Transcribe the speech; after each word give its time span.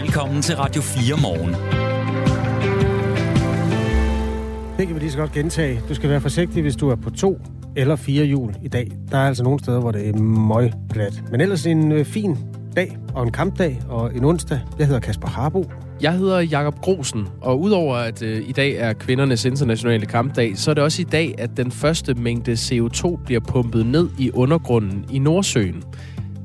Velkommen 0.00 0.42
til 0.42 0.56
Radio 0.56 0.82
4 0.82 1.16
morgen. 1.22 1.52
Det 4.78 4.86
kan 4.86 4.94
vi 4.94 5.00
lige 5.00 5.10
så 5.10 5.18
godt 5.18 5.32
gentage. 5.32 5.80
Du 5.88 5.94
skal 5.94 6.10
være 6.10 6.20
forsigtig, 6.20 6.62
hvis 6.62 6.76
du 6.76 6.88
er 6.88 6.96
på 6.96 7.10
to 7.10 7.40
eller 7.76 7.96
fire 7.96 8.24
hjul 8.24 8.54
i 8.62 8.68
dag. 8.68 8.90
Der 9.10 9.18
er 9.18 9.28
altså 9.28 9.42
nogle 9.42 9.58
steder, 9.58 9.80
hvor 9.80 9.90
det 9.90 10.08
er 10.08 10.18
møgglat. 10.18 11.22
Men 11.30 11.40
ellers 11.40 11.66
en 11.66 11.92
øh, 11.92 12.04
fin 12.04 12.38
dag 12.76 12.98
og 13.14 13.22
en 13.22 13.32
kampdag 13.32 13.82
og 13.88 14.16
en 14.16 14.24
onsdag. 14.24 14.60
Jeg 14.78 14.86
hedder 14.86 15.00
Kasper 15.00 15.28
Harbo. 15.28 15.70
Jeg 16.02 16.12
hedder 16.12 16.40
Jakob 16.40 16.80
Grosen, 16.80 17.28
og 17.40 17.60
udover 17.60 17.96
at 17.96 18.22
øh, 18.22 18.48
i 18.48 18.52
dag 18.52 18.72
er 18.76 18.92
kvindernes 18.92 19.44
internationale 19.44 20.06
kampdag, 20.06 20.58
så 20.58 20.70
er 20.70 20.74
det 20.74 20.84
også 20.84 21.02
i 21.02 21.06
dag, 21.12 21.34
at 21.38 21.56
den 21.56 21.72
første 21.72 22.14
mængde 22.14 22.52
CO2 22.52 23.24
bliver 23.24 23.40
pumpet 23.40 23.86
ned 23.86 24.08
i 24.18 24.30
undergrunden 24.30 25.04
i 25.12 25.18
Nordsøen. 25.18 25.82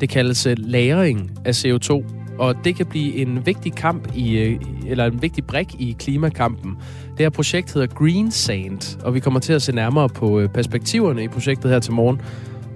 Det 0.01 0.09
kaldes 0.09 0.45
øh, 0.45 0.55
lagring 0.57 1.31
af 1.45 1.65
CO2, 1.65 2.20
og 2.41 2.55
det 2.63 2.75
kan 2.75 2.85
blive 2.85 3.15
en 3.15 3.45
vigtig 3.45 3.73
kamp 3.73 4.07
i, 4.15 4.37
øh, 4.37 4.59
eller 4.87 5.05
en 5.05 5.21
vigtig 5.21 5.45
brik 5.45 5.75
i 5.79 5.95
klimakampen. 5.99 6.77
Det 7.11 7.19
her 7.19 7.29
projekt 7.29 7.73
hedder 7.73 7.87
Green 7.87 8.31
Sand, 8.31 8.99
og 9.03 9.13
vi 9.13 9.19
kommer 9.19 9.39
til 9.39 9.53
at 9.53 9.61
se 9.61 9.75
nærmere 9.75 10.09
på 10.09 10.39
øh, 10.39 10.49
perspektiverne 10.49 11.23
i 11.23 11.27
projektet 11.27 11.71
her 11.71 11.79
til 11.79 11.93
morgen. 11.93 12.21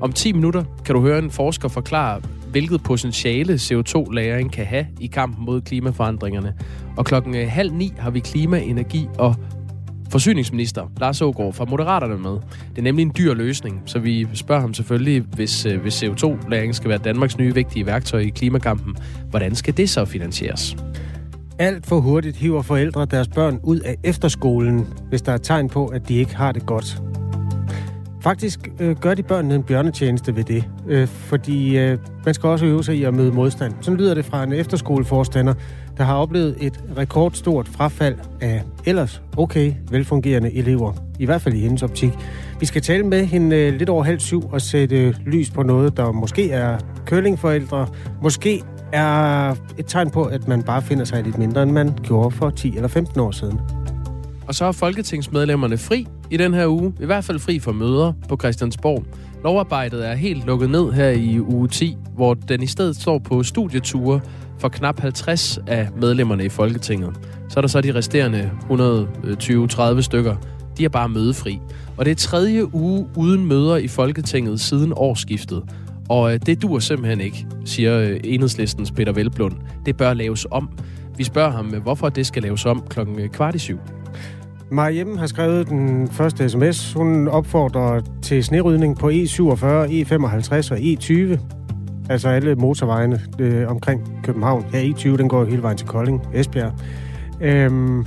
Om 0.01 0.13
10 0.13 0.33
minutter 0.33 0.63
kan 0.85 0.95
du 0.95 1.01
høre 1.01 1.19
en 1.19 1.31
forsker 1.31 1.67
forklare, 1.69 2.21
hvilket 2.51 2.83
potentiale 2.83 3.53
CO2-lagring 3.53 4.51
kan 4.51 4.65
have 4.65 4.87
i 4.99 5.07
kampen 5.07 5.45
mod 5.45 5.61
klimaforandringerne. 5.61 6.53
Og 6.97 7.05
klokken 7.05 7.35
øh, 7.35 7.47
halv 7.49 7.73
ni 7.73 7.93
har 7.97 8.09
vi 8.09 8.19
klima, 8.19 8.59
energi 8.59 9.07
og 9.17 9.35
forsyningsminister 10.09 10.91
Lars 10.99 11.21
Ågaard 11.21 11.53
fra 11.53 11.65
Moderaterne 11.65 12.17
med. 12.17 12.31
Det 12.69 12.77
er 12.77 12.81
nemlig 12.81 13.03
en 13.03 13.11
dyr 13.17 13.33
løsning, 13.33 13.81
så 13.85 13.99
vi 13.99 14.27
spørger 14.33 14.61
ham 14.61 14.73
selvfølgelig, 14.73 15.21
hvis, 15.21 15.65
øh, 15.65 15.81
hvis 15.81 16.03
CO2-læring 16.03 16.75
skal 16.75 16.89
være 16.89 16.97
Danmarks 16.97 17.37
nye 17.37 17.53
vigtige 17.53 17.85
værktøj 17.85 18.19
i 18.19 18.29
klimakampen, 18.29 18.95
hvordan 19.29 19.55
skal 19.55 19.77
det 19.77 19.89
så 19.89 20.05
finansieres? 20.05 20.77
Alt 21.59 21.85
for 21.85 21.99
hurtigt 21.99 22.37
hiver 22.37 22.61
forældre 22.61 23.05
deres 23.05 23.27
børn 23.27 23.59
ud 23.63 23.79
af 23.79 23.95
efterskolen, 24.03 24.87
hvis 25.09 25.21
der 25.21 25.31
er 25.31 25.37
tegn 25.37 25.69
på, 25.69 25.85
at 25.85 26.07
de 26.07 26.15
ikke 26.15 26.35
har 26.35 26.51
det 26.51 26.65
godt. 26.65 27.01
Faktisk 28.25 28.69
øh, 28.79 28.95
gør 28.95 29.13
de 29.13 29.23
børnene 29.23 29.55
en 29.55 29.63
bjørnetjeneste 29.63 30.35
ved 30.35 30.43
det, 30.43 30.63
øh, 30.87 31.07
fordi 31.07 31.77
øh, 31.77 31.97
man 32.25 32.33
skal 32.33 32.47
også 32.49 32.65
øve 32.65 32.83
sig 32.83 32.95
i 32.95 33.03
at 33.03 33.13
møde 33.13 33.31
modstand. 33.31 33.73
Sådan 33.81 33.97
lyder 33.97 34.13
det 34.13 34.25
fra 34.25 34.43
en 34.43 34.53
efterskoleforstander, 34.53 35.53
der 35.97 36.03
har 36.03 36.15
oplevet 36.15 36.55
et 36.61 36.83
rekordstort 36.97 37.67
frafald 37.67 38.15
af 38.41 38.63
ellers 38.85 39.21
okay 39.37 39.73
velfungerende 39.91 40.53
elever. 40.53 40.93
I 41.19 41.25
hvert 41.25 41.41
fald 41.41 41.55
i 41.55 41.59
hendes 41.59 41.83
optik. 41.83 42.11
Vi 42.59 42.65
skal 42.65 42.81
tale 42.81 43.03
med 43.03 43.25
hende 43.25 43.55
øh, 43.55 43.73
lidt 43.73 43.89
over 43.89 44.03
halv 44.03 44.19
syv 44.19 44.49
og 44.51 44.61
sætte 44.61 44.95
øh, 44.95 45.15
lys 45.25 45.49
på 45.49 45.63
noget, 45.63 45.97
der 45.97 46.11
måske 46.11 46.51
er 46.51 46.77
kølingforældre, 47.05 47.87
måske 48.21 48.63
er 48.91 49.49
et 49.51 49.85
tegn 49.87 50.09
på, 50.09 50.23
at 50.23 50.47
man 50.47 50.63
bare 50.63 50.81
finder 50.81 51.05
sig 51.05 51.23
lidt 51.23 51.37
mindre, 51.37 51.63
end 51.63 51.71
man 51.71 51.93
gjorde 52.03 52.31
for 52.31 52.49
10 52.49 52.75
eller 52.75 52.87
15 52.87 53.19
år 53.19 53.31
siden. 53.31 53.59
Og 54.47 54.55
så 54.55 54.65
er 54.65 54.71
folketingsmedlemmerne 54.71 55.77
fri 55.77 56.07
i 56.31 56.37
den 56.37 56.53
her 56.53 56.67
uge, 56.67 56.93
i 56.99 57.05
hvert 57.05 57.23
fald 57.23 57.39
fri 57.39 57.59
for 57.59 57.71
møder 57.71 58.13
på 58.29 58.37
Christiansborg. 58.37 59.03
Lovarbejdet 59.45 60.07
er 60.07 60.13
helt 60.13 60.45
lukket 60.45 60.69
ned 60.69 60.91
her 60.91 61.09
i 61.09 61.39
uge 61.39 61.67
10, 61.67 61.97
hvor 62.15 62.33
den 62.33 62.63
i 62.63 62.67
stedet 62.67 62.95
står 62.95 63.19
på 63.19 63.43
studieture 63.43 64.21
for 64.59 64.69
knap 64.69 64.99
50 64.99 65.59
af 65.67 65.87
medlemmerne 66.01 66.45
i 66.45 66.49
Folketinget. 66.49 67.15
Så 67.49 67.59
er 67.59 67.61
der 67.61 67.67
så 67.67 67.81
de 67.81 67.95
resterende 67.95 68.51
120-30 68.69 69.81
øh, 69.81 70.03
stykker. 70.03 70.35
De 70.77 70.85
er 70.85 70.89
bare 70.89 71.09
mødefri. 71.09 71.59
Og 71.97 72.05
det 72.05 72.11
er 72.11 72.15
tredje 72.15 72.75
uge 72.75 73.07
uden 73.15 73.45
møder 73.45 73.75
i 73.75 73.87
Folketinget 73.87 74.59
siden 74.59 74.93
årsskiftet. 74.95 75.63
Og 76.09 76.33
øh, 76.33 76.39
det 76.45 76.61
dur 76.61 76.79
simpelthen 76.79 77.21
ikke, 77.21 77.47
siger 77.65 77.99
øh, 77.99 78.19
enhedslistens 78.23 78.91
Peter 78.91 79.11
Velblund. 79.11 79.53
Det 79.85 79.97
bør 79.97 80.13
laves 80.13 80.47
om. 80.51 80.69
Vi 81.17 81.23
spørger 81.23 81.51
ham, 81.51 81.65
hvorfor 81.65 82.09
det 82.09 82.25
skal 82.25 82.43
laves 82.43 82.65
om 82.65 82.83
klokken 82.89 83.29
kvart 83.29 83.55
i 83.55 83.59
syv. 83.59 83.79
Mariem 84.71 85.17
har 85.17 85.27
skrevet 85.27 85.69
den 85.69 86.07
første 86.07 86.49
sms. 86.49 86.93
Hun 86.93 87.27
opfordrer 87.27 88.01
til 88.21 88.43
snerydning 88.43 88.99
på 88.99 89.09
E47, 89.09 89.63
E55 89.63 90.71
og 90.71 90.77
E20. 90.77 91.39
Altså 92.09 92.29
alle 92.29 92.55
motorvejene 92.55 93.21
øh, 93.39 93.69
omkring 93.69 94.19
København. 94.23 94.65
Ja, 94.73 94.83
E20 94.83 95.17
den 95.17 95.29
går 95.29 95.45
hele 95.45 95.61
vejen 95.61 95.77
til 95.77 95.87
Kolding, 95.87 96.21
Esbjerg. 96.33 96.73
Øhm, 97.41 98.05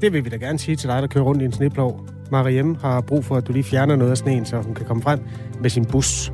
det 0.00 0.12
vil 0.12 0.24
vi 0.24 0.30
da 0.30 0.36
gerne 0.36 0.58
sige 0.58 0.76
til 0.76 0.88
dig, 0.88 1.02
der 1.02 1.08
kører 1.08 1.24
rundt 1.24 1.42
i 1.42 1.44
en 1.44 1.52
sneplov. 1.52 2.06
Mariem 2.30 2.74
har 2.74 3.00
brug 3.00 3.24
for, 3.24 3.36
at 3.36 3.48
du 3.48 3.52
lige 3.52 3.64
fjerner 3.64 3.96
noget 3.96 4.10
af 4.10 4.16
sneen, 4.16 4.44
så 4.44 4.56
hun 4.56 4.74
kan 4.74 4.86
komme 4.86 5.02
frem 5.02 5.20
med 5.60 5.70
sin 5.70 5.84
bus. 5.84 6.32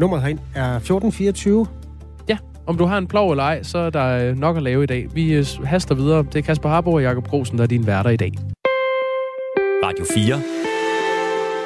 Nummeret 0.00 0.22
herind 0.22 0.38
er 0.54 0.76
1424. 0.76 1.66
Om 2.66 2.76
du 2.76 2.84
har 2.84 2.98
en 2.98 3.06
plov 3.06 3.30
eller 3.30 3.44
ej, 3.44 3.62
så 3.62 3.78
er 3.78 3.90
der 3.90 4.28
øh, 4.30 4.36
nok 4.36 4.56
at 4.56 4.62
lave 4.62 4.82
i 4.82 4.86
dag. 4.86 5.08
Vi 5.14 5.32
øh, 5.32 5.46
haster 5.64 5.94
videre. 5.94 6.22
Det 6.22 6.36
er 6.36 6.42
Kasper 6.42 6.68
Harbo 6.68 6.92
og 6.92 7.02
Jakob 7.02 7.28
Grosen, 7.28 7.58
der 7.58 7.64
er 7.64 7.68
din 7.68 7.86
værter 7.86 8.10
i 8.10 8.16
dag. 8.16 8.32
Radio 9.84 10.04
4 10.14 10.40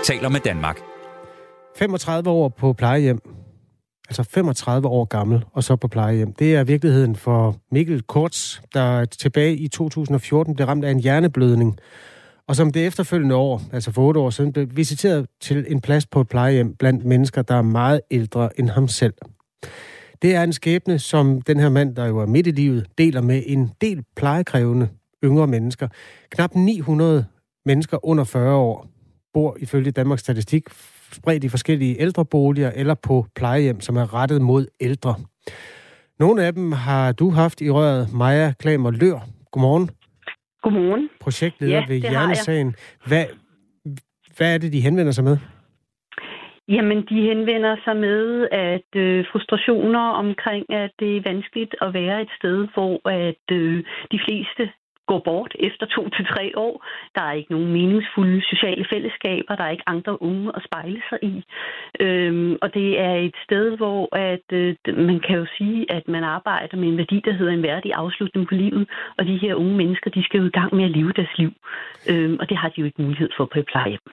taler 0.05 0.29
med 0.29 0.41
Danmark. 0.41 0.81
35 1.77 2.31
år 2.31 2.49
på 2.49 2.73
plejehjem. 2.73 3.21
Altså 4.09 4.23
35 4.23 4.89
år 4.89 5.05
gammel, 5.05 5.45
og 5.53 5.65
så 5.65 5.77
på 5.77 5.89
plejehjem. 5.89 6.33
Det 6.33 6.55
er 6.55 6.65
virkeligheden 6.65 7.17
for 7.17 7.57
Mikkel 7.73 8.03
Korts, 8.03 8.63
der 8.75 9.05
tilbage 9.05 9.57
i 9.57 9.69
2014 9.69 10.55
blev 10.55 10.67
ramt 10.67 10.85
af 10.85 10.91
en 10.91 11.01
hjerneblødning, 11.01 11.79
og 12.49 12.57
som 12.57 12.73
det 12.73 12.87
efterfølgende 12.87 13.35
år, 13.35 13.63
altså 13.73 13.93
for 13.93 14.03
otte 14.03 14.21
år 14.21 14.31
siden, 14.31 14.53
blev 14.53 14.69
visiteret 14.71 15.27
til 15.41 15.65
en 15.69 15.81
plads 15.81 16.07
på 16.07 16.21
et 16.21 16.29
plejehjem 16.29 16.75
blandt 16.75 17.05
mennesker, 17.05 17.43
der 17.43 17.55
er 17.55 17.63
meget 17.63 18.01
ældre 18.11 18.61
end 18.61 18.69
ham 18.71 18.89
selv. 18.89 19.15
Det 20.23 20.35
er 20.35 20.43
en 20.43 20.53
skæbne, 20.53 20.99
som 20.99 21.43
den 21.43 21.61
her 21.61 21.69
mand, 21.69 21.97
der 21.97 22.07
jo 22.07 22.19
er 22.19 22.27
midt 22.27 22.47
i 22.47 22.51
livet, 22.51 22.87
deler 22.99 23.21
med 23.21 23.43
en 23.47 23.71
del 23.81 24.05
plejekrævende 24.17 24.89
yngre 25.25 25.47
mennesker. 25.47 25.89
Knap 26.31 26.55
900 26.55 27.25
mennesker 27.65 28.07
under 28.07 28.25
40 28.25 28.55
år 28.55 28.87
bor 29.33 29.57
ifølge 29.61 29.91
Danmarks 29.91 30.21
Statistik 30.21 30.63
spredt 31.13 31.45
i 31.45 31.49
forskellige 31.49 32.01
ældreboliger 32.01 32.71
eller 32.75 32.95
på 32.95 33.27
plejehjem, 33.35 33.81
som 33.81 33.97
er 33.97 34.15
rettet 34.15 34.43
mod 34.43 34.67
ældre. 34.81 35.15
Nogle 36.19 36.45
af 36.45 36.55
dem 36.55 36.73
har 36.73 37.13
du 37.13 37.31
haft 37.31 37.61
i 37.61 37.71
røret, 37.71 38.13
Maja 38.13 38.53
Klamer 38.59 38.91
Lør. 38.91 39.29
Godmorgen. 39.53 39.91
Godmorgen. 40.63 41.09
Projektleder 41.21 41.75
Ja, 41.75 41.85
ved. 41.89 41.97
Hjernesagen. 41.97 42.75
Hvad, 43.07 43.25
hvad 44.37 44.55
er 44.55 44.59
det, 44.59 44.73
de 44.73 44.81
henvender 44.81 45.13
sig 45.13 45.25
med? 45.25 45.39
Jamen, 46.69 46.99
de 47.11 47.15
henvender 47.29 47.77
sig 47.85 47.97
med, 47.97 48.49
at 48.53 48.91
øh, 48.97 49.25
frustrationer 49.33 50.01
omkring, 50.25 50.73
at 50.73 50.91
det 51.01 51.17
er 51.17 51.29
vanskeligt 51.31 51.75
at 51.81 51.95
være 51.95 52.23
et 52.23 52.29
sted, 52.39 52.69
hvor 52.75 53.09
at 53.09 53.45
øh, 53.53 53.85
de 54.13 54.21
fleste 54.27 54.73
går 55.11 55.23
bort 55.29 55.53
efter 55.69 55.87
to 55.87 56.03
til 56.09 56.25
tre 56.35 56.53
år. 56.57 56.75
Der 57.15 57.23
er 57.23 57.33
ikke 57.33 57.53
nogen 57.53 57.73
meningsfulde 57.73 58.43
sociale 58.53 58.85
fællesskaber. 58.93 59.57
Der 59.57 59.65
er 59.65 59.71
ikke 59.71 59.89
andre 59.95 60.23
unge 60.23 60.53
at 60.57 60.63
spejle 60.69 61.03
sig 61.09 61.19
i. 61.23 61.35
Øhm, 62.01 62.57
og 62.63 62.75
det 62.75 63.01
er 63.01 63.15
et 63.29 63.37
sted, 63.47 63.77
hvor 63.77 64.17
at, 64.17 64.47
øh, 64.53 64.77
man 65.09 65.21
kan 65.27 65.37
jo 65.39 65.47
sige, 65.59 65.93
at 65.93 66.09
man 66.09 66.25
arbejder 66.25 66.77
med 66.77 66.89
en 66.89 66.99
værdi, 66.99 67.21
der 67.25 67.33
hedder 67.33 67.53
en 67.53 67.63
værdig 67.63 67.93
afslutning 67.95 68.49
på 68.49 68.55
livet. 68.55 68.89
Og 69.19 69.27
de 69.27 69.37
her 69.43 69.55
unge 69.55 69.77
mennesker, 69.77 70.11
de 70.11 70.25
skal 70.25 70.41
jo 70.41 70.47
i 70.47 70.57
gang 70.59 70.75
med 70.75 70.85
at 70.85 70.91
leve 70.91 71.13
deres 71.13 71.39
liv. 71.39 71.53
Øhm, 72.11 72.37
og 72.41 72.49
det 72.49 72.57
har 72.57 72.69
de 72.69 72.81
jo 72.81 72.87
ikke 72.87 73.03
mulighed 73.03 73.31
for 73.37 73.45
på 73.53 73.59
et 73.59 73.67
plejehjem. 73.67 74.07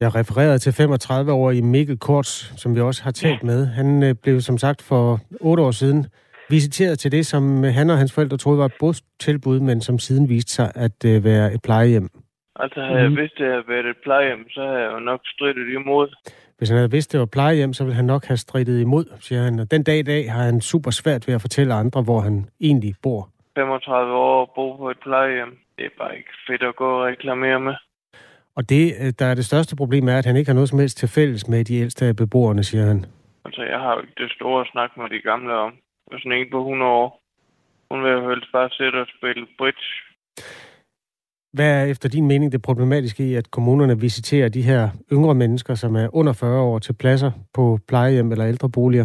Jeg 0.00 0.14
refererede 0.14 0.58
til 0.58 0.72
35 0.72 1.32
år 1.32 1.50
i 1.50 1.60
Mikkel 1.60 1.98
Korts, 1.98 2.60
som 2.62 2.74
vi 2.74 2.80
også 2.80 3.02
har 3.04 3.10
talt 3.10 3.42
med. 3.42 3.66
Han 3.66 4.02
øh, 4.02 4.14
blev 4.22 4.40
som 4.40 4.58
sagt 4.58 4.82
for 4.82 5.18
otte 5.40 5.62
år 5.62 5.70
siden 5.70 6.06
visiteret 6.50 6.98
til 6.98 7.12
det, 7.12 7.26
som 7.26 7.62
han 7.62 7.90
og 7.90 7.98
hans 7.98 8.12
forældre 8.14 8.36
troede 8.36 8.58
var 8.58 8.64
et 8.64 8.74
bostilbud, 8.80 9.60
men 9.60 9.80
som 9.80 9.98
siden 9.98 10.28
viste 10.28 10.52
sig 10.52 10.72
at 10.74 11.04
øh, 11.06 11.24
være 11.24 11.52
et 11.54 11.62
plejehjem. 11.62 12.08
Altså, 12.56 12.80
havde 12.80 13.00
jeg 13.00 13.10
Mhm. 13.10 13.16
vidst, 13.20 13.34
det 13.38 13.46
havde 13.46 13.68
været 13.68 13.86
et 13.86 13.96
plejehjem, 14.04 14.48
så 14.50 14.60
havde 14.60 14.78
jeg 14.84 14.92
jo 14.92 14.98
nok 14.98 15.20
strittet 15.24 15.68
imod. 15.74 16.08
Hvis 16.58 16.68
han 16.68 16.76
havde 16.78 16.90
vidst, 16.90 17.12
det 17.12 17.20
var 17.20 17.26
plejehjem, 17.26 17.72
så 17.72 17.84
ville 17.84 17.96
han 17.96 18.04
nok 18.04 18.24
have 18.24 18.36
strittet 18.36 18.80
imod, 18.80 19.04
siger 19.20 19.42
han. 19.42 19.58
Og 19.58 19.70
den 19.70 19.82
dag 19.82 19.98
i 19.98 20.02
dag 20.02 20.32
har 20.32 20.42
han 20.42 20.60
super 20.60 20.90
svært 20.90 21.26
ved 21.28 21.34
at 21.34 21.40
fortælle 21.40 21.74
andre, 21.74 22.02
hvor 22.02 22.20
han 22.20 22.46
egentlig 22.60 22.94
bor. 23.02 23.28
35 23.58 24.12
år 24.14 24.40
og 24.40 24.50
bo 24.54 24.76
på 24.76 24.90
et 24.90 24.96
plejehjem. 25.02 25.58
Det 25.78 25.84
er 25.84 25.94
bare 25.98 26.16
ikke 26.16 26.30
fedt 26.48 26.62
at 26.62 26.76
gå 26.76 26.84
og 26.98 27.04
reklamere 27.06 27.60
med. 27.60 27.74
Og 28.56 28.68
det, 28.68 28.94
øh, 29.00 29.12
der 29.18 29.26
er 29.26 29.34
det 29.34 29.44
største 29.44 29.76
problem, 29.76 30.08
er, 30.08 30.18
at 30.18 30.26
han 30.26 30.36
ikke 30.36 30.48
har 30.48 30.54
noget 30.54 30.68
som 30.68 30.78
helst 30.78 30.98
til 30.98 31.08
fælles 31.08 31.48
med 31.48 31.64
de 31.64 31.76
ældste 31.76 32.06
af 32.06 32.16
beboerne, 32.16 32.64
siger 32.64 32.86
han. 32.86 33.04
Altså, 33.44 33.62
jeg 33.62 33.80
har 33.80 33.94
jo 33.94 34.00
ikke 34.00 34.22
det 34.22 34.30
store 34.30 34.60
at 34.60 34.68
snakke 34.72 35.00
med 35.00 35.08
de 35.08 35.20
gamle 35.20 35.52
om. 35.54 35.72
Sådan 36.12 36.32
en 36.32 36.50
på 36.50 36.58
100 36.58 36.90
år. 36.90 37.20
Hun 37.90 38.04
vil 38.04 38.12
jo 38.12 38.28
helst 38.30 38.48
bare 38.52 38.70
sidde 38.70 39.00
og 39.00 39.06
spille 39.16 39.46
bridge. 39.58 39.86
Hvad 41.52 41.80
er 41.80 41.84
efter 41.84 42.08
din 42.08 42.26
mening 42.26 42.52
det 42.52 42.62
problematiske 42.62 43.30
i, 43.30 43.34
at 43.34 43.50
kommunerne 43.50 44.00
visiterer 44.00 44.48
de 44.48 44.62
her 44.62 44.88
yngre 45.12 45.34
mennesker, 45.34 45.74
som 45.74 45.96
er 45.96 46.14
under 46.14 46.32
40 46.32 46.60
år, 46.60 46.78
til 46.78 46.92
pladser 46.92 47.30
på 47.54 47.78
plejehjem 47.88 48.32
eller 48.32 48.46
ældreboliger? 48.48 49.04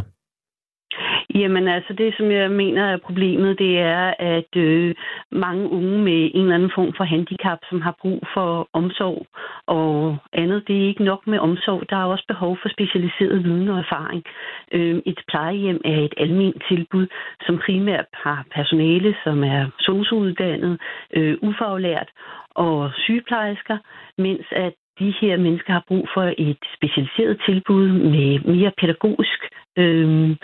Jamen 1.36 1.68
altså, 1.68 1.94
det 1.94 2.14
som 2.18 2.32
jeg 2.32 2.52
mener 2.52 2.84
er 2.86 2.98
problemet, 2.98 3.60
det 3.60 3.80
er, 3.80 4.14
at 4.20 4.56
øh, 4.56 4.96
mange 5.32 5.70
unge 5.70 5.98
med 5.98 6.32
en 6.34 6.42
eller 6.42 6.56
anden 6.56 6.72
form 6.76 6.94
for 6.98 7.04
handicap, 7.04 7.60
som 7.70 7.82
har 7.82 7.96
brug 8.02 8.20
for 8.34 8.70
omsorg 8.74 9.26
og 9.68 10.18
andet, 10.34 10.68
det 10.68 10.76
er 10.78 10.88
ikke 10.88 11.04
nok 11.04 11.28
med 11.28 11.40
omsorg. 11.40 11.90
Der 11.90 11.98
er 11.98 12.04
også 12.04 12.26
behov 12.28 12.58
for 12.62 12.70
specialiseret 12.70 13.44
viden 13.44 13.70
og 13.70 13.80
erfaring. 13.80 14.24
Øh, 14.72 15.02
et 15.06 15.20
plejehjem 15.28 15.82
er 15.86 16.00
et 16.00 16.14
almindeligt 16.18 16.66
tilbud, 16.70 17.08
som 17.46 17.62
primært 17.66 18.06
har 18.14 18.46
personale, 18.56 19.16
som 19.24 19.44
er 19.44 19.66
sundhedsuddannet, 19.80 20.82
øh, 21.14 21.38
ufaglært 21.42 22.10
og 22.50 22.92
sygeplejersker, 22.98 23.78
mens 24.18 24.46
at 24.52 24.74
de 25.00 25.14
her 25.22 25.38
mennesker 25.38 25.74
har 25.74 25.84
brug 25.88 26.08
for 26.14 26.34
et 26.38 26.64
specialiseret 26.78 27.42
tilbud 27.46 27.88
med 27.88 28.40
mere 28.56 28.72
pædagogisk 28.82 29.40
øh, 29.78 30.36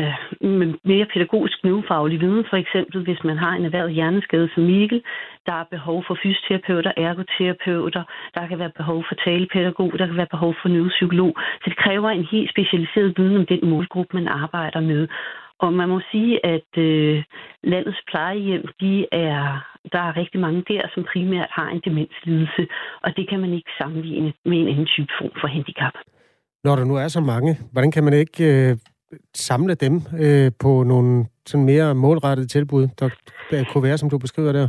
øh, 0.00 0.14
mere 0.84 1.06
pædagogisk 1.12 1.64
neurofaglig 1.64 2.20
viden, 2.20 2.44
for 2.50 2.56
eksempel 2.56 3.02
hvis 3.04 3.24
man 3.24 3.38
har 3.38 3.52
en 3.54 3.64
erhvervet 3.64 3.92
hjerneskade 3.92 4.48
som 4.54 4.62
Mikkel. 4.62 5.02
Der 5.46 5.52
er 5.52 5.64
behov 5.70 6.04
for 6.06 6.18
fysioterapeuter, 6.22 6.92
ergoterapeuter, 6.96 8.02
der 8.34 8.46
kan 8.46 8.58
være 8.58 8.76
behov 8.80 9.04
for 9.08 9.14
talepædagog, 9.14 9.90
der 9.98 10.06
kan 10.06 10.16
være 10.16 10.34
behov 10.36 10.54
for 10.62 10.68
neuropsykolog. 10.68 11.32
Så 11.62 11.66
det 11.70 11.76
kræver 11.84 12.10
en 12.10 12.26
helt 12.32 12.50
specialiseret 12.50 13.14
viden 13.18 13.36
om 13.36 13.46
den 13.46 13.60
målgruppe, 13.70 14.16
man 14.16 14.28
arbejder 14.28 14.80
med. 14.80 15.08
Og 15.58 15.72
man 15.72 15.88
må 15.88 16.00
sige, 16.12 16.46
at 16.46 16.70
øh, 16.78 17.24
landets 17.62 18.02
plejehjem, 18.10 18.64
de 18.80 19.06
er, 19.12 19.38
der 19.92 20.02
er 20.08 20.16
rigtig 20.16 20.40
mange 20.40 20.64
der, 20.68 20.82
som 20.94 21.06
primært 21.12 21.50
har 21.50 21.68
en 21.68 21.82
demenslidelse, 21.84 22.62
og 23.04 23.16
det 23.16 23.28
kan 23.30 23.40
man 23.40 23.52
ikke 23.52 23.70
sammenligne 23.80 24.32
med 24.44 24.58
en 24.58 24.68
anden 24.68 24.86
type 24.86 25.12
form 25.20 25.34
for 25.40 25.48
handicap. 25.48 25.94
Når 26.64 26.76
der 26.76 26.84
nu 26.84 26.94
er 26.96 27.08
så 27.08 27.20
mange, 27.20 27.58
hvordan 27.72 27.90
kan 27.90 28.04
man 28.04 28.12
ikke 28.12 28.40
øh, 28.50 28.76
samle 29.34 29.74
dem 29.74 30.02
øh, 30.18 30.52
på 30.58 30.82
nogle 30.82 31.26
sådan 31.46 31.64
mere 31.66 31.94
målrettede 31.94 32.48
tilbud, 32.48 32.88
der 32.98 33.10
kunne 33.72 33.82
være, 33.82 33.98
som 33.98 34.10
du 34.10 34.18
beskriver 34.18 34.52
der? 34.52 34.68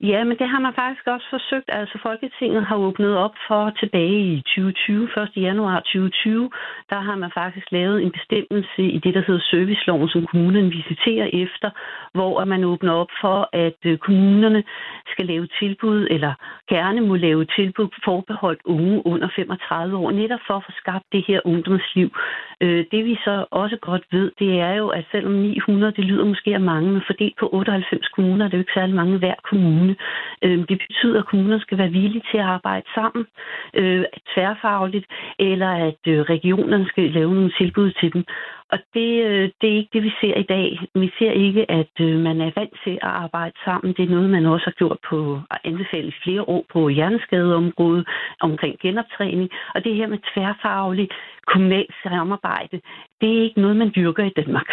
Ja, 0.00 0.24
men 0.24 0.38
det 0.38 0.48
har 0.48 0.60
man 0.60 0.74
faktisk 0.74 1.06
også 1.06 1.26
forsøgt. 1.30 1.68
Altså 1.68 1.98
Folketinget 2.02 2.66
har 2.66 2.76
åbnet 2.76 3.16
op 3.16 3.34
for 3.48 3.70
tilbage 3.70 4.20
i 4.34 4.42
2020, 4.42 5.08
1. 5.22 5.30
januar 5.36 5.80
2020. 5.80 6.50
Der 6.90 7.00
har 7.00 7.16
man 7.16 7.30
faktisk 7.34 7.66
lavet 7.72 8.02
en 8.02 8.12
bestemmelse 8.12 8.82
i 8.82 8.98
det, 8.98 9.14
der 9.14 9.22
hedder 9.26 9.40
serviceloven, 9.50 10.08
som 10.08 10.26
kommunen 10.26 10.70
visiterer 10.70 11.28
efter, 11.32 11.70
hvor 12.14 12.44
man 12.44 12.64
åbner 12.64 12.92
op 12.92 13.12
for, 13.20 13.48
at 13.52 13.80
øh, 13.84 13.98
kommunerne 13.98 14.62
skal 15.12 15.26
lave 15.26 15.48
tilbud, 15.60 16.06
eller 16.10 16.32
gerne 16.68 17.00
må 17.00 17.16
lave 17.16 17.44
tilbud 17.44 17.88
forbeholdt 18.04 18.62
unge 18.64 19.06
under 19.06 19.28
35 19.36 19.96
år, 19.96 20.10
netop 20.10 20.40
for 20.46 20.54
at 20.54 20.64
få 20.66 20.72
skabt 20.82 21.04
det 21.12 21.24
her 21.28 21.40
ungdomsliv. 21.44 22.08
Øh, 22.60 22.84
det 22.92 23.04
vi 23.04 23.14
så 23.24 23.44
også 23.50 23.76
godt 23.80 24.04
ved, 24.12 24.32
det 24.38 24.60
er 24.60 24.74
jo, 24.74 24.88
at 24.88 25.04
selvom 25.10 25.32
900, 25.32 25.92
det 25.92 26.04
lyder 26.04 26.24
måske 26.24 26.54
af 26.54 26.60
mange, 26.60 26.92
men 26.92 27.02
fordelt 27.06 27.36
på 27.40 27.48
98 27.52 28.08
kommuner, 28.08 28.44
det 28.44 28.54
er 28.54 28.58
jo 28.58 28.66
ikke 28.66 28.78
særlig 28.80 28.94
mange 28.94 29.18
hver 29.18 29.34
kommune, 29.50 29.87
kommune. 29.88 29.96
Øh, 30.42 30.68
det 30.68 30.78
betyder, 30.88 31.18
at 31.18 31.26
kommuner 31.26 31.58
skal 31.58 31.78
være 31.78 31.90
villige 31.90 32.22
til 32.30 32.38
at 32.38 32.44
arbejde 32.44 32.86
sammen 32.94 33.26
øh, 33.74 34.04
tværfagligt, 34.34 35.06
eller 35.38 35.70
at 35.88 36.02
øh, 36.06 36.20
regionerne 36.20 36.86
skal 36.88 37.10
lave 37.10 37.34
nogle 37.34 37.52
tilbud 37.58 37.90
til 38.00 38.12
dem. 38.12 38.24
Og 38.72 38.78
det, 38.94 39.10
øh, 39.24 39.50
det 39.60 39.66
er 39.70 39.76
ikke 39.76 39.90
det, 39.92 40.02
vi 40.02 40.12
ser 40.20 40.34
i 40.34 40.42
dag. 40.42 40.78
Vi 40.94 41.10
ser 41.18 41.30
ikke, 41.30 41.70
at 41.70 41.94
øh, 42.00 42.16
man 42.18 42.40
er 42.40 42.50
vant 42.56 42.76
til 42.84 42.94
at 43.02 43.12
arbejde 43.24 43.54
sammen. 43.64 43.94
Det 43.96 44.04
er 44.04 44.14
noget, 44.14 44.30
man 44.30 44.46
også 44.46 44.64
har 44.64 44.76
gjort 44.80 44.98
på 45.10 45.40
at 45.50 45.58
anbefale 45.64 46.12
flere 46.22 46.42
år 46.42 46.64
på 46.72 46.88
hjerneskadeområdet 46.88 48.08
omkring 48.40 48.74
genoptræning. 48.82 49.50
Og 49.74 49.84
det 49.84 49.94
her 49.94 50.06
med 50.06 50.18
tværfagligt 50.34 51.12
kommunalt 51.46 51.94
samarbejde, 52.02 52.80
det 53.20 53.28
er 53.36 53.42
ikke 53.42 53.60
noget, 53.60 53.76
man 53.76 53.92
dyrker 53.96 54.24
i 54.24 54.32
Danmark. 54.36 54.68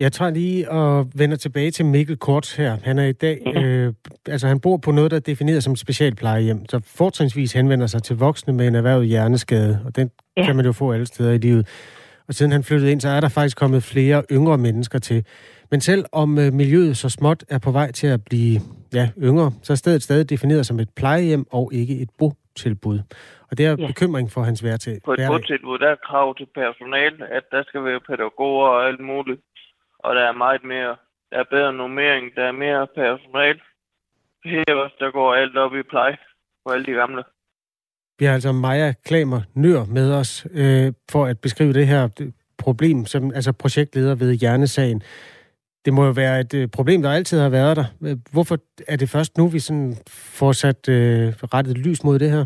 Jeg 0.00 0.12
tager 0.12 0.30
lige 0.30 0.70
og 0.70 1.06
vender 1.14 1.36
tilbage 1.36 1.70
til 1.70 1.84
Mikkel 1.84 2.16
Kort 2.16 2.56
her. 2.56 2.76
Han 2.84 2.98
er 2.98 3.04
i 3.04 3.12
dag, 3.12 3.42
ja. 3.46 3.62
øh, 3.62 3.92
altså 4.28 4.46
han 4.46 4.60
bor 4.60 4.76
på 4.76 4.90
noget, 4.90 5.10
der 5.10 5.16
er 5.16 5.20
defineret 5.20 5.64
som 5.64 5.76
specialplejehjem, 5.76 6.68
så 6.68 6.80
fortrinsvis 6.96 7.52
henvender 7.52 7.86
sig 7.86 8.02
til 8.02 8.16
voksne 8.16 8.52
med 8.52 8.66
en 8.66 8.74
erhvervet 8.74 9.06
hjerneskade, 9.06 9.82
og 9.84 9.96
den 9.96 10.10
ja. 10.36 10.44
kan 10.46 10.56
man 10.56 10.64
jo 10.64 10.72
få 10.72 10.92
alle 10.92 11.06
steder 11.06 11.32
i 11.32 11.38
livet. 11.38 11.68
Og 12.28 12.34
siden 12.34 12.52
han 12.52 12.64
flyttede 12.64 12.92
ind, 12.92 13.00
så 13.00 13.08
er 13.08 13.20
der 13.20 13.28
faktisk 13.28 13.56
kommet 13.56 13.82
flere 13.82 14.22
yngre 14.32 14.58
mennesker 14.58 14.98
til. 14.98 15.24
Men 15.70 15.80
selv 15.80 16.04
om 16.12 16.38
øh, 16.38 16.52
miljøet 16.52 16.96
så 16.96 17.08
småt 17.08 17.44
er 17.48 17.58
på 17.58 17.70
vej 17.70 17.92
til 17.92 18.06
at 18.06 18.24
blive 18.24 18.60
ja, 18.94 19.08
yngre, 19.22 19.52
så 19.62 19.72
er 19.72 19.76
stedet 19.76 20.02
stadig 20.02 20.30
defineret 20.30 20.66
som 20.66 20.80
et 20.80 20.88
plejehjem 20.96 21.46
og 21.50 21.70
ikke 21.72 21.98
et 21.98 22.08
botilbud. 22.18 22.98
Og 23.50 23.58
det 23.58 23.66
er 23.66 23.76
ja. 23.78 23.86
bekymring 23.86 24.30
for 24.30 24.42
hans 24.42 24.64
værtag. 24.64 24.98
På 25.04 25.12
et 25.12 25.20
botilbud, 25.28 25.78
der 25.78 25.88
er 25.88 25.96
krav 26.08 26.36
til 26.36 26.46
personal, 26.54 27.12
at 27.30 27.44
der 27.50 27.62
skal 27.62 27.84
være 27.84 28.00
pædagoger 28.00 28.68
og 28.68 28.88
alt 28.88 29.00
muligt 29.00 29.40
og 30.04 30.14
der 30.14 30.24
er 30.28 30.32
meget 30.32 30.64
mere, 30.64 30.96
der 31.30 31.38
er 31.38 31.44
bedre 31.50 31.72
nummering, 31.72 32.34
der 32.36 32.44
er 32.44 32.52
mere 32.52 32.86
personal. 32.86 33.60
Her 34.44 34.88
der 34.98 35.10
går 35.10 35.34
alt 35.34 35.56
op 35.56 35.74
i 35.74 35.82
pleje 35.82 36.16
for 36.62 36.70
alle 36.70 36.86
de 36.86 36.92
gamle. 36.92 37.22
Vi 38.18 38.24
har 38.24 38.34
altså 38.34 38.52
Maja 38.52 38.92
Klamer 39.04 39.40
Nør 39.54 39.84
med 39.84 40.12
os 40.12 40.46
øh, 40.52 40.92
for 41.10 41.26
at 41.26 41.38
beskrive 41.38 41.72
det 41.72 41.86
her 41.86 42.08
problem, 42.58 43.06
som 43.06 43.32
altså 43.34 43.52
projektleder 43.52 44.14
ved 44.14 44.34
Hjernesagen. 44.34 45.02
Det 45.84 45.92
må 45.92 46.04
jo 46.04 46.10
være 46.10 46.40
et 46.40 46.54
øh, 46.54 46.68
problem, 46.68 47.02
der 47.02 47.10
altid 47.10 47.40
har 47.40 47.48
været 47.48 47.76
der. 47.76 48.16
Hvorfor 48.32 48.58
er 48.88 48.96
det 48.96 49.08
først 49.10 49.38
nu, 49.38 49.48
vi 49.48 49.58
sådan 49.58 49.96
får 50.08 50.52
sat 50.52 50.88
øh, 50.88 51.32
rettet 51.54 51.78
lys 51.78 52.04
mod 52.04 52.18
det 52.18 52.30
her? 52.30 52.44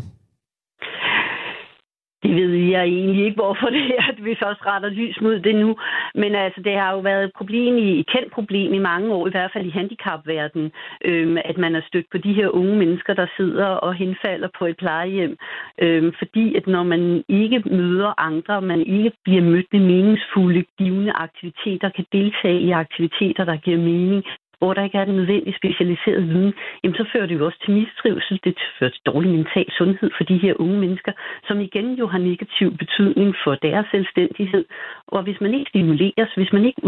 Det 2.27 2.51
ved 2.51 2.65
jeg 2.75 2.83
egentlig 2.83 3.25
ikke, 3.25 3.35
hvorfor 3.35 3.69
det 3.69 3.85
er, 3.97 4.03
at 4.13 4.25
vi 4.25 4.35
først 4.43 4.65
retter 4.65 4.89
lys 4.89 5.21
mod 5.21 5.39
det 5.39 5.55
nu. 5.55 5.75
Men 6.15 6.35
altså, 6.35 6.61
det 6.61 6.73
har 6.73 6.91
jo 6.91 6.99
været 6.99 7.23
et 7.23 7.31
problem 7.37 7.77
i, 7.77 7.99
et 7.99 8.07
kendt 8.07 8.31
problem 8.33 8.73
i 8.73 8.85
mange 8.91 9.13
år, 9.13 9.27
i 9.27 9.29
hvert 9.29 9.51
fald 9.53 9.65
i 9.65 9.77
handicapverdenen, 9.79 10.71
øhm, 11.05 11.37
at 11.45 11.57
man 11.57 11.75
er 11.75 11.81
stødt 11.87 12.05
på 12.11 12.17
de 12.17 12.33
her 12.33 12.49
unge 12.49 12.75
mennesker, 12.75 13.13
der 13.13 13.27
sidder 13.37 13.65
og 13.65 13.93
henfalder 13.93 14.49
på 14.59 14.65
et 14.65 14.77
plejehjem. 14.77 15.37
Øhm, 15.81 16.13
fordi 16.17 16.55
at 16.55 16.67
når 16.67 16.83
man 16.83 17.23
ikke 17.29 17.63
møder 17.65 18.21
andre, 18.29 18.61
man 18.61 18.81
ikke 18.81 19.11
bliver 19.23 19.41
mødt 19.41 19.67
med 19.73 19.79
meningsfulde, 19.79 20.63
givende 20.77 21.11
aktiviteter, 21.11 21.89
kan 21.89 22.05
deltage 22.11 22.59
i 22.59 22.71
aktiviteter, 22.71 23.43
der 23.45 23.55
giver 23.55 23.77
mening, 23.77 24.23
hvor 24.65 24.73
der 24.73 24.83
ikke 24.83 24.97
er 24.97 25.05
den 25.05 25.15
nødvendige 25.15 25.59
specialiserede 25.61 26.27
viden, 26.33 26.53
jamen 26.81 26.97
så 26.99 27.05
fører 27.11 27.27
det 27.27 27.35
jo 27.39 27.45
også 27.45 27.59
til 27.65 27.73
mistrivsel. 27.73 28.39
Det 28.43 28.55
fører 28.79 28.89
til 28.89 29.05
dårlig 29.05 29.29
mental 29.37 29.67
sundhed 29.77 30.09
for 30.17 30.23
de 30.23 30.37
her 30.37 30.53
unge 30.63 30.77
mennesker, 30.85 31.11
som 31.47 31.57
igen 31.67 31.87
jo 32.01 32.05
har 32.07 32.21
negativ 32.29 32.77
betydning 32.77 33.35
for 33.43 33.55
deres 33.55 33.87
selvstændighed. 33.91 34.65
Og 35.07 35.23
hvis 35.23 35.41
man 35.41 35.53
ikke 35.53 35.69
stimuleres, 35.69 36.31
hvis 36.35 36.53
man 36.53 36.65
ikke 36.65 36.81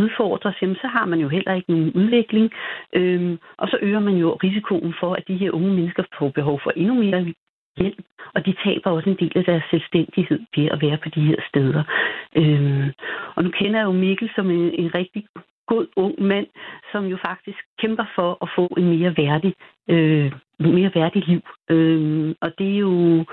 udfordres, 0.00 0.56
jamen 0.62 0.76
så 0.76 0.86
har 0.86 1.06
man 1.06 1.18
jo 1.24 1.28
heller 1.28 1.54
ikke 1.54 1.70
nogen 1.74 1.92
udvikling. 2.00 2.46
Øhm, 2.92 3.38
og 3.58 3.68
så 3.68 3.76
øger 3.82 4.00
man 4.08 4.16
jo 4.24 4.28
risikoen 4.44 4.94
for, 5.00 5.12
at 5.14 5.28
de 5.28 5.36
her 5.42 5.50
unge 5.50 5.72
mennesker 5.78 6.02
får 6.18 6.28
behov 6.28 6.60
for 6.62 6.72
endnu 6.76 6.94
mere 6.94 7.34
hjælp, 7.80 8.04
og 8.34 8.46
de 8.46 8.54
taber 8.64 8.90
også 8.90 9.10
en 9.10 9.20
del 9.22 9.32
af 9.34 9.44
deres 9.44 9.64
selvstændighed 9.70 10.40
ved 10.56 10.66
at 10.74 10.82
være 10.82 10.98
på 11.02 11.08
de 11.08 11.20
her 11.20 11.40
steder. 11.48 11.82
Øhm, 12.36 12.86
og 13.36 13.44
nu 13.44 13.50
kender 13.50 13.78
jeg 13.78 13.86
jo 13.86 13.92
Mikkel 13.92 14.30
som 14.36 14.50
en, 14.50 14.64
en 14.82 14.94
rigtig 14.94 15.24
god 15.66 15.86
ung 15.96 16.14
mand, 16.22 16.46
som 16.92 17.04
jo 17.04 17.18
faktisk 17.26 17.62
kæmper 17.80 18.06
for 18.16 18.30
at 18.44 18.48
få 18.56 18.66
en 18.80 18.88
mere 18.94 19.14
værdig, 19.16 19.54
øh, 19.88 20.32
mere 20.60 20.90
værdig 20.94 21.22
liv. 21.28 21.42
Øh, 21.70 22.34
og 22.40 22.50
det 22.58 22.68
er 22.74 22.78
jo 22.78 23.24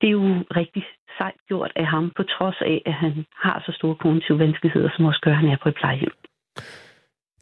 det 0.00 0.06
er 0.08 0.16
jo 0.22 0.28
rigtig 0.60 0.82
sejt 1.18 1.40
gjort 1.48 1.72
af 1.76 1.86
ham, 1.86 2.12
på 2.16 2.22
trods 2.22 2.58
af, 2.60 2.82
at 2.86 2.92
han 2.92 3.12
har 3.44 3.62
så 3.66 3.72
store 3.78 3.96
kognitive 4.02 4.38
vanskeligheder, 4.38 4.88
som 4.96 5.04
også 5.04 5.20
gør, 5.22 5.30
at 5.30 5.36
han 5.36 5.48
er 5.48 5.56
på 5.62 5.68
et 5.68 5.74
plejehjem. 5.80 6.14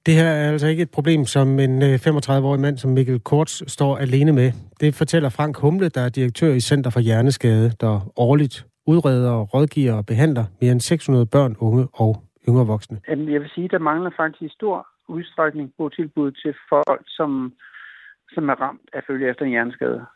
Det 0.07 0.15
her 0.15 0.25
er 0.25 0.53
altså 0.53 0.67
ikke 0.67 0.83
et 0.83 0.91
problem, 0.91 1.25
som 1.25 1.59
en 1.59 1.83
øh, 1.83 1.95
35-årig 1.95 2.61
mand 2.61 2.79
som 2.79 2.91
Mikkel 2.91 3.21
Korts 3.21 3.73
står 3.73 3.97
alene 3.97 4.33
med. 4.33 4.53
Det 4.81 4.95
fortæller 4.95 5.29
Frank 5.29 5.57
Humle, 5.59 5.89
der 5.89 6.01
er 6.01 6.09
direktør 6.09 6.53
i 6.53 6.61
Center 6.61 6.91
for 6.91 7.01
Hjerneskade, 7.01 7.71
der 7.81 8.13
årligt 8.17 8.67
udreder, 8.87 9.43
rådgiver 9.43 9.93
og 9.93 10.07
behandler 10.07 10.45
mere 10.61 10.73
end 10.73 10.81
600 10.81 11.27
børn, 11.27 11.57
unge 11.59 11.87
og 11.93 12.23
yngre 12.49 12.67
voksne? 12.67 13.01
Jamen, 13.09 13.33
jeg 13.33 13.41
vil 13.41 13.51
sige, 13.55 13.69
der 13.69 13.79
mangler 13.79 14.11
faktisk 14.17 14.43
i 14.43 14.49
stor 14.49 14.87
udstrækning 15.09 15.73
på 15.79 15.89
tilbud 15.89 16.31
til 16.33 16.55
folk, 16.69 17.05
som, 17.07 17.53
som 18.29 18.49
er 18.49 18.55
ramt 18.55 18.89
af 18.93 19.01
følge 19.07 19.31
efter 19.31 19.45
en 19.45 19.51
hjerneskade. 19.51 20.07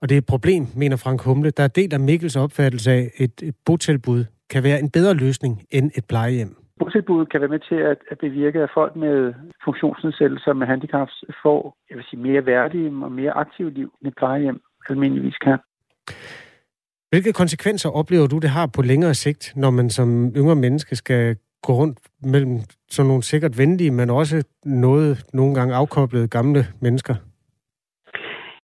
Og 0.00 0.08
det 0.08 0.14
er 0.14 0.18
et 0.18 0.26
problem, 0.26 0.62
mener 0.76 0.96
Frank 0.96 1.22
Humle. 1.24 1.50
Der 1.50 1.62
er 1.62 1.68
del 1.68 1.94
af 1.94 2.00
Mikkels 2.00 2.36
opfattelse 2.36 2.90
af, 2.90 3.10
at 3.16 3.24
et, 3.24 3.48
et 3.48 3.56
botilbud 3.66 4.24
kan 4.50 4.62
være 4.62 4.78
en 4.78 4.90
bedre 4.90 5.14
løsning 5.14 5.62
end 5.70 5.90
et 5.94 6.04
plejehjem. 6.08 6.56
Botilbuddet 6.78 7.30
kan 7.30 7.40
være 7.40 7.50
med 7.50 7.58
til 7.58 7.74
at, 7.74 7.98
at 8.10 8.18
bevirke, 8.18 8.60
at 8.62 8.70
folk 8.74 8.96
med 8.96 9.34
funktionsnedsættelser 9.64 10.52
med 10.52 10.66
handicaps 10.66 11.24
får 11.42 11.76
jeg 11.90 11.96
vil 11.96 12.04
sige, 12.10 12.20
mere 12.20 12.46
værdige 12.46 12.88
og 13.04 13.12
mere 13.12 13.32
aktive 13.32 13.70
liv, 13.70 13.92
end 14.00 14.08
et 14.08 14.16
plejehjem 14.16 14.60
almindeligvis 14.88 15.38
kan. 15.38 15.58
Hvilke 17.12 17.32
konsekvenser 17.32 17.90
oplever 17.90 18.26
du, 18.26 18.38
det 18.38 18.50
har 18.50 18.66
på 18.76 18.82
længere 18.82 19.14
sigt, 19.14 19.52
når 19.56 19.70
man 19.70 19.90
som 19.90 20.32
yngre 20.36 20.56
menneske 20.56 20.96
skal 20.96 21.36
gå 21.62 21.72
rundt 21.72 21.98
mellem 22.32 22.58
sådan 22.90 23.08
nogle 23.08 23.22
sikkert 23.22 23.58
venlige, 23.58 23.90
men 23.90 24.10
også 24.10 24.44
noget 24.64 25.24
nogle 25.32 25.54
gange 25.54 25.74
afkoblede 25.74 26.28
gamle 26.28 26.66
mennesker? 26.80 27.14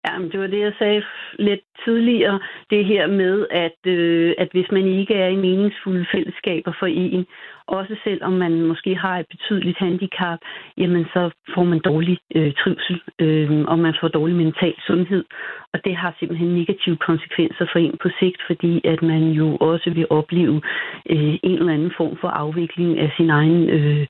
Jamen, 0.07 0.31
det 0.31 0.41
var 0.41 0.47
det, 0.47 0.61
jeg 0.61 0.73
sagde 0.79 1.03
lidt 1.39 1.76
tidligere, 1.85 2.41
det 2.71 2.85
her 2.85 3.07
med, 3.07 3.47
at, 3.51 3.79
øh, 3.87 4.35
at 4.39 4.49
hvis 4.53 4.71
man 4.73 4.87
ikke 4.87 5.15
er 5.15 5.29
i 5.29 5.37
meningsfulde 5.37 6.07
fællesskaber 6.13 6.73
for 6.81 6.87
en, 6.87 7.27
også 7.67 7.97
selvom 8.05 8.33
man 8.33 8.63
måske 8.63 8.95
har 8.95 9.19
et 9.19 9.27
betydeligt 9.31 9.79
handicap, 9.79 10.39
jamen 10.79 11.05
så 11.05 11.31
får 11.55 11.65
man 11.65 11.81
dårlig 11.85 12.19
øh, 12.35 12.53
trivsel, 12.53 13.01
øh, 13.19 13.65
og 13.69 13.79
man 13.79 13.95
får 14.01 14.09
dårlig 14.09 14.37
mental 14.37 14.75
sundhed. 14.87 15.25
Og 15.73 15.85
det 15.85 15.97
har 15.97 16.17
simpelthen 16.19 16.55
negative 16.55 16.97
konsekvenser 16.97 17.67
for 17.73 17.79
en 17.79 17.99
på 18.03 18.09
sigt, 18.19 18.41
fordi 18.47 18.81
at 18.85 19.03
man 19.03 19.23
jo 19.23 19.57
også 19.57 19.91
vil 19.91 20.07
opleve 20.11 20.63
øh, 21.11 21.35
en 21.43 21.59
eller 21.59 21.73
anden 21.73 21.93
form 21.97 22.17
for 22.21 22.29
afvikling 22.29 22.99
af 22.99 23.13
sin 23.17 23.31
egen, 23.31 23.71
øh, 23.71 24.07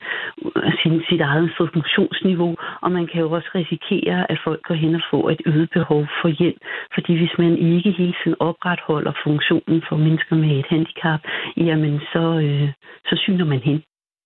sin, 0.82 1.02
sit 1.08 1.20
eget 1.20 1.50
funktionsniveau, 1.56 2.56
og 2.82 2.92
man 2.92 3.06
kan 3.06 3.20
jo 3.20 3.30
også 3.30 3.50
risikere, 3.54 4.30
at 4.30 4.38
folk 4.44 4.62
går 4.62 4.74
hen 4.74 4.94
og 4.94 5.00
får 5.10 5.30
et 5.30 5.42
øget 5.46 5.70
behov 5.70 6.06
for 6.22 6.28
hjælp, 6.28 6.60
fordi 6.94 7.16
hvis 7.16 7.34
man 7.38 7.55
ikke 7.58 7.90
hele 7.90 8.14
tiden 8.22 8.36
opretholder 8.40 9.12
funktionen 9.24 9.82
for 9.88 9.96
mennesker 9.96 10.36
med 10.36 10.50
et 10.58 10.66
handicap, 10.68 11.20
jamen 11.56 12.00
så, 12.12 12.24
øh, 12.46 12.68
så 13.08 13.14
syner 13.24 13.44
man 13.44 13.60
hen. 13.60 13.82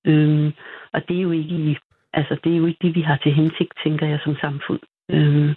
Øhm, 0.06 0.52
og 0.92 1.08
det 1.08 1.16
er 1.16 1.22
jo 1.22 1.30
ikke 1.30 1.78
altså 2.12 2.36
det 2.44 2.52
er 2.52 2.56
jo 2.56 2.66
ikke 2.66 2.78
det, 2.82 2.94
vi 2.94 3.00
har 3.00 3.16
til 3.16 3.32
hensigt, 3.32 3.72
tænker 3.84 4.06
jeg, 4.06 4.20
som 4.24 4.36
samfund. 4.40 4.80
Øhm, 5.10 5.54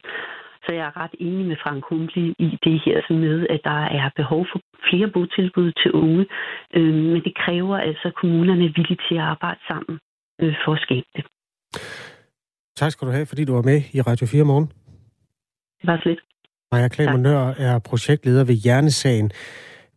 så 0.65 0.69
jeg 0.77 0.85
er 0.87 0.97
ret 0.97 1.15
enig 1.19 1.45
med 1.45 1.57
Frank 1.63 1.83
Humble 1.89 2.35
i 2.39 2.59
det 2.63 2.81
her 2.85 3.01
så 3.07 3.13
med, 3.13 3.47
at 3.49 3.61
der 3.63 3.83
er 3.99 4.09
behov 4.15 4.45
for 4.51 4.59
flere 4.89 5.07
botilbud 5.07 5.71
til 5.81 5.91
unge. 5.91 6.25
Øhm, 6.73 7.05
men 7.13 7.23
det 7.23 7.35
kræver 7.35 7.77
altså, 7.77 8.07
at 8.07 8.15
kommunerne 8.15 8.65
er 8.65 8.73
villige 8.77 8.99
til 9.07 9.15
at 9.15 9.27
arbejde 9.33 9.59
sammen 9.67 9.99
øh, 10.41 10.55
for 10.65 10.73
at 10.73 10.79
skabe 10.79 11.07
det. 11.15 11.25
Tak 12.75 12.91
skal 12.91 13.07
du 13.07 13.11
have, 13.11 13.25
fordi 13.25 13.45
du 13.45 13.53
var 13.53 13.61
med 13.61 13.79
i 13.93 14.01
Radio 14.01 14.27
4 14.27 14.43
morgen. 14.43 14.67
Det 15.81 15.87
var 15.87 15.99
slet. 16.01 16.19
Maja 16.73 16.87
Klamer 16.87 17.49
er 17.49 17.79
projektleder 17.79 18.43
ved 18.43 18.55
Hjernesagen. 18.55 19.31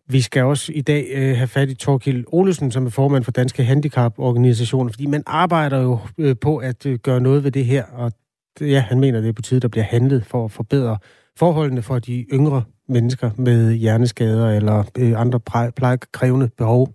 Vi 0.08 0.20
skal 0.20 0.42
også 0.42 0.72
i 0.72 0.80
dag 0.80 1.06
øh, 1.14 1.36
have 1.36 1.46
fat 1.46 1.70
i 1.70 1.74
Torkild 1.74 2.24
Olesen, 2.26 2.70
som 2.70 2.86
er 2.86 2.90
formand 2.90 3.24
for 3.24 3.30
Danske 3.30 3.64
Handicaporganisationer, 3.64 4.92
fordi 4.92 5.06
man 5.06 5.22
arbejder 5.26 5.82
jo 5.82 5.98
øh, 6.18 6.36
på 6.40 6.56
at 6.56 6.86
øh, 6.86 6.98
gøre 6.98 7.20
noget 7.20 7.44
ved 7.44 7.50
det 7.50 7.64
her, 7.64 7.84
og 7.84 8.12
ja, 8.60 8.80
han 8.80 9.00
mener, 9.00 9.20
det 9.20 9.28
er 9.28 9.32
på 9.32 9.42
tide, 9.42 9.60
der 9.60 9.68
bliver 9.68 9.84
handlet 9.84 10.26
for 10.26 10.44
at 10.44 10.50
forbedre 10.50 10.98
forholdene 11.36 11.82
for 11.82 11.98
de 11.98 12.26
yngre 12.32 12.64
mennesker 12.88 13.30
med 13.36 13.72
hjerneskader 13.72 14.50
eller 14.50 14.84
øh, 14.98 15.20
andre 15.20 15.40
plejekrævende 15.76 16.48
behov. 16.58 16.94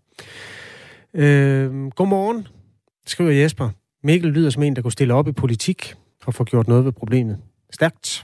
Øh, 1.13 1.87
godmorgen, 1.95 2.47
skriver 3.07 3.31
Jesper. 3.31 3.69
Mikkel 4.03 4.31
lyder 4.31 4.49
som 4.49 4.63
en, 4.63 4.75
der 4.75 4.81
kunne 4.81 4.91
stille 4.91 5.13
op 5.13 5.27
i 5.27 5.31
politik 5.31 5.93
og 6.25 6.33
få 6.33 6.43
gjort 6.43 6.67
noget 6.67 6.85
ved 6.85 6.91
problemet. 6.91 7.37
Stærkt, 7.71 8.23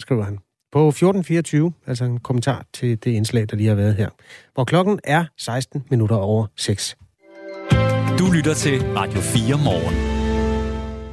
skriver 0.00 0.24
han 0.24 0.38
på 0.74 0.88
1424, 0.88 1.72
altså 1.86 2.04
en 2.04 2.18
kommentar 2.18 2.64
til 2.72 3.04
det 3.04 3.10
indslag, 3.10 3.46
der 3.50 3.56
lige 3.56 3.68
har 3.68 3.74
været 3.74 3.94
her, 3.94 4.08
hvor 4.54 4.64
klokken 4.64 5.00
er 5.04 5.24
16 5.38 5.84
minutter 5.90 6.16
over 6.16 6.46
6. 6.56 6.96
Du 8.18 8.30
lytter 8.34 8.54
til 8.54 8.82
Radio 8.82 9.20
4 9.20 9.58
morgen. 9.64 9.94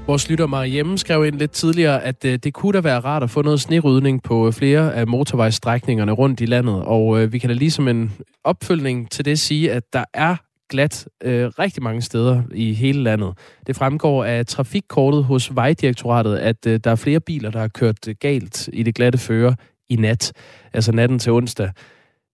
Vores 0.07 0.29
lytter 0.29 0.47
Mariemme 0.47 0.97
skrev 0.97 1.25
ind 1.25 1.35
lidt 1.35 1.51
tidligere, 1.51 2.03
at 2.03 2.25
øh, 2.25 2.39
det 2.43 2.53
kunne 2.53 2.73
da 2.73 2.79
være 2.79 2.99
rart 2.99 3.23
at 3.23 3.29
få 3.29 3.41
noget 3.41 3.61
snerydning 3.61 4.23
på 4.23 4.51
flere 4.51 4.93
af 4.95 5.07
motorvejsstrækningerne 5.07 6.11
rundt 6.11 6.41
i 6.41 6.45
landet. 6.45 6.83
Og 6.83 7.21
øh, 7.21 7.33
vi 7.33 7.39
kan 7.39 7.49
da 7.49 7.53
lige 7.53 7.71
som 7.71 7.87
en 7.87 8.11
opfølgning 8.43 9.11
til 9.11 9.25
det 9.25 9.39
sige, 9.39 9.71
at 9.71 9.83
der 9.93 10.03
er 10.13 10.35
glat 10.71 11.07
øh, 11.23 11.47
rigtig 11.59 11.83
mange 11.83 12.01
steder 12.01 12.43
i 12.53 12.73
hele 12.73 13.03
landet. 13.03 13.37
Det 13.67 13.75
fremgår 13.75 14.23
af 14.23 14.45
trafikkortet 14.45 15.23
hos 15.23 15.55
Vejdirektoratet, 15.55 16.37
at 16.37 16.67
øh, 16.67 16.79
der 16.83 16.91
er 16.91 16.95
flere 16.95 17.19
biler, 17.19 17.51
der 17.51 17.59
har 17.59 17.67
kørt 17.67 18.07
øh, 18.07 18.15
galt 18.19 18.69
i 18.73 18.83
det 18.83 18.95
glatte 18.95 19.17
føre 19.17 19.55
i 19.89 19.95
nat, 19.95 20.33
altså 20.73 20.91
natten 20.91 21.19
til 21.19 21.31
onsdag. 21.31 21.71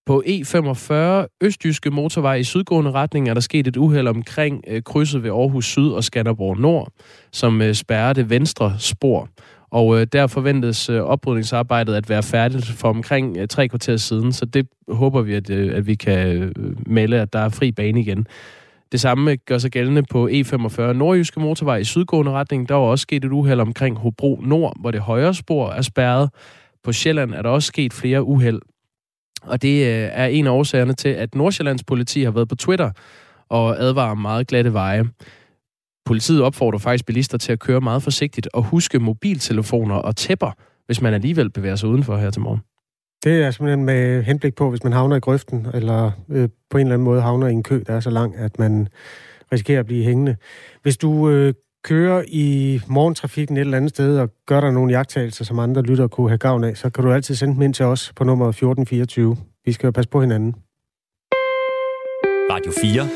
På 0.05 0.23
E45 0.25 0.93
Østjyske 1.41 1.89
Motorvej 1.89 2.35
i 2.35 2.43
sydgående 2.43 2.91
retning 2.91 3.29
er 3.29 3.33
der 3.33 3.41
sket 3.41 3.67
et 3.67 3.77
uheld 3.77 4.07
omkring 4.07 4.63
øh, 4.67 4.83
krydset 4.83 5.23
ved 5.23 5.29
Aarhus 5.29 5.65
Syd 5.65 5.89
og 5.89 6.03
Skanderborg 6.03 6.59
Nord, 6.59 6.91
som 7.31 7.61
øh, 7.61 7.73
spærrer 7.73 8.13
det 8.13 8.29
venstre 8.29 8.75
spor. 8.79 9.29
Og 9.71 9.99
øh, 9.99 10.07
der 10.11 10.27
forventes 10.27 10.89
øh, 10.89 11.01
oprydningsarbejdet 11.01 11.95
at 11.95 12.09
være 12.09 12.23
færdigt 12.23 12.65
for 12.65 12.89
omkring 12.89 13.37
øh, 13.37 13.47
tre 13.47 13.67
kvarter 13.67 13.97
siden, 13.97 14.33
så 14.33 14.45
det 14.45 14.67
håber 14.87 15.21
vi, 15.21 15.33
at, 15.33 15.49
øh, 15.49 15.77
at 15.77 15.87
vi 15.87 15.95
kan 15.95 16.27
øh, 16.27 16.51
melde, 16.85 17.21
at 17.21 17.33
der 17.33 17.39
er 17.39 17.49
fri 17.49 17.71
bane 17.71 17.99
igen. 17.99 18.27
Det 18.91 18.99
samme 19.01 19.31
øh, 19.31 19.37
gør 19.45 19.57
sig 19.57 19.71
gældende 19.71 20.03
på 20.03 20.27
E45 20.27 20.81
Nordjyske 20.81 21.39
Motorvej 21.39 21.77
i 21.77 21.83
sydgående 21.83 22.31
retning. 22.31 22.69
Der 22.69 22.75
var 22.75 22.85
også 22.85 23.01
sket 23.01 23.25
et 23.25 23.31
uheld 23.31 23.59
omkring 23.59 23.97
Hobro 23.97 24.41
Nord, 24.43 24.77
hvor 24.79 24.91
det 24.91 25.01
højre 25.01 25.33
spor 25.33 25.69
er 25.69 25.81
spærret. 25.81 26.29
På 26.83 26.91
Sjælland 26.91 27.33
er 27.33 27.41
der 27.41 27.49
også 27.49 27.67
sket 27.67 27.93
flere 27.93 28.23
uheld. 28.23 28.61
Og 29.41 29.61
det 29.61 29.85
øh, 29.85 30.09
er 30.11 30.25
en 30.25 30.47
af 30.47 30.51
årsagerne 30.51 30.93
til, 30.93 31.09
at 31.09 31.35
Nordsjællands 31.35 31.83
politi 31.83 32.23
har 32.23 32.31
været 32.31 32.49
på 32.49 32.55
Twitter 32.55 32.91
og 33.49 33.79
advarer 33.79 34.15
meget 34.15 34.47
glatte 34.47 34.73
veje. 34.73 35.03
Politiet 36.07 36.41
opfordrer 36.41 36.79
faktisk 36.79 37.05
bilister 37.05 37.37
til 37.37 37.51
at 37.51 37.59
køre 37.59 37.81
meget 37.81 38.03
forsigtigt 38.03 38.47
og 38.53 38.63
huske 38.63 38.99
mobiltelefoner 38.99 39.95
og 39.95 40.15
tæpper, 40.15 40.51
hvis 40.85 41.01
man 41.01 41.13
alligevel 41.13 41.49
bevæger 41.49 41.75
sig 41.75 41.89
udenfor 41.89 42.17
her 42.17 42.29
til 42.29 42.41
morgen. 42.41 42.59
Det 43.23 43.43
er 43.43 43.51
simpelthen 43.51 43.85
med 43.85 44.23
henblik 44.23 44.55
på, 44.55 44.69
hvis 44.69 44.83
man 44.83 44.93
havner 44.93 45.15
i 45.15 45.19
grøften, 45.19 45.67
eller 45.73 46.11
øh, 46.29 46.49
på 46.69 46.77
en 46.77 46.87
eller 46.87 46.93
anden 46.93 47.05
måde 47.05 47.21
havner 47.21 47.47
i 47.47 47.51
en 47.51 47.63
kø, 47.63 47.83
der 47.87 47.93
er 47.93 47.99
så 47.99 48.09
lang, 48.09 48.35
at 48.37 48.59
man 48.59 48.87
risikerer 49.51 49.79
at 49.79 49.85
blive 49.85 50.03
hængende. 50.03 50.35
Hvis 50.81 50.97
du 50.97 51.29
øh, 51.29 51.53
kører 51.83 52.23
i 52.27 52.79
morgentrafikken 52.87 53.57
et 53.57 53.61
eller 53.61 53.77
andet 53.77 53.89
sted, 53.89 54.19
og 54.19 54.29
gør 54.45 54.61
der 54.61 54.71
nogle 54.71 54.91
jagttagelser, 54.91 55.45
som 55.45 55.59
andre 55.59 55.81
lytter 55.81 56.07
kunne 56.07 56.29
have 56.29 56.37
gavn 56.37 56.63
af, 56.63 56.77
så 56.77 56.89
kan 56.89 57.03
du 57.03 57.11
altid 57.11 57.35
sende 57.35 57.53
dem 57.53 57.61
ind 57.61 57.73
til 57.73 57.85
os 57.85 58.13
på 58.15 58.23
nummer 58.23 58.49
1424. 58.49 59.37
Vi 59.65 59.71
skal 59.71 59.87
jo 59.87 59.91
passe 59.91 60.09
på 60.09 60.21
hinanden. 60.21 60.55
Radio 62.51 62.71
4 62.81 63.09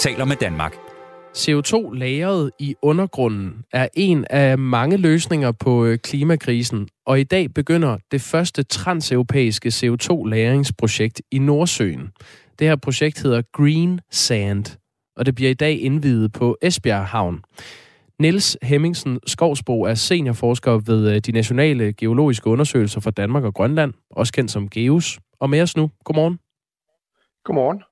taler 0.00 0.24
med 0.24 0.36
Danmark. 0.36 0.89
CO2 1.36 1.94
lagret 1.94 2.50
i 2.58 2.74
undergrunden 2.82 3.64
er 3.72 3.88
en 3.94 4.24
af 4.30 4.58
mange 4.58 4.96
løsninger 4.96 5.52
på 5.52 5.84
øh, 5.84 5.98
klimakrisen, 5.98 6.88
og 7.06 7.20
i 7.20 7.24
dag 7.24 7.54
begynder 7.54 7.96
det 8.10 8.20
første 8.20 8.62
transeuropæiske 8.62 9.68
CO2-lagringsprojekt 9.68 11.20
i 11.30 11.38
Nordsøen. 11.38 12.10
Det 12.58 12.66
her 12.68 12.76
projekt 12.76 13.22
hedder 13.22 13.42
Green 13.52 14.00
Sand, 14.10 14.78
og 15.16 15.26
det 15.26 15.34
bliver 15.34 15.50
i 15.50 15.54
dag 15.54 15.80
indvidet 15.80 16.32
på 16.32 16.56
Esbjerg 16.62 17.06
Havn. 17.06 17.42
Niels 18.18 18.56
Hemmingsen 18.62 19.20
Skovsbo 19.26 19.82
er 19.82 19.94
seniorforsker 19.94 20.72
ved 20.72 21.14
øh, 21.14 21.18
de 21.18 21.32
nationale 21.32 21.92
geologiske 21.92 22.46
undersøgelser 22.46 23.00
for 23.00 23.10
Danmark 23.10 23.44
og 23.44 23.54
Grønland, 23.54 23.92
også 24.10 24.32
kendt 24.32 24.50
som 24.50 24.68
GEUS. 24.68 25.18
Og 25.40 25.50
med 25.50 25.62
os 25.62 25.76
nu. 25.76 25.90
Godmorgen. 26.04 26.38
Godmorgen. 27.44 27.89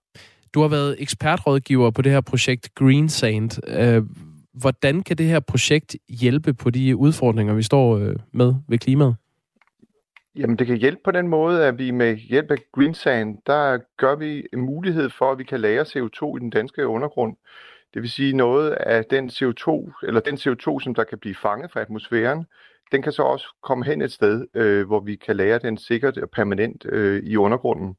Du 0.59 0.63
har 0.63 0.69
været 0.69 0.97
ekspertrådgiver 0.99 1.91
på 1.91 2.03
det 2.03 2.13
her 2.13 2.21
projekt 2.21 2.75
Green 2.75 3.09
Sand. 3.09 3.67
Øh, 3.69 4.03
hvordan 4.53 5.03
kan 5.03 5.19
det 5.19 5.27
her 5.27 5.41
projekt 5.41 5.97
hjælpe 6.09 6.55
på 6.55 6.71
de 6.71 6.97
udfordringer, 6.97 7.55
vi 7.55 7.63
står 7.63 7.97
øh, 7.99 8.17
med 8.33 8.55
ved 8.69 8.79
klimaet? 8.79 9.17
Jamen, 10.37 10.59
det 10.59 10.67
kan 10.67 10.77
hjælpe 10.77 11.01
på 11.05 11.11
den 11.11 11.29
måde, 11.29 11.67
at 11.67 11.79
vi 11.79 11.91
med 11.91 12.17
hjælp 12.17 12.51
af 12.51 12.57
Green 12.73 12.95
Sand, 12.95 13.39
der 13.47 13.79
gør 13.97 14.17
vi 14.17 14.47
en 14.53 14.61
mulighed 14.61 15.11
for, 15.11 15.33
at 15.33 15.39
vi 15.39 15.45
kan 15.45 15.61
lagre 15.61 15.83
CO2 15.83 16.37
i 16.37 16.41
den 16.41 16.51
danske 16.51 16.87
undergrund. 16.87 17.37
Det 17.95 18.03
vil 18.03 18.11
sige 18.11 18.37
noget 18.37 18.71
af 18.71 19.05
den 19.05 19.29
CO2, 19.29 19.93
eller 20.07 20.21
den 20.21 20.35
CO2, 20.35 20.81
som 20.81 20.95
der 20.95 21.05
kan 21.05 21.19
blive 21.19 21.35
fanget 21.35 21.71
fra 21.71 21.81
atmosfæren, 21.81 22.45
den 22.93 23.03
kan 23.03 23.13
så 23.13 23.23
også 23.23 23.47
komme 23.63 23.85
hen 23.85 24.03
et 24.03 24.13
sted, 24.13 24.47
øh, 24.55 24.87
hvor 24.87 25.01
vi 25.01 25.17
kan 25.17 25.37
lagre 25.37 25.59
den 25.59 25.79
sikkert 25.79 26.19
og 26.19 26.31
permanent 26.31 26.87
øh, 26.89 27.23
i 27.23 27.37
undergrunden. 27.37 27.97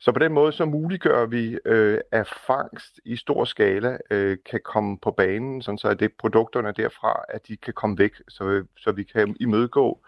Så 0.00 0.12
på 0.12 0.18
den 0.18 0.32
måde 0.32 0.52
så 0.52 0.64
muliggør 0.64 1.26
vi, 1.26 1.58
øh, 1.64 1.98
at 2.12 2.28
fangst 2.46 3.00
i 3.04 3.16
stor 3.16 3.44
skala 3.44 3.98
øh, 4.10 4.36
kan 4.50 4.60
komme 4.64 4.98
på 5.02 5.10
banen, 5.10 5.62
sådan 5.62 5.78
så 5.78 5.88
at 5.88 6.00
det 6.00 6.10
produkterne 6.18 6.72
derfra, 6.76 7.20
at 7.28 7.48
de 7.48 7.56
kan 7.56 7.74
komme 7.74 7.98
væk, 7.98 8.12
så, 8.28 8.44
øh, 8.44 8.64
så 8.76 8.92
vi 8.92 9.02
kan 9.02 9.36
imødegå 9.40 10.00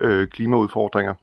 øh, 0.00 0.28
klimaudfordringer. 0.28 1.14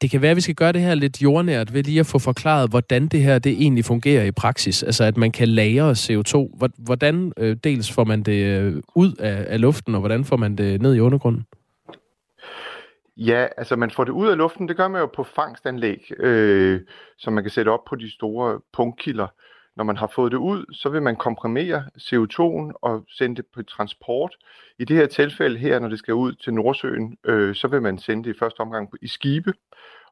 Det 0.00 0.10
kan 0.10 0.22
være, 0.22 0.30
at 0.30 0.36
vi 0.36 0.40
skal 0.40 0.54
gøre 0.54 0.72
det 0.72 0.80
her 0.80 0.94
lidt 0.94 1.22
jordnært 1.22 1.74
ved 1.74 1.82
lige 1.82 2.00
at 2.00 2.06
få 2.06 2.18
forklaret, 2.18 2.70
hvordan 2.70 3.08
det 3.08 3.22
her 3.22 3.38
det 3.38 3.52
egentlig 3.52 3.84
fungerer 3.84 4.24
i 4.24 4.32
praksis. 4.32 4.82
Altså, 4.82 5.04
at 5.04 5.16
man 5.16 5.32
kan 5.32 5.48
lagre 5.48 5.90
CO2. 5.92 6.58
Hvordan 6.78 7.32
øh, 7.36 7.56
dels 7.64 7.92
får 7.92 8.04
man 8.04 8.22
det 8.22 8.44
øh, 8.44 8.82
ud 8.94 9.12
af, 9.12 9.46
af 9.48 9.60
luften, 9.60 9.94
og 9.94 10.00
hvordan 10.00 10.24
får 10.24 10.36
man 10.36 10.56
det 10.56 10.82
ned 10.82 10.94
i 10.94 11.00
undergrunden? 11.00 11.44
Ja, 13.18 13.48
altså 13.56 13.76
man 13.76 13.90
får 13.90 14.04
det 14.04 14.12
ud 14.12 14.28
af 14.28 14.36
luften, 14.36 14.68
det 14.68 14.76
gør 14.76 14.88
man 14.88 15.00
jo 15.00 15.06
på 15.06 15.24
fangstanlæg, 15.24 16.10
øh, 16.18 16.80
som 17.18 17.32
man 17.32 17.44
kan 17.44 17.50
sætte 17.50 17.68
op 17.68 17.84
på 17.84 17.96
de 17.96 18.10
store 18.10 18.60
punktkilder. 18.72 19.26
Når 19.76 19.84
man 19.84 19.96
har 19.96 20.06
fået 20.06 20.32
det 20.32 20.38
ud, 20.38 20.64
så 20.72 20.88
vil 20.88 21.02
man 21.02 21.16
komprimere 21.16 21.84
CO2'en 21.98 22.72
og 22.82 23.04
sende 23.08 23.36
det 23.36 23.46
på 23.54 23.62
transport. 23.62 24.36
I 24.78 24.84
det 24.84 24.96
her 24.96 25.06
tilfælde 25.06 25.58
her, 25.58 25.78
når 25.78 25.88
det 25.88 25.98
skal 25.98 26.14
ud 26.14 26.32
til 26.32 26.54
Nordsøen, 26.54 27.16
øh, 27.24 27.54
så 27.54 27.68
vil 27.68 27.82
man 27.82 27.98
sende 27.98 28.24
det 28.24 28.36
i 28.36 28.38
første 28.38 28.60
omgang 28.60 28.90
i 29.02 29.08
skibe. 29.08 29.52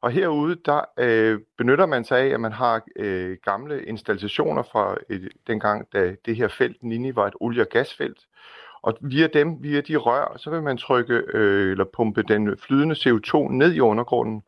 Og 0.01 0.11
herude, 0.11 0.57
der 0.65 0.81
øh, 0.99 1.41
benytter 1.59 1.87
man 1.87 2.05
sig 2.05 2.19
af, 2.19 2.27
at 2.27 2.41
man 2.41 2.53
har 2.53 2.83
øh, 2.97 3.37
gamle 3.45 3.85
installationer 3.85 4.63
fra 4.63 4.97
et, 5.11 5.29
dengang, 5.47 5.93
da 5.93 6.15
det 6.27 6.37
her 6.37 6.49
felt 6.49 6.83
Nini 6.83 7.15
var 7.17 7.27
et 7.27 7.35
olie- 7.41 7.63
og 7.63 7.69
gasfelt. 7.69 8.19
Og 8.87 8.95
via 9.01 9.27
dem, 9.27 9.63
via 9.63 9.81
de 9.81 9.97
rør, 9.97 10.37
så 10.37 10.51
vil 10.51 10.63
man 10.63 10.77
trykke 10.77 11.15
øh, 11.15 11.71
eller 11.71 11.85
pumpe 11.85 12.23
den 12.23 12.57
flydende 12.57 12.95
CO2 12.95 13.53
ned 13.53 13.75
i 13.75 13.81
undergrunden. 13.81 14.43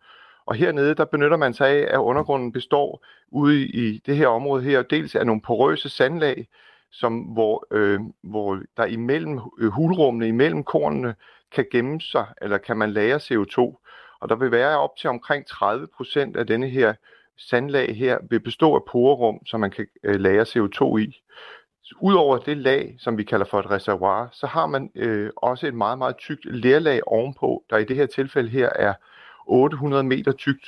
Og 0.47 0.55
hernede, 0.55 0.95
der 0.95 1.05
benytter 1.05 1.37
man 1.37 1.55
sig 1.55 1.69
af, 1.69 1.95
at 1.95 1.99
undergrunden 1.99 2.53
består 2.53 3.05
ude 3.29 3.67
i 3.67 3.99
det 4.07 4.17
her 4.17 4.27
område 4.29 4.63
her, 4.63 4.83
dels 4.83 5.15
af 5.15 5.27
nogle 5.27 5.43
porøse 5.43 5.89
sandlag, 5.89 6.49
som, 6.93 7.19
hvor, 7.19 7.67
øh, 7.71 8.01
hvor 8.23 8.61
der 8.77 8.85
imellem 8.85 9.41
øh, 9.59 9.71
hulrummene, 9.71 10.29
imellem 10.29 10.65
kornene, 10.65 11.15
kan 11.53 11.67
gemme 11.73 12.01
sig, 12.01 12.27
eller 12.43 12.59
kan 12.59 12.77
man 12.77 12.91
lære 12.91 13.17
CO2. 13.17 13.59
Og 14.21 14.29
der 14.29 14.37
vil 14.37 14.51
være 14.51 14.79
op 14.79 14.97
til 14.97 15.11
omkring 15.11 15.47
30 15.47 15.87
procent 15.97 16.37
af 16.37 16.47
denne 16.47 16.69
her 16.69 16.95
sandlag 17.39 17.97
her 17.97 18.19
vil 18.31 18.41
bestå 18.41 18.75
af 18.75 18.85
porerum, 18.91 19.47
som 19.47 19.61
man 19.61 19.71
kan 19.71 19.87
øh, 20.05 20.21
lære 20.21 20.43
CO2 20.43 20.97
i. 20.97 21.23
Udover 22.01 22.39
det 22.39 22.57
lag, 22.57 22.95
som 22.99 23.19
vi 23.19 23.23
kalder 23.23 23.47
for 23.47 23.61
et 23.61 23.71
reservoir, 23.71 24.29
så 24.33 24.47
har 24.47 24.67
man 24.67 24.91
øh, 24.95 25.31
også 25.37 25.67
et 25.67 25.75
meget, 25.75 25.99
meget 25.99 26.17
tykt 26.17 26.45
lerlag 26.45 27.01
ovenpå, 27.07 27.65
der 27.71 27.77
i 27.77 27.85
det 27.85 27.97
her 27.97 28.07
tilfælde 28.07 28.51
her 28.51 28.69
er 28.77 28.95
800 29.47 30.03
meter 30.03 30.33
tykt. 30.33 30.67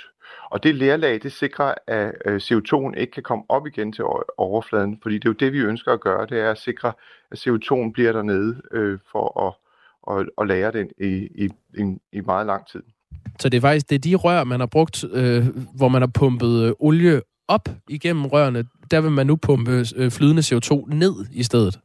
Og 0.51 0.63
det 0.63 0.75
lerlag, 0.75 1.23
det 1.23 1.33
sikrer, 1.33 1.75
at 1.87 2.13
øh, 2.25 2.37
CO2'en 2.37 2.95
ikke 3.01 3.13
kan 3.13 3.23
komme 3.23 3.45
op 3.49 3.67
igen 3.67 3.93
til 3.93 4.05
overfladen, 4.39 4.99
fordi 5.03 5.15
det 5.15 5.25
er 5.25 5.31
jo 5.31 5.35
det, 5.41 5.53
vi 5.53 5.59
ønsker 5.59 5.93
at 5.93 6.01
gøre, 6.01 6.27
det 6.27 6.41
er 6.41 6.51
at 6.51 6.59
sikre, 6.59 6.93
at 7.31 7.39
CO2'en 7.39 7.93
bliver 7.93 8.13
dernede 8.13 8.63
øh, 8.73 8.99
for 9.13 9.41
at, 9.47 9.55
at, 10.17 10.29
at 10.39 10.47
lære 10.47 10.73
den 10.73 10.91
i, 11.01 11.29
i, 11.45 11.49
i, 11.79 11.97
i 12.13 12.21
meget 12.21 12.47
lang 12.47 12.67
tid. 12.67 12.83
Så 13.41 13.49
det 13.49 13.57
er 13.57 13.61
faktisk 13.61 13.91
det 13.91 13.95
er 13.95 13.99
de 13.99 14.15
rør, 14.15 14.45
man 14.45 14.61
har 14.61 14.67
brugt, 14.67 15.05
øh, 15.13 15.47
hvor 15.77 15.89
man 15.89 16.03
har 16.03 16.11
pumpet 16.19 16.65
øh, 16.65 16.73
olie 16.79 17.21
op 17.49 17.69
igennem 17.89 18.27
rørene. 18.27 18.65
Der 18.91 19.01
vil 19.01 19.11
man 19.11 19.27
nu 19.27 19.37
pumpe 19.37 19.85
øh, 19.97 20.11
flydende 20.11 20.43
CO2 20.43 20.95
ned 20.95 21.13
i 21.33 21.43
stedet. 21.43 21.79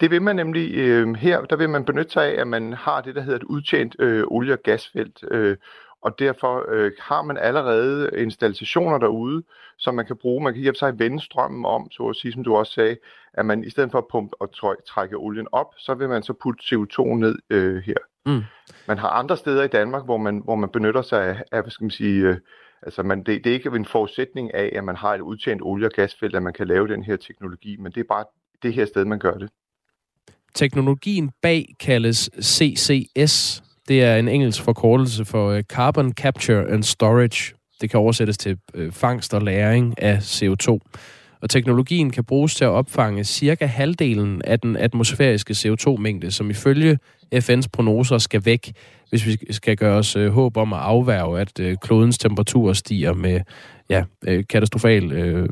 Det 0.00 0.10
vil 0.10 0.22
man 0.22 0.36
nemlig 0.36 0.74
øh, 0.74 1.14
her, 1.14 1.40
der 1.40 1.56
vil 1.56 1.70
man 1.70 1.84
benytte 1.84 2.12
sig 2.12 2.24
af, 2.24 2.40
at 2.40 2.46
man 2.46 2.72
har 2.72 3.00
det, 3.00 3.14
der 3.14 3.20
hedder 3.20 3.38
et 3.38 3.44
udtjent 3.44 3.96
øh, 3.98 4.24
olie- 4.26 4.52
og 4.52 4.62
gasfelt. 4.64 5.24
Øh, 5.30 5.56
og 6.02 6.18
derfor 6.18 6.64
øh, 6.68 6.92
har 7.00 7.22
man 7.22 7.36
allerede 7.36 8.10
installationer 8.16 8.98
derude, 8.98 9.42
som 9.78 9.94
man 9.94 10.06
kan 10.06 10.16
bruge. 10.16 10.44
Man 10.44 10.52
kan 10.52 10.62
hjælpe 10.62 10.78
sig 10.78 10.98
vende 10.98 11.20
strømmen 11.20 11.64
om, 11.64 11.90
så 11.90 12.02
at 12.02 12.16
sige, 12.16 12.32
som 12.32 12.44
du 12.44 12.56
også 12.56 12.72
sagde, 12.72 12.96
at 13.32 13.46
man 13.46 13.64
i 13.64 13.70
stedet 13.70 13.90
for 13.90 13.98
at 13.98 14.04
pumpe 14.10 14.42
og 14.42 14.50
trække 14.86 15.16
olien 15.16 15.46
op, 15.52 15.74
så 15.78 15.94
vil 15.94 16.08
man 16.08 16.22
så 16.22 16.32
putte 16.32 16.74
CO2 16.74 17.14
ned 17.14 17.38
øh, 17.50 17.82
her. 17.82 17.96
Mm. 18.26 18.42
Man 18.88 18.98
har 18.98 19.08
andre 19.08 19.36
steder 19.36 19.62
i 19.64 19.68
Danmark, 19.68 20.04
hvor 20.04 20.16
man, 20.16 20.40
hvor 20.44 20.54
man 20.54 20.68
benytter 20.68 21.02
sig 21.02 21.24
af, 21.24 21.42
af 21.52 21.62
hvad 21.62 21.70
skal 21.70 21.84
man 21.84 21.90
sige, 21.90 22.22
øh, 22.22 22.36
altså 22.82 23.02
man, 23.02 23.18
det, 23.18 23.44
det 23.44 23.50
er 23.50 23.54
ikke 23.54 23.70
en 23.76 23.84
forudsætning 23.84 24.54
af, 24.54 24.72
at 24.76 24.84
man 24.84 24.96
har 24.96 25.14
et 25.14 25.20
udtjent 25.20 25.62
olie- 25.62 25.86
og 25.86 25.92
gasfelt, 25.92 26.36
at 26.36 26.42
man 26.42 26.52
kan 26.52 26.66
lave 26.66 26.88
den 26.88 27.02
her 27.02 27.16
teknologi, 27.16 27.76
men 27.76 27.92
det 27.92 28.00
er 28.00 28.04
bare 28.08 28.24
det 28.62 28.74
her 28.74 28.86
sted, 28.86 29.04
man 29.04 29.18
gør 29.18 29.34
det. 29.34 29.50
Teknologien 30.54 31.30
bag 31.42 31.74
kaldes 31.80 32.30
CCS. 32.42 33.62
Det 33.88 34.02
er 34.04 34.16
en 34.16 34.28
engelsk 34.28 34.62
forkortelse 34.62 35.24
for 35.24 35.50
øh, 35.50 35.62
Carbon 35.62 36.12
Capture 36.12 36.68
and 36.68 36.82
Storage. 36.82 37.54
Det 37.80 37.90
kan 37.90 38.00
oversættes 38.00 38.38
til 38.38 38.58
øh, 38.74 38.92
fangst 38.92 39.34
og 39.34 39.42
læring 39.42 40.02
af 40.02 40.18
CO2 40.18 40.78
og 41.40 41.50
teknologien 41.50 42.10
kan 42.10 42.24
bruges 42.24 42.54
til 42.54 42.64
at 42.64 42.70
opfange 42.70 43.24
cirka 43.24 43.66
halvdelen 43.66 44.42
af 44.44 44.60
den 44.60 44.76
atmosfæriske 44.76 45.52
CO2-mængde, 45.52 46.30
som 46.30 46.50
ifølge 46.50 46.98
FN's 47.34 47.66
prognoser 47.72 48.18
skal 48.18 48.44
væk, 48.44 48.72
hvis 49.10 49.26
vi 49.26 49.38
skal 49.50 49.76
gøre 49.76 49.98
os 49.98 50.16
øh, 50.16 50.32
håb 50.32 50.56
om 50.56 50.72
at 50.72 50.78
afværge, 50.78 51.40
at 51.40 51.60
øh, 51.60 51.76
klodens 51.82 52.18
temperatur 52.18 52.72
stiger 52.72 53.14
med 53.14 53.40
ja, 53.90 54.04
øh, 54.26 54.44
katastrofal... 54.48 55.12
Øh, 55.12 55.48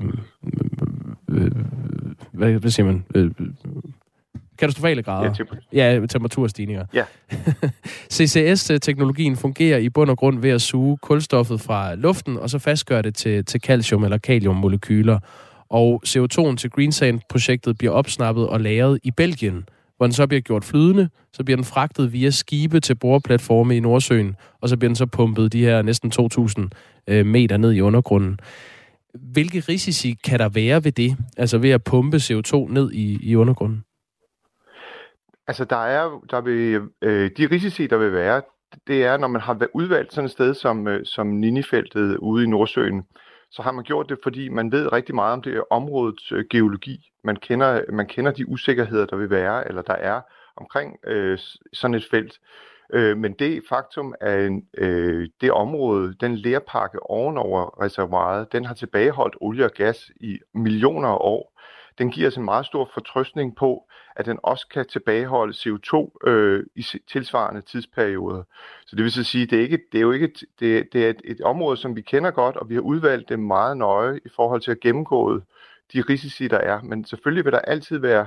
øh, 1.30 1.50
hvad, 2.32 2.52
hvad 2.52 2.70
siger 2.70 2.86
man? 2.86 3.04
Øh, 3.14 3.30
katastrofale 4.58 5.02
grader. 5.02 5.34
Ja, 5.72 5.94
ja 5.94 6.06
temperaturstigninger. 6.06 6.84
Ja. 6.94 7.04
CCS-teknologien 8.14 9.36
fungerer 9.36 9.78
i 9.78 9.88
bund 9.88 10.10
og 10.10 10.18
grund 10.18 10.40
ved 10.40 10.50
at 10.50 10.62
suge 10.62 10.96
kulstoffet 10.96 11.60
fra 11.60 11.94
luften, 11.94 12.36
og 12.38 12.50
så 12.50 12.58
fastgøre 12.58 13.02
det 13.02 13.14
til, 13.14 13.44
til 13.44 13.60
calcium- 13.66 14.04
eller 14.04 14.18
kaliummolekyler 14.18 15.18
og 15.70 16.02
CO2'en 16.06 16.56
til 16.56 16.70
Greensand-projektet 16.70 17.78
bliver 17.78 17.92
opsnappet 17.92 18.49
og 18.49 18.61
lagret 18.61 18.99
i 19.02 19.11
Belgien, 19.11 19.68
hvor 19.96 20.06
den 20.06 20.12
så 20.12 20.26
bliver 20.26 20.40
gjort 20.40 20.64
flydende, 20.64 21.08
så 21.32 21.44
bliver 21.44 21.56
den 21.56 21.64
fragtet 21.64 22.12
via 22.12 22.30
skibe 22.30 22.80
til 22.80 22.94
boreplatforme 22.94 23.76
i 23.76 23.80
Nordsøen, 23.80 24.37
og 24.61 24.68
så 24.68 24.76
bliver 24.76 24.88
den 24.88 24.96
så 24.96 25.06
pumpet 25.06 25.52
de 25.52 25.64
her 25.64 25.82
næsten 25.82 26.12
2.000 26.20 26.68
øh, 27.08 27.26
meter 27.26 27.56
ned 27.56 27.73
i 27.73 27.80
undergrunden. 27.80 28.38
Hvilke 29.14 29.61
risici 29.61 30.14
kan 30.25 30.38
der 30.38 30.49
være 30.49 30.85
ved 30.85 30.92
det, 30.92 31.16
altså 31.37 31.58
ved 31.58 31.70
at 31.70 31.85
pumpe 31.85 32.16
CO2 32.16 32.73
ned 32.73 32.93
i, 32.93 33.30
i 33.30 33.36
undergrunden? 33.36 33.84
Altså, 35.47 35.64
der 35.64 35.84
er 35.86 36.25
der 36.30 36.40
vil, 36.40 36.80
øh, 37.02 37.30
de 37.36 37.47
risici, 37.47 37.86
der 37.86 37.97
vil 37.97 38.12
være, 38.12 38.43
det 38.86 39.04
er, 39.04 39.17
når 39.17 39.28
man 39.28 39.40
har 39.40 39.67
udvalgt 39.75 40.12
sådan 40.12 40.25
et 40.25 40.30
sted 40.30 40.54
som, 40.54 40.88
øh, 40.88 41.04
som 41.04 41.26
Ninifeltet 41.26 42.17
ude 42.17 42.45
i 42.45 42.47
Nordsøen, 42.47 43.02
så 43.50 43.63
har 43.63 43.73
man 43.73 43.85
gjort 43.85 44.09
det, 44.09 44.19
fordi 44.23 44.49
man 44.49 44.73
ved 44.73 44.93
rigtig 44.93 45.15
meget 45.15 45.32
om 45.32 45.43
det 45.43 45.65
områdets 45.71 46.32
øh, 46.32 46.45
geologi. 46.50 47.11
Man 47.25 47.37
kender, 47.37 47.82
man 47.93 48.06
kender 48.06 48.32
de 48.32 48.49
usikkerheder, 48.49 49.06
der 49.06 49.17
vil 49.17 49.30
være, 49.30 49.69
eller 49.69 49.82
der 49.82 49.95
er 49.95 50.21
omkring 50.56 50.97
øh, 51.06 51.39
sådan 51.73 51.95
et 51.95 52.06
felt. 52.11 52.41
Øh, 52.93 53.17
men 53.17 53.32
det 53.32 53.63
faktum, 53.69 54.15
at 54.21 54.50
øh, 54.78 55.28
det 55.41 55.52
område, 55.52 56.15
den 56.21 56.37
lærpakke 56.37 57.02
ovenover 57.02 57.82
reservoiret, 57.82 58.52
den 58.52 58.65
har 58.65 58.75
tilbageholdt 58.75 59.37
olie 59.41 59.65
og 59.65 59.71
gas 59.71 60.11
i 60.21 60.39
millioner 60.54 61.09
af 61.09 61.19
år 61.21 61.55
den 61.99 62.11
giver 62.11 62.28
os 62.28 62.37
en 62.37 62.45
meget 62.45 62.67
stor 62.67 62.91
fortrøstning 62.95 63.56
på, 63.56 63.89
at 64.17 64.26
den 64.26 64.39
også 64.43 64.69
kan 64.69 64.87
tilbageholde 64.87 65.52
CO2 65.52 66.26
øh, 66.28 66.65
i 66.75 66.87
tilsvarende 67.13 67.61
tidsperioder. 67.61 68.43
Så 68.87 68.97
det 68.97 69.04
vil 69.04 69.13
så 69.13 69.25
sige, 69.25 69.47
det 69.47 69.59
er, 69.59 69.63
ikke, 69.63 69.78
det 69.93 69.99
er 69.99 70.02
jo 70.02 70.13
ikke 70.13 70.32
det, 70.61 70.89
det 70.93 71.06
er 71.06 71.11
et, 71.11 71.21
et 71.25 71.41
område, 71.41 71.76
som 71.76 71.97
vi 71.97 72.00
kender 72.00 72.30
godt, 72.30 72.56
og 72.56 72.69
vi 72.69 72.75
har 72.75 72.82
udvalgt 72.82 73.28
det 73.28 73.39
meget 73.39 73.76
nøje 73.76 74.21
i 74.25 74.28
forhold 74.37 74.61
til 74.61 74.71
at 74.71 74.80
gennemgå 74.80 75.41
de 75.93 76.00
risici, 76.00 76.49
der 76.49 76.59
er. 76.59 76.82
Men 76.82 77.04
selvfølgelig 77.04 77.45
vil 77.45 77.52
der 77.52 77.59
altid 77.59 77.99
være, 77.99 78.26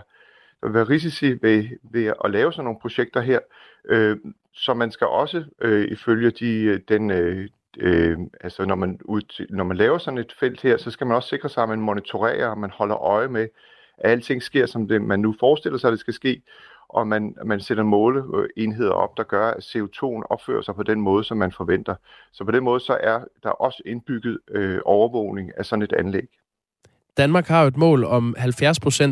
der 0.62 0.68
vil 0.68 0.74
være 0.74 0.90
risici 0.90 1.32
ved, 1.42 1.66
ved 1.84 2.14
at 2.26 2.32
lave 2.32 2.54
sådan 2.54 2.64
nogle 2.64 2.80
projekter 2.82 3.22
her, 3.22 3.40
øh, 3.86 4.18
så 4.54 4.74
man 4.74 4.92
skal 4.92 5.08
også 5.08 5.46
øh, 5.62 5.88
ifølge 5.92 6.32
de, 6.32 6.64
øh, 6.64 6.80
den, 6.88 7.12
øh, 7.12 7.50
øh, 7.78 8.18
altså 8.42 8.66
når 8.66 8.76
man, 8.76 9.00
ud, 9.06 9.46
når 9.50 9.64
man 9.64 9.78
laver 9.78 9.98
sådan 9.98 10.18
et 10.18 10.34
felt 10.40 10.62
her, 10.62 10.78
så 10.78 10.92
skal 10.92 11.08
man 11.08 11.16
også 11.16 11.30
sikre 11.30 11.50
sig, 11.50 11.64
at 11.64 11.70
man 11.70 11.82
monitorerer, 11.82 12.48
og 12.48 12.58
man 12.58 12.70
holder 12.70 12.98
øje 12.98 13.28
med, 13.28 13.48
at 13.98 14.12
alting 14.12 14.44
sker, 14.44 14.66
som 14.66 14.88
det, 14.88 15.02
man 15.02 15.20
nu 15.20 15.36
forestiller 15.40 15.80
sig, 15.80 15.88
at 15.88 15.92
det 15.92 16.00
skal 16.00 16.14
ske, 16.14 16.42
og 16.90 17.08
man, 17.08 17.36
man 17.46 17.60
sætter 17.60 17.84
måleenheder 17.84 18.96
øh, 18.96 19.04
op, 19.04 19.18
der 19.18 19.24
gør, 19.24 19.52
at 19.52 19.64
CO2'en 19.64 20.22
opfører 20.30 20.62
sig 20.62 20.76
på 20.76 20.84
den 20.84 21.02
måde, 21.02 21.24
som 21.24 21.38
man 21.38 21.52
forventer. 21.52 21.96
Så 22.32 22.44
på 22.44 22.52
den 22.52 22.64
måde 22.64 22.80
så 22.80 22.98
er 23.04 23.20
der 23.44 23.50
også 23.50 23.84
indbygget 23.86 24.38
øh, 24.52 24.80
overvågning 24.86 25.52
af 25.58 25.66
sådan 25.66 25.84
et 25.84 25.94
anlæg. 25.94 26.28
Danmark 27.18 27.48
har 27.48 27.62
jo 27.62 27.68
et 27.68 27.78
mål 27.78 28.04
om 28.04 28.36
70% 28.38 28.44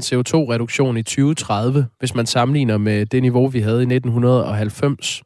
CO2-reduktion 0.08 0.98
i 0.98 1.04
2030, 1.04 1.88
hvis 2.00 2.16
man 2.16 2.26
sammenligner 2.26 2.78
med 2.78 3.06
det 3.06 3.22
niveau, 3.22 3.48
vi 3.48 3.60
havde 3.60 3.80
i 3.80 3.96
1990. 3.96 5.24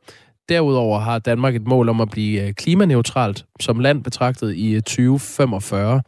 Derudover 0.49 0.99
har 0.99 1.19
Danmark 1.19 1.55
et 1.55 1.67
mål 1.67 1.89
om 1.89 2.01
at 2.01 2.09
blive 2.11 2.47
øh, 2.47 2.53
klimaneutralt 2.53 3.45
som 3.59 3.79
land 3.79 4.03
betragtet 4.03 4.55
i 4.55 4.75
øh, 4.75 4.81
2045. 4.81 6.01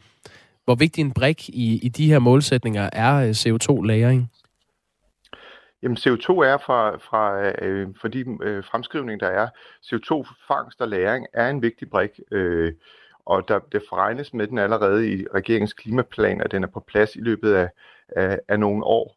Hvor 0.64 0.74
vigtig 0.74 1.02
en 1.02 1.12
brik 1.12 1.48
i, 1.48 1.80
i 1.82 1.88
de 1.88 2.06
her 2.06 2.18
målsætninger 2.18 2.90
er 2.92 3.14
øh, 3.14 3.30
CO2-lagring? 3.30 4.30
Jamen 5.82 5.96
CO2 5.96 6.28
er 6.30 6.58
fra, 6.66 6.96
fra, 6.96 7.50
øh, 7.64 7.88
for 8.00 8.08
de 8.08 8.24
øh, 8.42 8.64
fremskrivninger, 8.64 9.28
der 9.28 9.34
er, 9.34 9.48
CO2-fangst 9.86 10.80
og 10.80 10.88
lagring 10.88 11.26
er 11.32 11.48
en 11.50 11.62
vigtig 11.62 11.90
brik, 11.90 12.10
øh, 12.30 12.72
og 13.26 13.48
der, 13.48 13.58
det 13.72 13.82
forregnes 13.88 14.34
med 14.34 14.46
den 14.46 14.58
allerede 14.58 15.12
i 15.12 15.26
regeringens 15.34 15.72
klimaplan, 15.72 16.40
at 16.40 16.50
den 16.50 16.62
er 16.62 16.68
på 16.68 16.80
plads 16.80 17.16
i 17.16 17.20
løbet 17.20 17.52
af, 17.52 17.68
af, 18.08 18.38
af 18.48 18.60
nogle 18.60 18.84
år. 18.84 19.16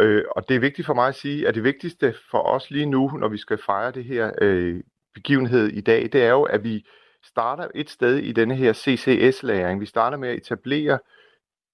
Øh, 0.00 0.24
og 0.30 0.48
det 0.48 0.56
er 0.56 0.60
vigtigt 0.60 0.86
for 0.86 0.94
mig 0.94 1.08
at 1.08 1.14
sige, 1.14 1.48
at 1.48 1.54
det 1.54 1.64
vigtigste 1.64 2.14
for 2.30 2.38
os 2.38 2.70
lige 2.70 2.86
nu, 2.86 3.08
når 3.08 3.28
vi 3.28 3.38
skal 3.38 3.58
fejre 3.66 3.90
det 3.90 4.04
her 4.04 4.32
øh, 4.40 4.80
begivenhed 5.14 5.68
i 5.68 5.80
dag, 5.80 6.02
det 6.12 6.22
er 6.22 6.30
jo, 6.30 6.42
at 6.42 6.64
vi 6.64 6.86
starter 7.24 7.68
et 7.74 7.90
sted 7.90 8.16
i 8.16 8.32
denne 8.32 8.54
her 8.54 8.72
CCS-læring. 8.72 9.80
Vi 9.80 9.86
starter 9.86 10.16
med 10.16 10.28
at 10.28 10.36
etablere 10.36 10.98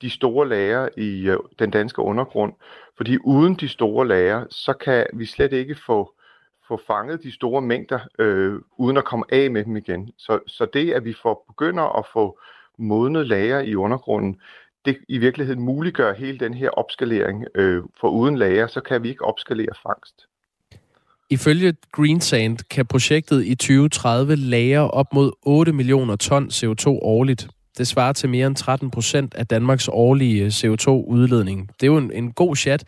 de 0.02 0.10
store 0.10 0.48
lager 0.48 0.88
i 0.96 1.28
øh, 1.28 1.38
den 1.58 1.70
danske 1.70 2.02
undergrund, 2.02 2.52
fordi 2.96 3.18
uden 3.24 3.54
de 3.54 3.68
store 3.68 4.08
lager, 4.08 4.46
så 4.50 4.72
kan 4.72 5.06
vi 5.12 5.26
slet 5.26 5.52
ikke 5.52 5.74
få, 5.74 6.14
få 6.68 6.80
fanget 6.87 7.22
de 7.22 7.32
store 7.32 7.62
mængder, 7.62 7.98
øh, 8.18 8.54
uden 8.78 8.96
at 8.96 9.04
komme 9.04 9.24
af 9.28 9.50
med 9.50 9.64
dem 9.64 9.76
igen. 9.76 10.10
Så, 10.18 10.40
så 10.46 10.66
det, 10.72 10.92
at 10.92 11.04
vi 11.04 11.12
får 11.22 11.44
begynder 11.48 11.98
at 11.98 12.06
få 12.12 12.38
modnet 12.78 13.26
lager 13.26 13.60
i 13.60 13.74
undergrunden, 13.74 14.40
det 14.85 14.97
i 15.09 15.18
virkeligheden 15.18 15.62
muliggør 15.62 16.14
hele 16.14 16.38
den 16.38 16.55
her 16.55 16.70
opskalering. 16.70 17.44
Øh, 17.55 17.83
for 18.01 18.09
uden 18.09 18.38
lager, 18.38 18.66
så 18.66 18.81
kan 18.81 19.03
vi 19.03 19.09
ikke 19.09 19.25
opskalere 19.25 19.75
fangst. 19.83 20.27
Ifølge 21.31 21.75
Greensand 21.92 22.59
kan 22.70 22.87
projektet 22.87 23.44
i 23.47 23.55
2030 23.55 24.37
lagre 24.37 24.90
op 24.90 25.14
mod 25.14 25.33
8 25.42 25.73
millioner 25.73 26.16
ton 26.16 26.49
CO2 26.49 26.88
årligt. 26.88 27.49
Det 27.79 27.87
svarer 27.87 28.12
til 28.12 28.29
mere 28.29 28.47
end 28.47 28.57
13 28.57 28.90
procent 28.90 29.35
af 29.35 29.47
Danmarks 29.47 29.88
årlige 29.92 30.44
øh, 30.44 30.49
CO2-udledning. 30.49 31.68
Det 31.81 31.87
er 31.87 31.92
jo 31.92 31.97
en, 31.97 32.12
en 32.12 32.33
god 32.33 32.57
chat. 32.57 32.85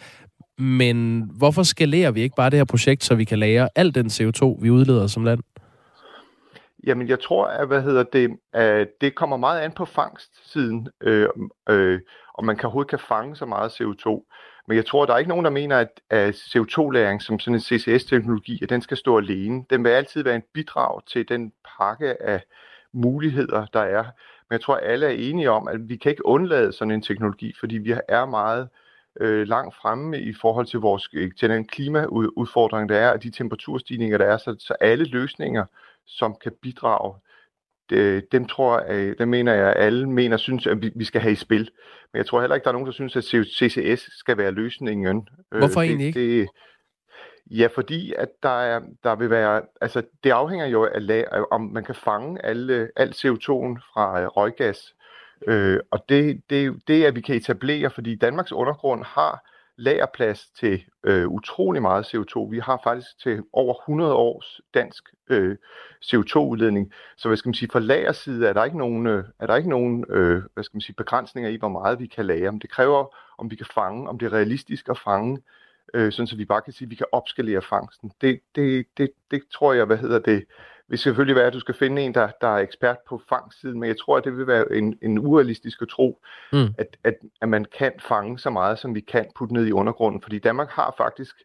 Men 0.58 1.30
hvorfor 1.34 1.62
skalerer 1.62 2.10
vi 2.10 2.20
ikke 2.20 2.36
bare 2.36 2.50
det 2.50 2.58
her 2.58 2.64
projekt, 2.64 3.04
så 3.04 3.14
vi 3.14 3.24
kan 3.24 3.38
lære 3.38 3.68
al 3.74 3.94
den 3.94 4.06
CO2, 4.06 4.62
vi 4.62 4.70
udleder 4.70 5.06
som 5.06 5.24
land? 5.24 5.40
Jamen, 6.86 7.08
jeg 7.08 7.20
tror, 7.20 7.46
at 7.46 7.66
hvad 7.66 7.82
hedder 7.82 8.02
det, 8.02 8.38
at 8.52 8.88
det 9.00 9.14
kommer 9.14 9.36
meget 9.36 9.60
an 9.60 9.72
på 9.72 9.84
fangstsiden, 9.84 10.88
øh, 11.00 11.28
øh, 11.68 12.00
og 12.34 12.44
man 12.44 12.56
kan 12.56 12.64
overhovedet 12.66 12.90
kan 12.90 12.98
fange 12.98 13.36
så 13.36 13.46
meget 13.46 13.70
CO2. 13.70 14.32
Men 14.68 14.76
jeg 14.76 14.86
tror, 14.86 15.06
der 15.06 15.14
er 15.14 15.18
ikke 15.18 15.28
nogen, 15.28 15.44
der 15.44 15.50
mener, 15.50 15.78
at, 15.78 16.00
at 16.10 16.34
CO2-læring 16.34 17.22
som 17.22 17.38
sådan 17.38 17.54
en 17.54 17.60
CCS-teknologi, 17.60 18.58
at 18.62 18.70
den 18.70 18.82
skal 18.82 18.96
stå 18.96 19.18
alene. 19.18 19.64
Den 19.70 19.84
vil 19.84 19.90
altid 19.90 20.22
være 20.22 20.34
en 20.36 20.42
bidrag 20.54 21.06
til 21.06 21.28
den 21.28 21.52
pakke 21.78 22.22
af 22.22 22.42
muligheder, 22.92 23.66
der 23.72 23.80
er. 23.80 24.02
Men 24.48 24.52
jeg 24.52 24.60
tror, 24.60 24.74
at 24.74 24.90
alle 24.90 25.06
er 25.06 25.30
enige 25.30 25.50
om, 25.50 25.68
at 25.68 25.88
vi 25.88 25.96
kan 25.96 26.10
ikke 26.10 26.26
undlade 26.26 26.72
sådan 26.72 26.92
en 26.92 27.02
teknologi, 27.02 27.52
fordi 27.60 27.78
vi 27.78 27.94
er 28.08 28.26
meget 28.26 28.68
øh, 29.20 29.46
langt 29.48 29.76
fremme 29.76 30.20
i 30.20 30.32
forhold 30.32 30.66
til, 30.66 30.80
vores, 30.80 31.08
øh, 31.12 31.30
til 31.38 31.50
den 31.50 31.66
klimaudfordring, 31.66 32.88
der 32.88 32.96
er, 32.96 33.10
og 33.10 33.22
de 33.22 33.30
temperaturstigninger, 33.30 34.18
der 34.18 34.24
er. 34.24 34.36
Så, 34.36 34.56
så 34.58 34.74
alle 34.80 35.04
løsninger, 35.04 35.64
som 36.06 36.36
kan 36.42 36.52
bidrage 36.62 37.14
det, 37.90 38.32
dem 38.32 38.46
tror 38.46 38.80
jeg, 38.80 39.18
dem 39.18 39.28
mener 39.28 39.54
jeg, 39.54 39.72
alle 39.76 40.10
mener, 40.10 40.36
synes, 40.36 40.66
at 40.66 40.82
vi, 40.82 40.90
vi 40.96 41.04
skal 41.04 41.20
have 41.20 41.32
i 41.32 41.36
spil. 41.36 41.70
Men 42.12 42.18
jeg 42.18 42.26
tror 42.26 42.40
heller 42.40 42.54
ikke, 42.54 42.64
der 42.64 42.70
er 42.70 42.72
nogen, 42.72 42.86
der 42.86 42.92
synes, 42.92 43.16
at 43.16 43.24
CCS 43.24 44.18
skal 44.18 44.38
være 44.38 44.50
løsningen. 44.50 45.28
Øh, 45.52 45.58
Hvorfor 45.58 45.80
øh, 45.80 45.86
egentlig 45.86 46.06
ikke? 46.06 46.40
Det, 46.40 46.48
ja, 47.50 47.68
fordi 47.74 48.12
at 48.18 48.28
der, 48.42 48.60
er, 48.60 48.80
der 49.04 49.16
vil 49.16 49.30
være, 49.30 49.62
altså 49.80 50.02
det 50.24 50.30
afhænger 50.30 50.66
jo 50.66 50.84
af, 50.84 51.24
om 51.50 51.60
man 51.60 51.84
kan 51.84 51.94
fange 51.94 52.44
alle, 52.44 52.90
al 52.96 53.08
CO2'en 53.08 53.80
fra 53.92 54.20
øh, 54.20 54.26
røggas. 54.26 54.94
Øh, 55.46 55.80
og 55.90 56.04
det, 56.08 56.40
det, 56.50 56.80
det 56.88 57.04
er, 57.04 57.08
at 57.08 57.14
vi 57.14 57.20
kan 57.20 57.36
etablere, 57.36 57.90
fordi 57.90 58.16
Danmarks 58.16 58.52
undergrund 58.52 59.04
har 59.04 59.50
lagerplads 59.76 60.50
til 60.50 60.84
øh, 61.04 61.28
utrolig 61.28 61.82
meget 61.82 62.14
CO2. 62.14 62.50
Vi 62.50 62.58
har 62.58 62.80
faktisk 62.84 63.18
til 63.22 63.42
over 63.52 63.74
100 63.74 64.14
års 64.14 64.60
dansk 64.74 65.04
øh, 65.30 65.56
CO2-udledning. 66.04 66.92
Så 67.16 67.28
hvad 67.28 67.36
skal 67.36 67.48
man 67.48 67.54
sige, 67.54 67.68
fra 67.72 67.78
lagerside 67.78 68.48
er 68.48 68.52
der 68.52 68.64
ikke 68.64 68.78
nogen, 68.78 69.06
øh, 69.06 69.24
er 69.40 69.46
der 69.46 69.56
ikke 69.56 69.68
nogen 69.68 70.04
øh, 70.08 70.42
hvad 70.54 70.64
skal 70.64 70.76
man 70.76 70.80
sige, 70.80 70.96
begrænsninger 70.96 71.50
i, 71.50 71.56
hvor 71.56 71.68
meget 71.68 71.98
vi 71.98 72.06
kan 72.06 72.26
lagre. 72.26 72.52
Men 72.52 72.60
det 72.60 72.70
kræver, 72.70 73.16
om 73.38 73.50
vi 73.50 73.56
kan 73.56 73.66
fange, 73.74 74.08
om 74.08 74.18
det 74.18 74.26
er 74.26 74.32
realistisk 74.32 74.88
at 74.88 74.98
fange, 74.98 75.42
øh, 75.94 76.12
sådan 76.12 76.26
så 76.26 76.36
vi 76.36 76.44
bare 76.44 76.62
kan 76.62 76.72
sige, 76.72 76.86
at 76.86 76.90
vi 76.90 76.94
kan 76.94 77.06
opskalere 77.12 77.62
fangsten. 77.62 78.12
Det, 78.20 78.40
det, 78.54 78.86
det, 78.98 79.10
det 79.30 79.42
tror 79.52 79.72
jeg, 79.72 79.84
hvad 79.84 79.96
hedder 79.96 80.18
det, 80.18 80.44
vil 80.88 80.98
selvfølgelig 80.98 81.36
være, 81.36 81.46
at 81.46 81.52
du 81.52 81.60
skal 81.60 81.74
finde 81.74 82.02
en, 82.02 82.14
der, 82.14 82.28
der 82.40 82.48
er 82.48 82.58
ekspert 82.58 82.96
på 83.08 83.20
fangstsiden, 83.28 83.80
men 83.80 83.88
jeg 83.88 83.98
tror, 83.98 84.16
at 84.16 84.24
det 84.24 84.36
vil 84.36 84.46
være 84.46 84.72
en, 84.72 84.98
en 85.02 85.18
urealistisk 85.18 85.82
at 85.82 85.88
tro, 85.88 86.22
mm. 86.52 86.74
at, 86.78 86.96
at, 87.04 87.14
at 87.40 87.48
man 87.48 87.64
kan 87.78 87.92
fange 87.98 88.38
så 88.38 88.50
meget, 88.50 88.78
som 88.78 88.94
vi 88.94 89.00
kan 89.00 89.26
putte 89.38 89.54
ned 89.54 89.66
i 89.66 89.72
undergrunden, 89.72 90.20
fordi 90.20 90.38
Danmark 90.38 90.70
har 90.70 90.94
faktisk 90.98 91.36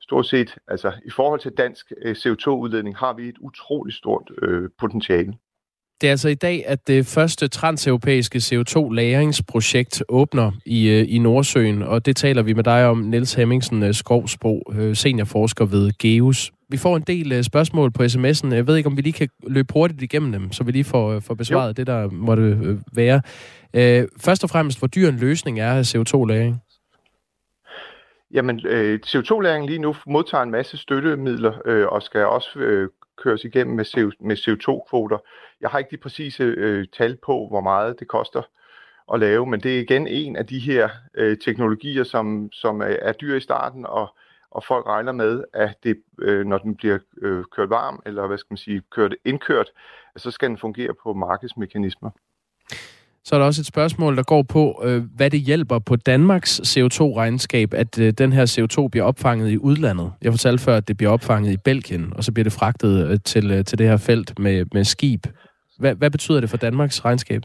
stort 0.00 0.26
set, 0.26 0.58
altså 0.68 0.92
i 1.04 1.10
forhold 1.10 1.40
til 1.40 1.52
dansk 1.52 1.92
øh, 2.02 2.16
CO2-udledning, 2.16 2.96
har 2.96 3.12
vi 3.12 3.28
et 3.28 3.38
utroligt 3.40 3.96
stort 3.96 4.30
øh, 4.42 4.70
potentiale. 4.78 5.34
Det 6.00 6.06
er 6.06 6.10
altså 6.10 6.28
i 6.28 6.34
dag, 6.34 6.64
at 6.66 6.86
det 6.86 7.06
første 7.06 7.48
transeuropæiske 7.48 8.38
CO2-lagringsprojekt 8.38 10.02
åbner 10.08 10.52
i, 10.66 10.88
øh, 10.88 11.04
i 11.08 11.18
Nordsøen, 11.18 11.82
og 11.82 12.06
det 12.06 12.16
taler 12.16 12.42
vi 12.42 12.52
med 12.52 12.64
dig 12.64 12.86
om, 12.86 12.98
Niels 12.98 13.34
Hemmingsen 13.34 13.82
øh, 13.82 13.94
Skovsbo, 13.94 14.72
seniorforsker 14.94 15.64
ved 15.64 15.90
GEUS. 15.98 16.52
Vi 16.68 16.76
får 16.76 16.96
en 16.96 17.02
del 17.02 17.44
spørgsmål 17.44 17.90
på 17.90 18.02
sms'en. 18.02 18.54
Jeg 18.54 18.66
ved 18.66 18.76
ikke, 18.76 18.86
om 18.86 18.96
vi 18.96 19.02
lige 19.02 19.12
kan 19.12 19.28
løbe 19.46 19.72
hurtigt 19.72 20.02
igennem 20.02 20.32
dem, 20.32 20.52
så 20.52 20.64
vi 20.64 20.72
lige 20.72 20.84
får, 20.84 21.20
får 21.20 21.34
besvaret 21.34 21.68
jo. 21.68 21.72
det, 21.72 21.86
der 21.86 22.10
måtte 22.10 22.78
være. 22.92 23.22
Først 24.20 24.44
og 24.44 24.50
fremmest, 24.50 24.78
hvor 24.78 24.88
dyr 24.88 25.08
en 25.08 25.16
løsning 25.16 25.60
er 25.60 25.72
af 25.72 25.94
CO2-lagring? 25.94 26.62
Jamen, 28.34 28.60
øh, 28.66 29.00
CO2-læring 29.06 29.66
lige 29.66 29.78
nu 29.78 29.96
modtager 30.06 30.42
en 30.42 30.50
masse 30.50 30.76
støttemidler 30.76 31.52
øh, 31.64 31.86
og 31.86 32.02
skal 32.02 32.26
også 32.26 32.58
øh, 32.58 32.88
køres 33.22 33.44
igennem 33.44 33.76
med, 33.76 33.84
CO, 33.84 34.10
med 34.20 34.36
CO2-kvoter. 34.36 35.18
Jeg 35.60 35.70
har 35.70 35.78
ikke 35.78 35.90
de 35.90 35.96
præcise 35.96 36.42
øh, 36.42 36.86
tal 36.92 37.16
på, 37.16 37.46
hvor 37.50 37.60
meget 37.60 38.00
det 38.00 38.08
koster 38.08 38.42
at 39.12 39.20
lave, 39.20 39.46
men 39.46 39.60
det 39.60 39.76
er 39.76 39.80
igen 39.80 40.06
en 40.06 40.36
af 40.36 40.46
de 40.46 40.58
her 40.58 40.88
øh, 41.14 41.38
teknologier, 41.38 42.04
som, 42.04 42.52
som 42.52 42.80
er, 42.80 42.96
er 43.02 43.12
dyr 43.12 43.36
i 43.36 43.40
starten, 43.40 43.86
og, 43.86 44.16
og 44.50 44.64
folk 44.64 44.86
regner 44.86 45.12
med, 45.12 45.44
at 45.54 45.74
det, 45.84 45.96
øh, 46.18 46.46
når 46.46 46.58
den 46.58 46.76
bliver 46.76 46.98
øh, 47.22 47.44
kørt 47.56 47.70
varm, 47.70 48.02
eller 48.06 48.26
hvad 48.26 48.38
skal 48.38 48.52
man 48.52 48.56
sige, 48.56 48.82
kørt 48.90 49.14
indkørt, 49.24 49.70
så 50.16 50.30
skal 50.30 50.48
den 50.48 50.58
fungere 50.58 50.94
på 51.02 51.12
markedsmekanismer. 51.12 52.10
Så 53.24 53.34
er 53.34 53.38
der 53.38 53.46
også 53.46 53.60
et 53.60 53.66
spørgsmål, 53.66 54.16
der 54.16 54.22
går 54.22 54.42
på, 54.42 54.82
øh, 54.84 55.02
hvad 55.16 55.30
det 55.30 55.40
hjælper 55.40 55.78
på 55.78 55.96
Danmarks 55.96 56.60
CO2-regnskab, 56.60 57.74
at 57.74 57.98
øh, 57.98 58.12
den 58.12 58.32
her 58.32 58.46
CO2 58.46 58.88
bliver 58.88 59.04
opfanget 59.04 59.50
i 59.50 59.58
udlandet. 59.58 60.12
Jeg 60.22 60.32
fortalte 60.32 60.64
før, 60.64 60.76
at 60.76 60.88
det 60.88 60.96
bliver 60.96 61.12
opfanget 61.12 61.52
i 61.52 61.56
Belgien, 61.56 62.12
og 62.16 62.24
så 62.24 62.32
bliver 62.32 62.44
det 62.44 62.52
fragtet 62.52 63.08
øh, 63.08 63.18
til, 63.24 63.50
øh, 63.50 63.64
til 63.64 63.78
det 63.78 63.86
her 63.86 63.96
felt 63.96 64.38
med, 64.38 64.64
med 64.72 64.84
skib. 64.84 65.26
Hvad, 65.80 65.94
hvad 65.94 66.10
betyder 66.10 66.40
det 66.40 66.50
for 66.50 66.56
Danmarks 66.56 67.04
regnskab? 67.04 67.42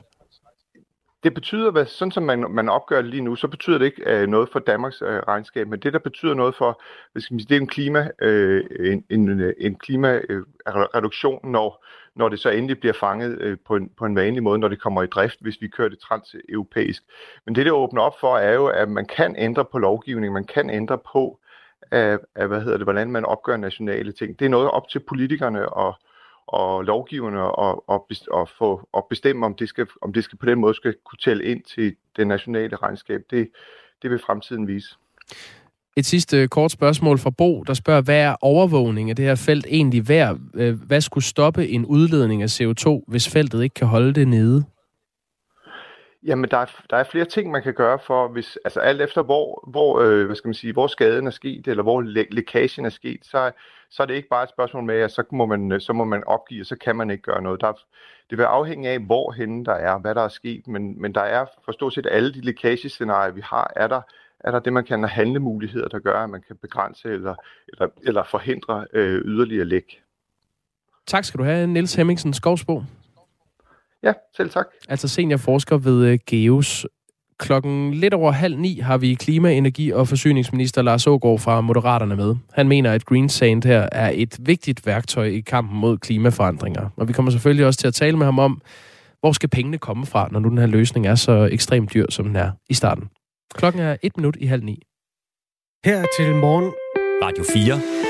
Det 1.24 1.34
betyder, 1.34 1.72
hvad, 1.72 1.86
sådan 1.86 2.12
som 2.12 2.24
man, 2.24 2.46
man 2.50 2.70
opgør 2.70 3.02
det 3.02 3.10
lige 3.10 3.22
nu, 3.22 3.36
så 3.36 3.48
betyder 3.48 3.78
det 3.78 3.86
ikke 3.86 4.02
øh, 4.06 4.28
noget 4.28 4.50
for 4.52 4.60
Danmarks 4.60 5.02
øh, 5.02 5.22
regnskab, 5.28 5.68
men 5.68 5.80
det, 5.80 5.94
der 5.94 6.00
betyder 6.00 6.34
noget 6.34 6.56
for, 6.56 6.82
hvis 7.14 7.26
det 7.26 7.52
er 7.52 7.60
en 7.60 7.68
klima, 7.68 8.10
øh, 8.22 8.64
en, 8.80 9.04
en, 9.10 9.54
en 9.58 9.76
klimareduktion, 9.76 11.40
øh, 11.46 11.52
når 11.52 11.86
når 12.16 12.30
det 12.30 12.40
så 12.40 12.50
endelig 12.50 12.80
bliver 12.80 12.94
fanget 12.94 13.42
øh, 13.42 13.58
på, 13.68 13.76
en, 13.76 13.90
på 13.98 14.06
en 14.06 14.16
vanlig 14.16 14.44
måde, 14.44 14.60
når 14.60 14.68
det 14.68 14.82
kommer 14.82 15.04
i 15.04 15.08
drift, 15.08 15.38
hvis 15.42 15.62
vi 15.62 15.68
kører 15.68 15.90
det 15.90 16.00
transeuropæisk. 16.00 17.04
Men 17.46 17.56
det, 17.56 17.66
det 17.66 17.74
åbner 17.74 18.02
op 18.02 18.20
for, 18.20 18.38
er 18.38 18.54
jo, 18.54 18.68
at 18.68 18.90
man 18.90 19.06
kan 19.06 19.36
ændre 19.36 19.66
på 19.66 19.80
lovgivning, 19.80 20.34
man 20.34 20.44
kan 20.44 20.70
ændre 20.70 20.98
på, 21.14 21.40
af, 21.92 22.18
af, 22.36 22.48
hvad 22.48 22.62
hedder 22.62 22.78
det, 22.78 22.86
hvordan 22.86 23.12
man 23.12 23.26
opgør 23.26 23.58
nationale 23.58 24.12
ting. 24.12 24.40
Det 24.40 24.46
er 24.46 24.50
noget 24.50 24.72
op 24.72 24.90
til 24.90 25.00
politikerne 25.00 25.62
at, 25.62 25.96
og 26.48 26.84
lovgiverne 26.84 27.42
og, 27.42 27.90
og, 27.90 28.08
og, 28.32 28.50
få, 28.58 28.90
og 28.94 29.08
bestemme, 29.10 29.46
om 29.46 29.56
det, 29.56 29.70
skal, 29.70 29.88
om 30.02 30.14
det 30.14 30.24
skal 30.24 30.38
på 30.38 30.46
den 30.46 30.60
måde 30.60 30.74
skal 30.74 30.96
kunne 31.06 31.20
tælle 31.24 31.44
ind 31.44 31.64
til 31.64 31.96
det 32.18 32.28
nationale 32.28 32.76
regnskab. 32.76 33.22
Det, 33.30 33.50
det 34.02 34.12
vil 34.12 34.20
fremtiden 34.20 34.68
vise. 34.68 34.96
Et 35.98 36.06
sidste 36.06 36.48
kort 36.48 36.72
spørgsmål 36.72 37.18
fra 37.20 37.30
Bo, 37.30 37.64
der 37.64 37.74
spørger, 37.74 38.02
hvad 38.02 38.22
er 38.22 38.36
overvågning 38.42 39.10
af 39.10 39.16
det 39.16 39.26
her 39.26 39.36
felt 39.36 39.66
egentlig 39.70 40.10
værd? 40.10 40.38
Øh, 40.54 40.74
hvad 40.88 41.02
skulle 41.02 41.24
stoppe 41.24 41.68
en 41.68 41.86
udledning 41.86 42.44
af 42.44 42.62
CO2, 42.62 43.04
hvis 43.08 43.30
feltet 43.30 43.64
ikke 43.64 43.74
kan 43.74 43.88
holde 43.88 44.14
det 44.14 44.28
nede? 44.28 44.64
Jamen, 46.24 46.50
der 46.52 46.58
er, 46.58 46.66
der 46.90 46.98
er 46.98 47.04
flere 47.04 47.26
ting, 47.26 47.52
man 47.52 47.64
kan 47.64 47.74
gøre 47.74 48.00
for, 48.08 48.28
hvis, 48.28 48.58
altså 48.66 48.80
alt 48.80 49.02
efter, 49.02 49.24
hvor, 49.24 49.70
hvor, 49.72 50.00
øh, 50.00 50.26
hvad 50.26 50.36
skal 50.36 50.48
man 50.48 50.54
sige, 50.54 50.74
hvor 50.74 50.88
skaden 50.88 51.28
er 51.28 51.32
sket, 51.32 51.68
eller 51.68 51.84
hvor 51.84 52.02
læ- 52.02 52.26
lækagen 52.32 52.86
er 52.86 52.90
sket, 52.90 53.20
så, 53.24 53.52
så 53.90 54.04
er 54.04 54.08
det 54.08 54.14
ikke 54.14 54.30
bare 54.30 54.44
et 54.44 54.50
spørgsmål 54.50 54.84
med, 54.84 54.96
at 54.96 55.12
så 55.12 55.24
må 55.32 55.46
man, 55.46 55.80
så 55.80 55.94
må 55.94 56.04
man 56.04 56.24
opgive, 56.24 56.62
og 56.62 56.66
så 56.66 56.76
kan 56.76 56.96
man 56.96 57.10
ikke 57.10 57.24
gøre 57.24 57.42
noget. 57.42 57.62
Der, 57.62 57.72
det 58.30 58.38
vil 58.38 58.44
afhænge 58.44 58.90
af, 58.90 59.00
hvor 59.00 59.32
henne 59.32 59.66
der 59.66 59.74
er, 59.74 59.98
hvad 59.98 60.16
der 60.16 60.22
er 60.22 60.28
sket, 60.28 60.68
men, 60.68 61.02
men 61.02 61.16
der 61.16 61.22
er 61.22 61.46
for 61.66 61.72
stort 61.72 61.94
set 61.94 62.08
alle 62.12 62.34
de 62.34 62.42
lækagescenarier, 62.42 63.32
vi 63.32 63.42
har, 63.42 63.72
er 63.76 63.88
der 63.88 64.02
er 64.46 64.52
der 64.52 64.60
det, 64.60 64.74
man 64.74 64.86
kalder 64.86 65.08
handlemuligheder, 65.08 65.88
der 65.88 66.00
gør, 66.00 66.24
at 66.24 66.30
man 66.30 66.42
kan 66.48 66.56
begrænse 66.56 67.10
eller, 67.10 67.36
eller, 67.68 67.88
eller 68.04 68.24
forhindre 68.24 68.86
øh, 68.94 69.22
yderligere 69.26 69.66
læk. 69.66 70.02
Tak 71.08 71.24
skal 71.26 71.38
du 71.38 71.44
have, 71.44 71.68
Niels 71.68 71.96
Hemmingsen 71.96 72.34
Skovsbo. 72.34 72.84
Ja, 74.04 74.14
selv 74.38 74.50
tak. 74.50 74.68
Altså 74.90 75.08
seniorforsker 75.08 75.78
ved 75.78 76.14
uh, 76.14 76.20
GEOS. 76.26 76.88
Klokken 77.40 77.94
lidt 77.94 78.14
over 78.14 78.32
halv 78.32 78.58
ni 78.58 78.80
har 78.80 78.98
vi 78.98 79.14
klima-, 79.14 79.54
energi- 79.54 79.94
og 79.94 80.08
forsyningsminister 80.08 80.82
Lars 80.82 81.08
Ågaard 81.08 81.40
fra 81.40 81.62
Moderaterne 81.62 82.16
med. 82.16 82.36
Han 82.54 82.68
mener, 82.68 82.92
at 82.92 83.06
Green 83.06 83.30
Sand 83.30 83.64
her 83.64 83.90
er 83.92 84.12
et 84.14 84.38
vigtigt 84.40 84.86
værktøj 84.86 85.26
i 85.26 85.40
kampen 85.40 85.80
mod 85.80 85.98
klimaforandringer. 85.98 86.90
Og 86.96 87.08
vi 87.08 87.14
kommer 87.14 87.32
selvfølgelig 87.32 87.66
også 87.66 87.80
til 87.80 87.88
at 87.88 87.94
tale 87.94 88.18
med 88.18 88.26
ham 88.26 88.40
om, 88.40 88.62
hvor 89.20 89.32
skal 89.32 89.50
pengene 89.50 89.78
komme 89.78 90.06
fra, 90.06 90.28
når 90.32 90.40
nu 90.40 90.50
den 90.50 90.58
her 90.58 90.66
løsning 90.66 91.08
er 91.08 91.16
så 91.16 91.50
ekstremt 91.52 91.94
dyr, 91.94 92.06
som 92.10 92.26
den 92.26 92.36
er 92.36 92.52
i 92.70 92.74
starten. 92.74 93.04
Klokken 93.56 93.82
er 93.82 93.96
et 94.02 94.18
minut 94.18 94.38
i 94.40 94.46
halv 94.46 94.64
ni. 94.64 94.82
Her 95.86 96.06
til 96.18 96.36
morgen... 96.36 96.72
Radio 97.24 97.44
4 97.54 98.06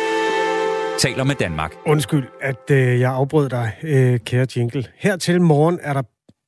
taler 1.00 1.24
med 1.24 1.36
Danmark. 1.36 1.74
Undskyld, 1.86 2.28
at 2.42 2.72
øh, 2.72 3.00
jeg 3.00 3.12
afbrød 3.12 3.50
dig, 3.50 3.72
øh, 3.84 4.20
kære 4.20 4.48
Jingle. 4.56 4.86
Her 4.96 5.18
til 5.18 5.42
morgen 5.42 5.80
er 5.82 5.94
der 5.94 6.02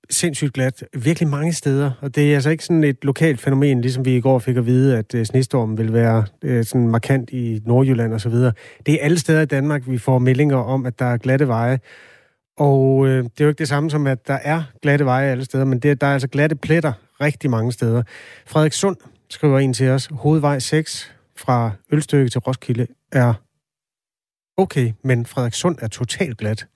sindssygt 0.09 0.53
glat 0.53 0.83
virkelig 0.93 1.29
mange 1.29 1.53
steder, 1.53 1.91
og 2.01 2.15
det 2.15 2.31
er 2.31 2.35
altså 2.35 2.49
ikke 2.49 2.65
sådan 2.65 2.83
et 2.83 2.97
lokalt 3.03 3.41
fænomen, 3.41 3.81
ligesom 3.81 4.05
vi 4.05 4.15
i 4.15 4.21
går 4.21 4.39
fik 4.39 4.57
at 4.57 4.65
vide, 4.65 4.97
at 4.97 5.15
øh, 5.15 5.25
snestormen 5.25 5.77
vil 5.77 5.93
være 5.93 6.25
øh, 6.43 6.65
sådan 6.65 6.87
markant 6.87 7.29
i 7.29 7.61
Nordjylland 7.65 8.13
og 8.13 8.21
så 8.21 8.29
videre. 8.29 8.53
Det 8.85 8.93
er 8.93 9.05
alle 9.05 9.19
steder 9.19 9.41
i 9.41 9.45
Danmark, 9.45 9.81
vi 9.87 9.97
får 9.97 10.19
meldinger 10.19 10.57
om, 10.57 10.85
at 10.85 10.99
der 10.99 11.05
er 11.05 11.17
glatte 11.17 11.47
veje. 11.47 11.79
Og 12.57 13.07
øh, 13.07 13.23
det 13.23 13.41
er 13.41 13.43
jo 13.43 13.49
ikke 13.49 13.59
det 13.59 13.67
samme 13.67 13.89
som, 13.89 14.07
at 14.07 14.27
der 14.27 14.39
er 14.43 14.63
glatte 14.81 15.05
veje 15.05 15.31
alle 15.31 15.45
steder, 15.45 15.65
men 15.65 15.79
det, 15.79 16.01
der 16.01 16.07
er 16.07 16.13
altså 16.13 16.27
glatte 16.27 16.55
pletter 16.55 16.93
rigtig 17.21 17.49
mange 17.49 17.71
steder. 17.71 18.03
Frederik 18.45 18.73
Sund 18.73 18.97
skriver 19.29 19.59
ind 19.59 19.73
til 19.73 19.89
os, 19.89 20.09
hovedvej 20.11 20.59
6 20.59 21.13
fra 21.35 21.71
Ølstykke 21.91 22.29
til 22.29 22.39
Roskilde 22.39 22.87
er 23.11 23.33
okay, 24.57 24.91
men 25.03 25.25
Frederik 25.25 25.53
Sund 25.53 25.77
er 25.81 25.87
totalt 25.87 26.37
glat. 26.37 26.67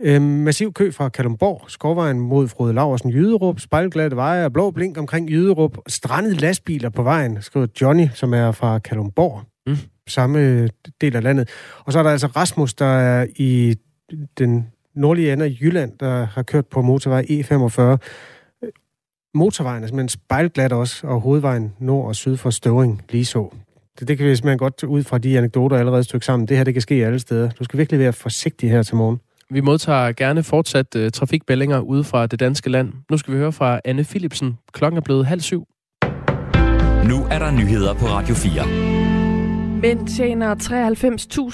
Øhm, 0.00 0.22
massiv 0.22 0.72
kø 0.72 0.90
fra 0.90 1.08
Kalumborg, 1.08 1.64
Skovvejen 1.68 2.20
mod 2.20 2.48
Frode 2.48 2.72
Laversen, 2.72 3.10
Jyderup, 3.10 3.60
spejlglatte 3.60 4.16
veje 4.16 4.44
og 4.44 4.52
blå 4.52 4.70
blink 4.70 4.98
omkring 4.98 5.30
Jyderup, 5.30 5.78
strandet 5.86 6.40
lastbiler 6.40 6.88
på 6.88 7.02
vejen, 7.02 7.42
skriver 7.42 7.66
Johnny, 7.80 8.06
som 8.14 8.34
er 8.34 8.52
fra 8.52 8.78
Kalumborg, 8.78 9.42
mm. 9.66 9.76
samme 10.06 10.68
del 11.00 11.16
af 11.16 11.22
landet. 11.22 11.48
Og 11.84 11.92
så 11.92 11.98
er 11.98 12.02
der 12.02 12.10
altså 12.10 12.26
Rasmus, 12.26 12.74
der 12.74 12.86
er 12.86 13.26
i 13.36 13.76
den 14.38 14.66
nordlige 14.94 15.32
ende 15.32 15.44
af 15.44 15.56
Jylland, 15.60 15.92
der 16.00 16.24
har 16.24 16.42
kørt 16.42 16.66
på 16.66 16.82
motorvej 16.82 17.22
E45. 17.22 17.98
Motorvejen 19.34 19.82
er 19.82 19.86
simpelthen 19.86 20.08
spejlglat 20.08 20.72
også, 20.72 21.06
og 21.06 21.20
hovedvejen 21.20 21.72
nord 21.78 22.06
og 22.06 22.16
syd 22.16 22.36
for 22.36 22.50
Støvring 22.50 23.02
lige 23.10 23.24
så. 23.24 23.54
Det, 24.00 24.08
det 24.08 24.18
kan 24.18 24.26
vi 24.26 24.36
simpelthen 24.36 24.58
godt 24.58 24.82
ud 24.82 25.02
fra 25.02 25.18
de 25.18 25.38
anekdoter 25.38 25.76
allerede 25.76 26.04
stykke 26.04 26.26
sammen. 26.26 26.48
Det 26.48 26.56
her, 26.56 26.64
det 26.64 26.74
kan 26.74 26.80
ske 26.80 26.94
alle 26.94 27.18
steder. 27.18 27.50
Du 27.50 27.64
skal 27.64 27.78
virkelig 27.78 28.00
være 28.00 28.12
forsigtig 28.12 28.70
her 28.70 28.82
til 28.82 28.96
morgen. 28.96 29.20
Vi 29.50 29.60
modtager 29.60 30.12
gerne 30.12 30.42
fortsat 30.42 30.94
uh, 30.96 31.08
trafikbællinger 31.08 31.80
ude 31.80 32.04
fra 32.04 32.26
det 32.26 32.40
danske 32.40 32.70
land. 32.70 32.92
Nu 33.10 33.16
skal 33.16 33.34
vi 33.34 33.38
høre 33.38 33.52
fra 33.52 33.80
Anne 33.84 34.04
Philipsen. 34.04 34.58
Klokken 34.72 34.96
er 34.96 35.02
blevet 35.02 35.26
halv 35.26 35.40
syv. 35.40 35.64
Nu 37.08 37.24
er 37.30 37.38
der 37.38 37.50
nyheder 37.50 37.94
på 37.94 38.06
Radio 38.06 38.34
4. 38.34 39.78
Mænd 39.82 40.08
tjener 40.08 40.54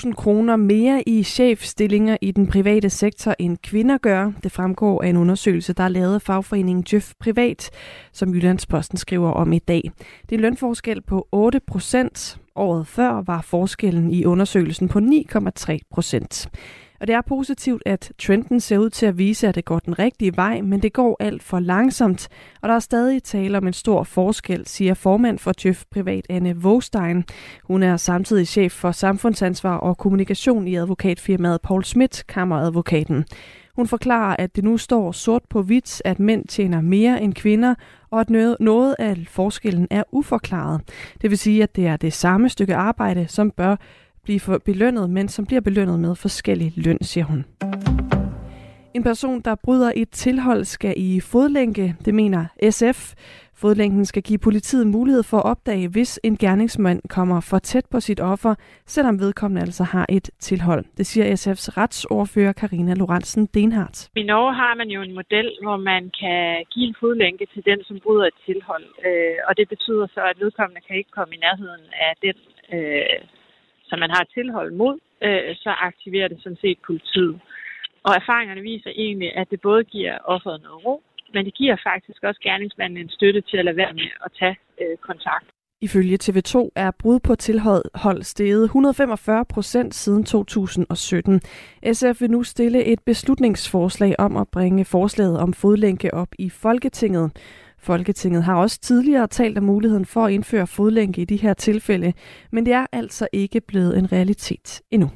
93.000 0.07 0.13
kroner 0.15 0.57
mere 0.57 1.03
i 1.09 1.23
chefstillinger 1.23 2.17
i 2.21 2.31
den 2.31 2.47
private 2.47 2.91
sektor 2.91 3.35
end 3.39 3.57
kvinder 3.63 3.99
gør. 3.99 4.33
Det 4.43 4.53
fremgår 4.53 5.03
af 5.03 5.09
en 5.09 5.17
undersøgelse, 5.17 5.73
der 5.73 5.85
er 5.85 5.89
lavet 5.89 6.15
af 6.15 6.23
fagforeningen 6.23 6.85
Jøf 6.93 7.13
Privat, 7.21 7.71
som 8.13 8.35
Jyllandsposten 8.35 8.99
skriver 8.99 9.31
om 9.31 9.53
i 9.53 9.59
dag. 9.59 9.83
Det 10.23 10.33
er 10.33 10.37
en 10.37 10.41
lønforskel 10.41 11.03
på 11.03 11.29
8 11.33 11.61
procent. 11.67 12.39
Året 12.57 12.87
før 12.87 13.23
var 13.27 13.41
forskellen 13.41 14.11
i 14.11 14.25
undersøgelsen 14.25 14.89
på 14.89 14.99
9,3 14.99 15.79
procent. 15.91 16.49
Og 17.01 17.07
det 17.07 17.15
er 17.15 17.21
positivt, 17.21 17.83
at 17.87 18.13
trenden 18.19 18.61
ser 18.61 18.79
ud 18.79 18.91
til 18.91 19.07
at 19.07 19.19
vise, 19.19 19.49
at 19.49 19.55
det 19.55 19.65
går 19.65 19.79
den 19.79 19.99
rigtige 19.99 20.37
vej, 20.37 20.61
men 20.61 20.83
det 20.83 20.93
går 20.93 21.17
alt 21.21 21.43
for 21.43 21.61
langsomt, 21.61 22.29
og 22.63 22.69
der 22.69 22.75
er 22.75 22.79
stadig 22.79 23.23
tale 23.23 23.59
om 23.59 23.67
en 23.67 23.73
stor 23.73 24.03
forskel, 24.03 24.67
siger 24.67 24.95
formand 24.95 25.39
for 25.39 25.53
Tjøf 25.53 25.85
Privat 25.91 26.27
Anne 26.29 26.57
Vogstein. 26.57 27.25
Hun 27.65 27.83
er 27.83 27.97
samtidig 27.97 28.49
chef 28.49 28.73
for 28.73 28.93
samfundsansvar 28.93 29.77
og 29.77 29.99
kommunikation 29.99 30.69
i 30.69 30.75
advokatfirmaet 30.75 31.61
Paul 31.61 31.85
Schmidt, 31.85 32.25
kammeradvokaten. 32.29 33.25
Hun 33.77 33.87
forklarer, 33.87 34.37
at 34.39 34.57
det 34.57 34.65
nu 34.65 34.77
står 34.77 35.13
sort 35.13 35.43
på 35.51 35.63
hvidt, 35.63 36.03
at 36.05 36.21
mænd 36.21 36.45
tjener 36.49 36.81
mere 36.81 37.23
end 37.23 37.35
kvinder, 37.35 37.75
og 38.11 38.21
at 38.21 38.31
noget 38.61 38.97
af 38.99 39.17
forskellen 39.29 39.89
er 39.91 40.03
uforklaret. 40.13 40.81
Det 41.23 41.31
vil 41.31 41.39
sige, 41.39 41.63
at 41.63 41.77
det 41.77 41.87
er 41.87 41.97
det 41.97 42.13
samme 42.13 42.49
stykke 42.49 42.75
arbejde, 42.75 43.29
som 43.29 43.51
bør 43.51 43.77
blive 44.25 44.61
belønnet, 44.65 45.11
men 45.11 45.29
som 45.29 45.47
bliver 45.47 45.61
belønnet 45.61 46.01
med 46.01 46.15
forskellig 46.15 46.73
løn, 46.77 46.99
siger 47.03 47.25
hun. 47.25 47.45
En 48.95 49.03
person, 49.03 49.41
der 49.41 49.55
bryder 49.65 49.93
et 49.97 50.11
tilhold, 50.11 50.65
skal 50.65 50.95
i 50.97 51.21
fodlænke, 51.21 51.95
det 52.05 52.15
mener 52.15 52.45
SF. 52.71 53.15
Fodlænken 53.63 54.05
skal 54.05 54.23
give 54.23 54.39
politiet 54.39 54.87
mulighed 54.87 55.23
for 55.23 55.37
at 55.37 55.45
opdage, 55.45 55.89
hvis 55.89 56.21
en 56.25 56.37
gerningsmand 56.37 57.01
kommer 57.17 57.41
for 57.51 57.59
tæt 57.59 57.87
på 57.93 58.01
sit 58.01 58.21
offer, 58.21 58.55
selvom 58.87 59.21
vedkommende 59.21 59.63
altså 59.63 59.85
har 59.85 60.07
et 60.09 60.31
tilhold. 60.39 60.85
Det 60.99 61.07
siger 61.07 61.25
SF's 61.43 61.67
retsordfører 61.79 62.53
Karina 62.53 62.95
Lorentzen 62.95 63.47
Denhardt. 63.55 63.99
I 64.17 64.23
Norge 64.23 64.55
har 64.55 64.75
man 64.75 64.89
jo 64.89 65.03
en 65.03 65.15
model, 65.15 65.49
hvor 65.63 65.77
man 65.77 66.03
kan 66.21 66.65
give 66.73 66.87
en 66.89 66.97
fodlænke 67.01 67.47
til 67.55 67.63
den, 67.65 67.85
som 67.85 67.97
bryder 68.05 68.27
et 68.27 68.39
tilhold. 68.47 68.87
Øh, 69.07 69.39
og 69.49 69.57
det 69.57 69.69
betyder 69.69 70.07
så, 70.15 70.21
at 70.31 70.37
vedkommende 70.41 70.81
kan 70.87 70.97
ikke 70.97 71.11
komme 71.11 71.35
i 71.35 71.39
nærheden 71.47 71.85
af 72.07 72.13
den 72.23 72.37
øh, 72.75 73.21
som 73.89 73.99
man 73.99 74.11
har 74.11 74.25
tilhold 74.35 74.71
mod, 74.73 74.97
øh, 75.23 75.57
så 75.57 75.71
aktiverer 75.71 76.29
det 76.29 76.39
sådan 76.43 76.63
set 76.65 76.79
politiet. 76.87 77.41
Og 78.07 78.13
erfaringerne 78.15 78.61
viser 78.61 78.91
egentlig, 78.91 79.37
at 79.37 79.51
det 79.51 79.61
både 79.61 79.85
giver 79.85 80.19
offeret 80.25 80.63
noget 80.63 80.85
ro, 80.87 81.03
men 81.35 81.45
det 81.45 81.55
giver 81.55 81.77
faktisk 81.91 82.23
også 82.23 82.41
gerningsmanden 82.41 82.99
en 82.99 83.11
støtte 83.11 83.41
til 83.41 83.57
at 83.57 83.65
lade 83.65 83.77
være 83.77 83.93
med 83.93 84.11
at 84.25 84.31
tage 84.39 84.57
øh, 84.81 84.97
kontakt. 84.97 85.47
Ifølge 85.81 86.19
TV2 86.25 86.69
er 86.77 86.91
brud 86.99 87.21
på 87.21 87.35
tilhold 87.35 88.23
steget 88.23 88.65
145 88.65 89.45
procent 89.45 89.95
siden 89.95 90.25
2017. 90.25 91.41
SF 91.93 92.21
vil 92.21 92.31
nu 92.31 92.43
stille 92.43 92.85
et 92.85 93.01
beslutningsforslag 93.07 94.15
om 94.19 94.37
at 94.37 94.49
bringe 94.49 94.85
forslaget 94.85 95.39
om 95.39 95.53
fodlænke 95.53 96.15
op 96.15 96.29
i 96.39 96.51
Folketinget. 96.51 97.33
Folketinget 97.85 98.43
har 98.43 98.55
også 98.55 98.81
tidligere 98.81 99.27
talt 99.27 99.59
om 99.59 99.65
muligheden 99.65 100.07
for 100.07 100.25
at 100.25 100.33
indføre 100.33 100.67
fodlænke 100.67 101.21
i 101.21 101.25
de 101.25 101.37
her 101.37 101.55
tilfælde, 101.55 102.13
men 102.53 102.67
det 102.67 102.73
er 102.73 102.87
altså 102.93 103.29
ikke 103.33 103.61
blevet 103.61 103.99
en 103.99 104.13
realitet 104.13 104.81
endnu. 104.91 105.11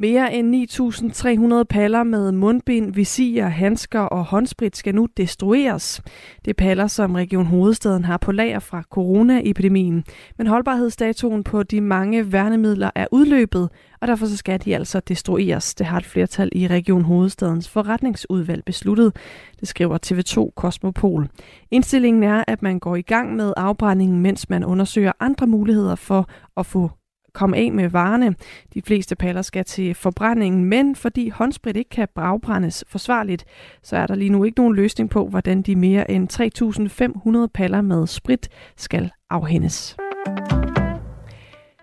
Mere 0.00 0.34
end 0.34 0.54
9.300 0.54 1.64
paller 1.64 2.02
med 2.02 2.32
mundbind, 2.32 2.94
visir, 2.94 3.44
handsker 3.44 4.00
og 4.00 4.24
håndsprit 4.24 4.76
skal 4.76 4.94
nu 4.94 5.08
destrueres. 5.16 6.02
Det 6.44 6.50
er 6.50 6.54
paller, 6.54 6.86
som 6.86 7.14
Region 7.14 7.46
Hovedstaden 7.46 8.04
har 8.04 8.16
på 8.16 8.32
lager 8.32 8.58
fra 8.58 8.82
coronaepidemien. 8.90 10.04
Men 10.38 10.46
holdbarhedsdatoen 10.46 11.44
på 11.44 11.62
de 11.62 11.80
mange 11.80 12.32
værnemidler 12.32 12.90
er 12.94 13.06
udløbet, 13.12 13.68
og 14.00 14.08
derfor 14.08 14.26
så 14.26 14.36
skal 14.36 14.64
de 14.64 14.74
altså 14.74 15.00
destrueres. 15.00 15.74
Det 15.74 15.86
har 15.86 15.98
et 15.98 16.04
flertal 16.04 16.48
i 16.52 16.66
Region 16.66 17.02
Hovedstadens 17.02 17.68
forretningsudvalg 17.68 18.64
besluttet. 18.64 19.16
Det 19.60 19.68
skriver 19.68 19.98
TV2 20.06 20.50
Kosmopol. 20.56 21.28
Indstillingen 21.70 22.22
er, 22.22 22.44
at 22.48 22.62
man 22.62 22.78
går 22.78 22.96
i 22.96 23.02
gang 23.02 23.36
med 23.36 23.52
afbrændingen, 23.56 24.20
mens 24.20 24.48
man 24.48 24.64
undersøger 24.64 25.12
andre 25.20 25.46
muligheder 25.46 25.94
for 25.94 26.28
at 26.56 26.66
få 26.66 26.90
komme 27.32 27.56
af 27.56 27.72
med 27.72 27.88
varerne. 27.88 28.34
De 28.74 28.82
fleste 28.82 29.16
paller 29.16 29.42
skal 29.42 29.64
til 29.64 29.94
forbrændingen, 29.94 30.64
men 30.64 30.96
fordi 30.96 31.28
håndsprit 31.28 31.76
ikke 31.76 31.90
kan 31.90 32.08
bragbrændes 32.14 32.84
forsvarligt, 32.88 33.44
så 33.82 33.96
er 33.96 34.06
der 34.06 34.14
lige 34.14 34.30
nu 34.30 34.44
ikke 34.44 34.58
nogen 34.58 34.74
løsning 34.74 35.10
på, 35.10 35.28
hvordan 35.28 35.62
de 35.62 35.76
mere 35.76 36.10
end 36.10 37.42
3.500 37.44 37.50
paller 37.54 37.80
med 37.80 38.06
sprit 38.06 38.48
skal 38.76 39.10
afhændes. 39.30 39.96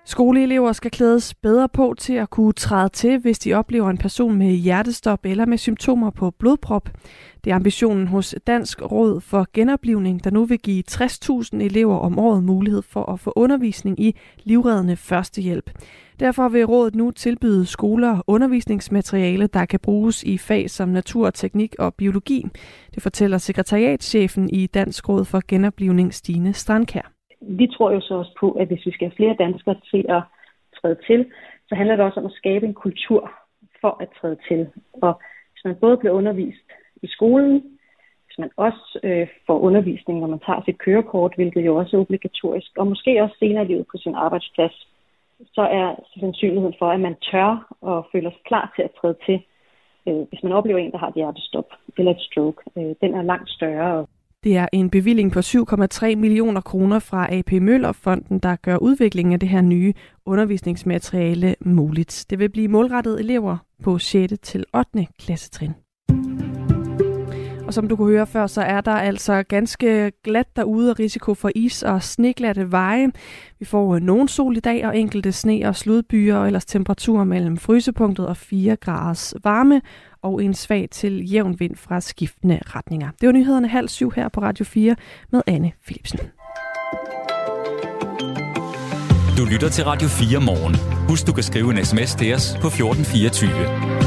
Skoleelever 0.10 0.72
skal 0.72 0.92
klædes 0.92 1.34
bedre 1.34 1.70
på 1.70 1.96
til 1.98 2.14
at 2.14 2.30
kunne 2.30 2.54
træde 2.54 2.90
til, 2.90 3.20
hvis 3.20 3.40
de 3.40 3.54
oplever 3.54 3.90
en 3.90 3.98
person 3.98 4.38
med 4.38 4.52
hjertestop 4.52 5.20
eller 5.26 5.46
med 5.46 5.58
symptomer 5.58 6.10
på 6.10 6.32
blodprop. 6.32 6.90
Det 7.44 7.52
er 7.52 7.56
ambitionen 7.56 8.08
hos 8.08 8.36
Dansk 8.48 8.82
Råd 8.82 9.22
for 9.22 9.48
Genoplivning, 9.54 10.24
der 10.24 10.32
nu 10.32 10.46
vil 10.46 10.60
give 10.60 10.84
60.000 10.92 11.64
elever 11.64 11.98
om 11.98 12.20
året 12.20 12.44
mulighed 12.44 12.82
for 12.82 13.12
at 13.12 13.20
få 13.20 13.34
undervisning 13.36 14.00
i 14.00 14.16
livreddende 14.44 14.96
førstehjælp. 14.96 15.72
Derfor 16.20 16.50
vil 16.50 16.66
rådet 16.66 16.96
nu 16.96 17.12
tilbyde 17.12 17.66
skoler 17.66 18.22
undervisningsmateriale, 18.28 19.48
der 19.48 19.66
kan 19.66 19.80
bruges 19.80 20.24
i 20.24 20.38
fag 20.38 20.70
som 20.70 20.90
natur, 20.90 21.30
teknik 21.30 21.76
og 21.80 21.96
biologi. 21.96 22.46
Det 22.96 23.04
fortæller 23.04 23.38
sekretariatschefen 23.38 24.50
i 24.50 24.68
Dansk 24.68 25.10
Råd 25.10 25.26
for 25.26 25.42
Genoplivning, 25.48 26.14
Stine 26.14 26.54
Strandkær 26.54 27.17
vi 27.42 27.68
tror 27.68 27.92
jo 27.92 28.02
så 28.02 28.14
også 28.14 28.34
på, 28.40 28.52
at 28.52 28.68
hvis 28.68 28.86
vi 28.86 28.92
skal 28.92 29.08
have 29.08 29.16
flere 29.16 29.36
danskere 29.40 29.76
til 29.92 30.06
at 30.10 30.22
træde 30.82 30.98
til, 31.08 31.32
så 31.70 31.76
handler 31.76 31.96
det 31.96 32.06
også 32.06 32.20
om 32.20 32.26
at 32.26 32.40
skabe 32.42 32.66
en 32.66 32.74
kultur 32.74 33.32
for 33.82 33.98
at 34.02 34.10
træde 34.22 34.38
til. 34.48 34.68
Og 34.94 35.22
hvis 35.52 35.66
man 35.66 35.76
både 35.76 35.98
bliver 35.98 36.14
undervist 36.14 36.68
i 37.02 37.08
skolen, 37.08 37.54
hvis 38.26 38.38
man 38.38 38.50
også 38.58 39.00
øh, 39.04 39.28
får 39.48 39.60
undervisning, 39.60 40.20
når 40.20 40.28
man 40.28 40.40
tager 40.40 40.62
sit 40.66 40.78
kørekort, 40.78 41.36
hvilket 41.36 41.66
jo 41.66 41.76
også 41.76 41.98
er 41.98 42.02
obligatorisk, 42.02 42.72
og 42.78 42.88
måske 42.88 43.24
også 43.24 43.36
senere 43.40 43.64
i 43.64 43.68
livet 43.68 43.86
på 43.92 43.98
sin 43.98 44.16
arbejdsplads, 44.16 44.88
så 45.54 45.62
er 45.62 45.96
sandsynligheden 46.20 46.76
for, 46.80 46.90
at 46.92 47.00
man 47.00 47.16
tør 47.32 47.74
og 47.82 48.08
føler 48.12 48.32
sig 48.32 48.42
klar 48.46 48.74
til 48.76 48.84
at 48.84 48.92
træde 49.02 49.18
til, 49.26 49.40
øh, 50.08 50.22
hvis 50.30 50.44
man 50.44 50.52
oplever 50.52 50.80
en, 50.80 50.92
der 50.92 50.98
har 50.98 51.08
et 51.08 51.16
hjertestop 51.16 51.70
eller 51.98 52.12
et 52.12 52.22
stroke, 52.22 52.64
øh, 52.78 52.96
den 53.02 53.14
er 53.14 53.22
langt 53.22 53.50
større. 53.50 54.06
Det 54.44 54.58
er 54.58 54.68
en 54.74 54.90
bevilling 54.90 55.32
på 55.32 55.40
7,3 55.40 56.16
millioner 56.16 56.62
kroner 56.62 57.00
fra 57.00 57.36
AP 57.36 57.52
Møller-fonden, 57.52 58.40
der 58.40 58.56
gør 58.56 58.78
udviklingen 58.78 59.34
af 59.34 59.40
det 59.40 59.50
her 59.50 59.62
nye 59.62 59.94
undervisningsmateriale 60.26 61.56
muligt. 61.62 62.26
Det 62.30 62.40
vil 62.40 62.50
blive 62.50 62.68
målrettet 62.68 63.20
elever 63.20 63.58
på 63.84 63.98
6. 63.98 64.34
til 64.44 64.66
8. 64.74 65.08
klassetrin. 65.20 65.72
Og 67.68 67.74
som 67.74 67.88
du 67.88 67.96
kunne 67.96 68.12
høre 68.12 68.28
før, 68.28 68.48
så 68.48 68.62
er 68.62 68.82
der 68.82 68.92
altså 68.92 69.44
ganske 69.44 70.12
glat 70.24 70.56
derude 70.56 70.92
og 70.92 71.00
risiko 71.00 71.34
for 71.34 71.52
is 71.56 71.84
og 71.84 72.04
sneglatte 72.04 72.72
veje. 72.72 73.12
Vi 73.60 73.66
får 73.66 73.96
øh, 73.96 74.02
nogen 74.02 74.28
sol 74.28 74.58
i 74.58 74.60
dag 74.60 74.88
og 74.88 74.98
enkelte 74.98 75.32
sne 75.32 75.62
og 75.66 75.76
sludbyer, 75.76 76.36
og 76.36 76.48
ellers 76.48 76.66
temperaturer 76.66 77.24
mellem 77.24 77.58
frysepunktet 77.58 78.28
og 78.28 78.38
4 78.38 78.76
graders 78.76 79.34
varme 79.44 79.82
og 80.22 80.44
en 80.44 80.54
svag 80.54 80.88
til 80.92 81.32
jævn 81.32 81.60
vind 81.60 81.76
fra 81.76 82.02
skiftende 82.02 82.60
retninger. 82.66 83.10
Det 83.22 83.28
var 83.28 83.34
nyhederne 83.34 83.68
halv 83.68 83.90
syv 83.90 84.12
her 84.16 84.30
på 84.30 84.42
Radio 84.42 84.66
4 84.66 84.96
med 85.32 85.42
Anne 85.48 85.72
Philipsen. 85.86 86.20
Du 89.38 89.46
lytter 89.52 89.70
til 89.70 89.84
Radio 89.84 90.08
4 90.08 90.42
morgen. 90.42 90.76
Husk, 91.10 91.28
du 91.28 91.34
kan 91.34 91.44
skrive 91.44 91.72
en 91.72 91.86
sms 91.86 92.16
til 92.16 92.34
os 92.34 92.58
på 92.62 92.68
1424. 92.68 94.07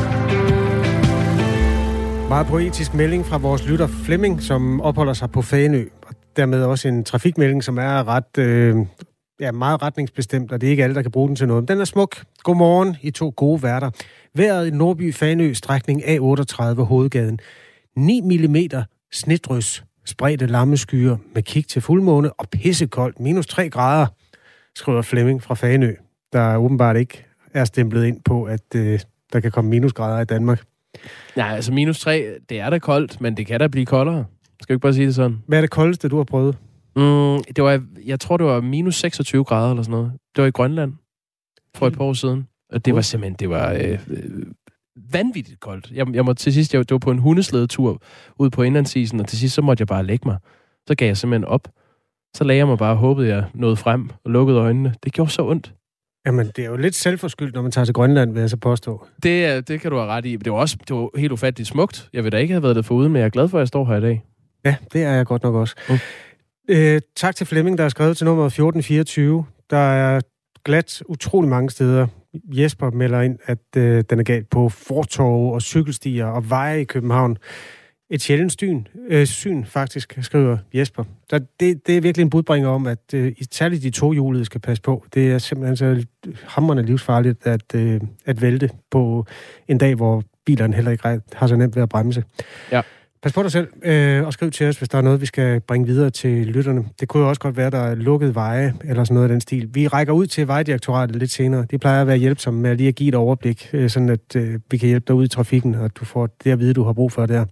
Meget 2.30 2.46
poetisk 2.46 2.94
melding 2.94 3.26
fra 3.26 3.38
vores 3.38 3.68
lytter 3.68 3.86
Flemming, 3.86 4.42
som 4.42 4.80
opholder 4.80 5.12
sig 5.12 5.30
på 5.30 5.42
Fanø. 5.42 5.84
Og 6.02 6.14
dermed 6.36 6.62
også 6.62 6.88
en 6.88 7.04
trafikmelding, 7.04 7.64
som 7.64 7.78
er 7.78 8.08
ret, 8.08 8.38
øh, 8.38 8.76
ja, 9.40 9.52
meget 9.52 9.82
retningsbestemt, 9.82 10.52
og 10.52 10.60
det 10.60 10.66
er 10.66 10.70
ikke 10.70 10.84
alle, 10.84 10.94
der 10.94 11.02
kan 11.02 11.10
bruge 11.10 11.28
den 11.28 11.36
til 11.36 11.48
noget. 11.48 11.62
Men 11.62 11.68
den 11.68 11.80
er 11.80 11.84
smuk. 11.84 12.24
Godmorgen, 12.42 12.96
I 13.02 13.10
to 13.10 13.32
gode 13.36 13.62
værter. 13.62 13.90
Været 14.34 14.66
i 14.66 14.70
Nordby 14.70 15.14
Fanø, 15.14 15.52
strækning 15.52 16.02
A38 16.02 16.82
Hovedgaden. 16.82 17.38
9 17.96 18.20
mm 18.20 18.56
snedrys, 19.12 19.84
spredte 20.04 20.46
lammeskyer 20.46 21.16
med 21.34 21.42
kig 21.42 21.66
til 21.66 21.82
fuldmåne 21.82 22.32
og 22.32 22.48
pissekoldt, 22.48 23.20
minus 23.20 23.46
3 23.46 23.70
grader, 23.70 24.06
skriver 24.76 25.02
Flemming 25.02 25.42
fra 25.42 25.54
Fanø, 25.54 25.94
der 26.32 26.56
åbenbart 26.56 26.96
ikke 26.96 27.26
er 27.54 27.64
stemplet 27.64 28.04
ind 28.04 28.20
på, 28.24 28.44
at 28.44 28.74
øh, 28.76 29.00
der 29.32 29.40
kan 29.40 29.50
komme 29.50 29.70
minusgrader 29.70 30.20
i 30.20 30.24
Danmark. 30.24 30.69
Nej, 31.37 31.48
altså 31.48 31.72
minus 31.72 32.00
3, 32.00 32.35
det 32.48 32.61
er 32.61 32.70
da 32.70 32.79
koldt, 32.79 33.20
men 33.20 33.37
det 33.37 33.46
kan 33.46 33.61
da 33.61 33.66
blive 33.66 33.87
koldere. 33.87 34.24
Skal 34.62 34.74
vi 34.74 34.76
ikke 34.76 34.83
bare 34.83 34.94
sige 34.94 35.07
det 35.07 35.14
sådan? 35.14 35.42
Hvad 35.46 35.59
er 35.59 35.62
det 35.62 35.70
koldeste, 35.70 36.09
du 36.09 36.16
har 36.16 36.24
prøvet? 36.24 36.57
Mm, 36.96 37.44
det 37.57 37.64
var, 37.64 37.83
jeg 38.07 38.20
tror, 38.20 38.37
det 38.37 38.46
var 38.46 38.61
minus 38.61 38.96
26 38.96 39.44
grader 39.44 39.70
eller 39.70 39.83
sådan 39.83 39.92
noget. 39.92 40.12
Det 40.37 40.42
var 40.42 40.48
i 40.48 40.50
Grønland 40.50 40.92
for 41.74 41.87
et 41.87 41.92
par 41.92 42.05
år 42.05 42.12
siden. 42.12 42.46
Og 42.72 42.85
det 42.85 42.94
var 42.94 43.00
simpelthen, 43.00 43.35
det 43.35 43.50
var 43.50 43.72
øh, 43.72 43.98
øh, 44.09 44.46
vanvittigt 45.12 45.61
koldt. 45.61 45.90
Jeg, 45.90 46.14
jeg 46.14 46.24
må 46.24 46.33
til 46.33 46.53
sidst, 46.53 46.74
jeg, 46.74 46.88
det 46.88 46.92
var 46.92 46.98
på 46.98 47.11
en 47.11 47.18
hundeslædetur 47.18 48.03
ud 48.38 48.50
på 48.50 48.62
indlandsisen, 48.62 49.20
og 49.20 49.29
til 49.29 49.38
sidst 49.38 49.55
så 49.55 49.62
måtte 49.62 49.83
jeg 49.83 49.88
bare 49.88 50.07
lægge 50.07 50.29
mig. 50.29 50.38
Så 50.88 50.94
gav 50.94 51.07
jeg 51.07 51.16
simpelthen 51.16 51.44
op. 51.44 51.68
Så 52.37 52.44
lagde 52.44 52.59
jeg 52.59 52.66
mig 52.66 52.79
bare 52.79 52.92
og 52.92 52.96
håbede, 52.96 53.29
jeg 53.29 53.44
nåede 53.55 53.76
frem 53.76 54.11
og 54.24 54.31
lukkede 54.31 54.59
øjnene. 54.59 54.94
Det 55.05 55.12
gjorde 55.12 55.31
så 55.31 55.42
ondt. 55.46 55.74
Jamen, 56.26 56.46
det 56.56 56.64
er 56.64 56.68
jo 56.68 56.76
lidt 56.76 56.94
selvforskyldt, 56.94 57.54
når 57.54 57.62
man 57.62 57.70
tager 57.70 57.85
til 57.85 57.94
Grønland, 57.94 58.33
vil 58.33 58.40
jeg 58.40 58.50
så 58.50 58.56
påstå. 58.56 59.06
Det, 59.22 59.68
det 59.68 59.80
kan 59.80 59.90
du 59.90 59.96
have 59.96 60.09
ret 60.09 60.26
i. 60.26 60.37
Det 60.37 60.52
var 60.52 60.59
også 60.59 60.76
det 60.88 60.96
var 60.96 61.18
helt 61.18 61.33
ufatteligt 61.33 61.68
smukt. 61.68 62.09
Jeg 62.12 62.24
vil 62.24 62.33
da 62.33 62.37
ikke 62.37 62.54
have 62.54 62.62
været 62.62 62.76
det 62.76 62.85
foruden, 62.85 63.12
men 63.12 63.20
jeg 63.20 63.26
er 63.26 63.30
glad 63.30 63.48
for, 63.48 63.59
at 63.59 63.61
jeg 63.61 63.68
står 63.68 63.85
her 63.85 63.96
i 63.96 64.00
dag. 64.00 64.24
Ja, 64.64 64.76
det 64.92 65.02
er 65.02 65.12
jeg 65.12 65.26
godt 65.26 65.42
nok 65.42 65.54
også. 65.54 65.74
Mm. 65.88 65.98
Øh, 66.68 67.00
tak 67.16 67.37
til 67.37 67.46
Flemming, 67.46 67.78
der 67.78 67.85
har 67.85 67.88
skrevet 67.88 68.16
til 68.16 68.24
nummer 68.24 68.46
1424. 68.46 69.44
Der 69.70 69.76
er 69.76 70.20
glat 70.64 71.02
utrolig 71.06 71.50
mange 71.50 71.70
steder. 71.70 72.06
Jesper 72.52 72.90
melder 72.90 73.20
ind, 73.20 73.38
at 73.46 73.76
øh, 73.76 74.04
den 74.11 74.18
er 74.18 74.22
galt 74.22 74.50
på 74.50 74.68
fortorve 74.68 75.54
og 75.54 75.62
cykelstier 75.62 76.26
og 76.26 76.50
veje 76.50 76.80
i 76.80 76.85
København. 76.85 77.37
Et 78.12 78.23
sjældent 78.23 78.53
syn, 78.53 78.85
øh, 79.09 79.27
syn 79.27 79.64
faktisk, 79.64 80.18
skriver 80.20 80.59
Jesper. 80.75 81.05
Så 81.31 81.40
det, 81.61 81.87
det 81.87 81.96
er 81.96 82.01
virkelig 82.01 82.23
en 82.23 82.31
budbringer 82.31 82.68
om, 82.68 82.87
at 82.87 83.14
øh, 83.14 83.33
særligt 83.51 83.83
de 83.83 83.90
to 83.90 84.12
hjulede 84.12 84.44
skal 84.44 84.61
passe 84.61 84.83
på. 84.83 85.05
Det 85.14 85.33
er 85.33 85.38
simpelthen 85.38 85.77
så 85.77 86.07
hammerende 86.46 86.83
livsfarligt 86.83 87.46
at, 87.46 87.75
øh, 87.75 88.01
at 88.27 88.42
vælte 88.42 88.70
på 88.90 89.27
en 89.68 89.79
dag, 89.79 89.94
hvor 89.94 90.23
bilerne 90.46 90.75
heller 90.75 90.90
ikke 90.90 91.20
har 91.33 91.46
så 91.46 91.57
nemt 91.57 91.77
ved 91.77 91.83
at 91.83 91.88
bremse. 91.88 92.25
Ja. 92.73 92.83
Pas 93.23 93.33
på 93.33 93.42
dig 93.42 93.53
selv, 93.53 93.68
øh, 93.83 94.27
og 94.27 94.33
skriv 94.33 94.51
til 94.51 94.68
os, 94.68 94.79
hvis 94.79 94.88
der 94.88 94.99
er 94.99 95.03
noget, 95.03 95.20
vi 95.20 95.27
skal 95.27 95.61
bringe 95.61 95.87
videre 95.87 96.11
til 96.11 96.46
lytterne. 96.46 96.85
Det 97.01 97.09
kunne 97.09 97.23
jo 97.23 97.29
også 97.29 97.40
godt 97.40 97.57
være, 97.57 97.70
der 97.70 97.79
er 97.79 97.94
lukket 97.94 98.35
veje, 98.35 98.75
eller 98.85 99.05
sådan 99.05 99.14
noget 99.14 99.29
af 99.29 99.33
den 99.33 99.40
stil. 99.40 99.68
Vi 99.73 99.88
rækker 99.88 100.12
ud 100.12 100.27
til 100.27 100.49
Vejdirektoratet 100.49 101.16
lidt 101.16 101.31
senere. 101.31 101.66
De 101.70 101.79
plejer 101.79 102.01
at 102.01 102.07
være 102.07 102.16
hjælpsomme 102.16 102.61
med 102.61 102.70
at 102.70 102.77
lige 102.77 102.88
at 102.88 102.94
give 102.94 103.09
et 103.09 103.14
overblik, 103.14 103.70
øh, 103.73 103.90
sådan 103.90 104.09
at 104.09 104.37
øh, 104.37 104.61
vi 104.70 104.77
kan 104.77 104.88
hjælpe 104.88 105.05
dig 105.07 105.14
ud 105.14 105.25
i 105.25 105.29
trafikken, 105.29 105.75
og 105.75 105.96
du 105.96 106.05
får 106.05 106.29
det 106.44 106.51
at 106.51 106.59
vide, 106.59 106.75
du 106.75 106.85
har 106.85 106.92
brug 106.92 107.12
for 107.12 107.27
der. 107.27 107.44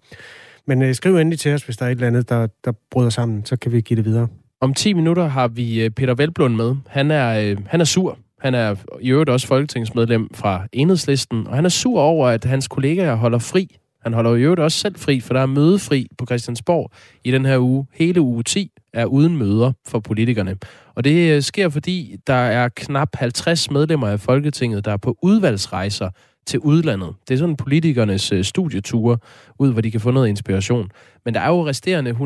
Men 0.68 0.82
øh, 0.82 0.94
skriv 0.94 1.16
endelig 1.16 1.38
til 1.38 1.54
os, 1.54 1.62
hvis 1.62 1.76
der 1.76 1.86
er 1.86 1.90
et 1.90 1.94
eller 1.94 2.06
andet, 2.06 2.28
der, 2.28 2.46
der 2.64 2.72
bryder 2.90 3.10
sammen, 3.10 3.44
så 3.44 3.56
kan 3.56 3.72
vi 3.72 3.80
give 3.80 3.96
det 3.96 4.04
videre. 4.04 4.28
Om 4.60 4.74
10 4.74 4.92
minutter 4.92 5.28
har 5.28 5.48
vi 5.48 5.84
øh, 5.84 5.90
Peter 5.90 6.14
Velblund 6.14 6.54
med. 6.54 6.76
Han 6.86 7.10
er, 7.10 7.40
øh, 7.40 7.56
han 7.66 7.80
er 7.80 7.84
sur. 7.84 8.18
Han 8.40 8.54
er 8.54 8.74
i 9.00 9.10
øvrigt 9.10 9.30
også 9.30 9.46
folketingsmedlem 9.46 10.28
fra 10.34 10.66
Enhedslisten, 10.72 11.46
og 11.46 11.54
han 11.54 11.64
er 11.64 11.68
sur 11.68 12.00
over, 12.00 12.28
at 12.28 12.44
hans 12.44 12.68
kollegaer 12.68 13.14
holder 13.14 13.38
fri 13.38 13.78
han 14.02 14.14
holder 14.14 14.34
i 14.34 14.42
øvrigt 14.42 14.60
også 14.60 14.78
selv 14.78 14.96
fri, 14.96 15.20
for 15.20 15.34
der 15.34 15.40
er 15.40 15.46
mødefri 15.46 16.06
på 16.18 16.26
Christiansborg 16.26 16.90
i 17.24 17.30
den 17.30 17.44
her 17.44 17.58
uge. 17.58 17.86
Hele 17.92 18.20
uge 18.20 18.42
10 18.42 18.70
er 18.92 19.04
uden 19.04 19.36
møder 19.36 19.72
for 19.86 20.00
politikerne. 20.00 20.56
Og 20.94 21.04
det 21.04 21.36
øh, 21.36 21.42
sker, 21.42 21.68
fordi 21.68 22.16
der 22.26 22.34
er 22.34 22.68
knap 22.76 23.08
50 23.14 23.70
medlemmer 23.70 24.08
af 24.08 24.20
Folketinget, 24.20 24.84
der 24.84 24.92
er 24.92 24.96
på 24.96 25.18
udvalgsrejser 25.22 26.10
til 26.48 26.60
udlandet. 26.60 27.14
Det 27.28 27.34
er 27.34 27.38
sådan 27.38 27.56
politikernes 27.56 28.32
øh, 28.32 28.44
studieture 28.44 29.18
ud, 29.58 29.72
hvor 29.72 29.80
de 29.80 29.90
kan 29.90 30.00
få 30.00 30.10
noget 30.10 30.28
inspiration. 30.28 30.90
Men 31.24 31.34
der 31.34 31.40
er 31.40 31.48
jo 31.48 31.66
resterende 31.66 32.10
120-130 32.10 32.20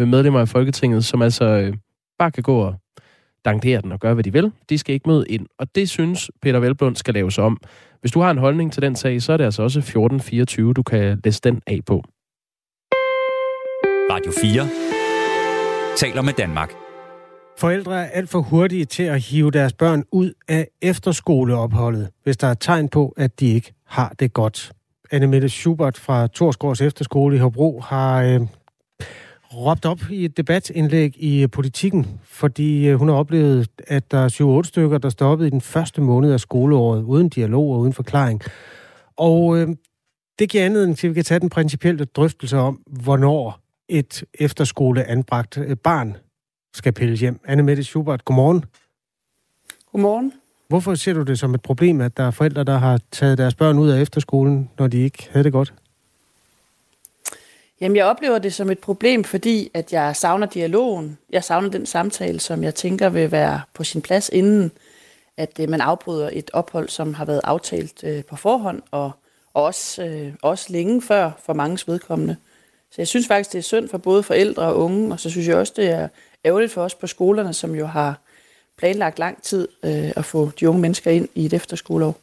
øh, 0.00 0.08
medlemmer 0.08 0.40
af 0.40 0.48
Folketinget, 0.48 1.04
som 1.04 1.22
altså 1.22 1.44
øh, 1.44 1.74
bare 2.18 2.30
kan 2.30 2.42
gå 2.42 2.58
og 2.58 2.74
dankere 3.44 3.80
den 3.80 3.92
og 3.92 4.00
gøre, 4.00 4.14
hvad 4.14 4.24
de 4.24 4.32
vil. 4.32 4.52
De 4.68 4.78
skal 4.78 4.94
ikke 4.94 5.08
møde 5.08 5.24
ind. 5.28 5.46
Og 5.58 5.74
det 5.74 5.90
synes 5.90 6.30
Peter 6.42 6.58
Velblund 6.58 6.96
skal 6.96 7.14
laves 7.14 7.38
om. 7.38 7.60
Hvis 8.00 8.12
du 8.12 8.20
har 8.20 8.30
en 8.30 8.38
holdning 8.38 8.72
til 8.72 8.82
den 8.82 8.96
sag, 8.96 9.22
så 9.22 9.32
er 9.32 9.36
det 9.36 9.44
altså 9.44 9.62
også 9.62 9.78
1424, 9.78 10.74
du 10.74 10.82
kan 10.82 11.20
læse 11.24 11.40
den 11.44 11.62
af 11.66 11.80
på. 11.86 12.02
Radio 14.10 14.32
4 14.40 15.96
taler 15.96 16.22
med 16.22 16.32
Danmark. 16.32 16.87
Forældre 17.58 18.04
er 18.04 18.08
alt 18.08 18.28
for 18.28 18.40
hurtige 18.40 18.84
til 18.84 19.02
at 19.02 19.20
hive 19.20 19.50
deres 19.50 19.72
børn 19.72 20.04
ud 20.12 20.32
af 20.48 20.68
efterskoleopholdet, 20.82 22.08
hvis 22.22 22.36
der 22.36 22.46
er 22.46 22.54
tegn 22.54 22.88
på, 22.88 23.14
at 23.16 23.40
de 23.40 23.46
ikke 23.46 23.72
har 23.86 24.14
det 24.18 24.32
godt. 24.32 24.72
Anne 25.10 25.26
Mette 25.26 25.48
Schubert 25.48 25.98
fra 25.98 26.26
Torsgårds 26.26 26.80
Efterskole 26.80 27.36
i 27.36 27.38
Hobro 27.38 27.80
har 27.80 28.22
øh, 28.22 28.40
råbt 29.54 29.86
op 29.86 30.00
i 30.10 30.24
et 30.24 30.36
debatindlæg 30.36 31.14
i 31.16 31.46
politikken, 31.46 32.06
fordi 32.24 32.88
øh, 32.88 32.98
hun 32.98 33.08
har 33.08 33.14
oplevet, 33.14 33.68
at 33.86 34.10
der 34.10 34.18
er 34.18 34.60
7-8 34.62 34.68
stykker, 34.68 34.98
der 34.98 35.08
stoppede 35.08 35.48
i 35.48 35.50
den 35.50 35.60
første 35.60 36.00
måned 36.00 36.32
af 36.32 36.40
skoleåret, 36.40 37.02
uden 37.02 37.28
dialog 37.28 37.72
og 37.72 37.80
uden 37.80 37.92
forklaring. 37.92 38.42
Og 39.16 39.58
øh, 39.58 39.68
det 40.38 40.48
giver 40.50 40.64
anledning 40.64 40.98
til, 40.98 41.06
at 41.06 41.10
vi 41.10 41.14
kan 41.14 41.24
tage 41.24 41.40
den 41.40 41.50
principielle 41.50 42.04
drøftelse 42.04 42.56
om, 42.56 42.80
hvornår 42.86 43.60
et 43.88 44.24
efterskoleanbragt 44.34 45.58
øh, 45.58 45.76
barn 45.76 46.16
skal 46.74 46.92
pilles 46.92 47.20
hjem. 47.20 47.40
Anne 47.44 47.62
Mette 47.62 47.84
Schubert, 47.84 48.24
godmorgen. 48.24 48.64
Godmorgen. 49.92 50.32
Hvorfor 50.68 50.94
ser 50.94 51.12
du 51.12 51.22
det 51.22 51.38
som 51.38 51.54
et 51.54 51.62
problem, 51.62 52.00
at 52.00 52.16
der 52.16 52.22
er 52.22 52.30
forældre, 52.30 52.64
der 52.64 52.78
har 52.78 53.00
taget 53.12 53.38
deres 53.38 53.54
børn 53.54 53.78
ud 53.78 53.88
af 53.88 54.00
efterskolen, 54.00 54.70
når 54.78 54.86
de 54.86 54.98
ikke 54.98 55.28
havde 55.32 55.44
det 55.44 55.52
godt? 55.52 55.74
Jamen, 57.80 57.96
jeg 57.96 58.04
oplever 58.04 58.38
det 58.38 58.54
som 58.54 58.70
et 58.70 58.78
problem, 58.78 59.24
fordi 59.24 59.70
at 59.74 59.92
jeg 59.92 60.16
savner 60.16 60.46
dialogen. 60.46 61.18
Jeg 61.30 61.44
savner 61.44 61.70
den 61.70 61.86
samtale, 61.86 62.40
som 62.40 62.64
jeg 62.64 62.74
tænker 62.74 63.08
vil 63.08 63.32
være 63.32 63.60
på 63.74 63.84
sin 63.84 64.02
plads, 64.02 64.30
inden 64.32 64.72
at 65.36 65.60
øh, 65.60 65.68
man 65.68 65.80
afbryder 65.80 66.30
et 66.32 66.50
ophold, 66.52 66.88
som 66.88 67.14
har 67.14 67.24
været 67.24 67.40
aftalt 67.44 68.04
øh, 68.04 68.24
på 68.24 68.36
forhånd, 68.36 68.82
og, 68.90 69.10
og 69.54 69.64
også, 69.64 70.04
øh, 70.04 70.32
også 70.42 70.72
længe 70.72 71.02
før 71.02 71.30
for 71.46 71.52
mange 71.52 71.78
vedkommende. 71.86 72.36
Så 72.90 72.94
jeg 72.98 73.08
synes 73.08 73.26
faktisk, 73.26 73.52
det 73.52 73.58
er 73.58 73.62
synd 73.62 73.88
for 73.88 73.98
både 73.98 74.22
forældre 74.22 74.62
og 74.62 74.78
unge, 74.78 75.12
og 75.12 75.20
så 75.20 75.30
synes 75.30 75.48
jeg 75.48 75.56
også, 75.56 75.72
det 75.76 75.90
er 75.90 76.08
ærgerligt 76.44 76.72
for 76.72 76.82
os 76.82 76.94
på 76.94 77.06
skolerne, 77.06 77.54
som 77.54 77.74
jo 77.74 77.86
har 77.86 78.20
planlagt 78.78 79.18
lang 79.18 79.42
tid 79.42 79.68
øh, 79.84 80.12
at 80.16 80.24
få 80.24 80.50
de 80.60 80.68
unge 80.68 80.80
mennesker 80.80 81.10
ind 81.10 81.28
i 81.34 81.46
et 81.46 81.52
efterskoleår. 81.52 82.16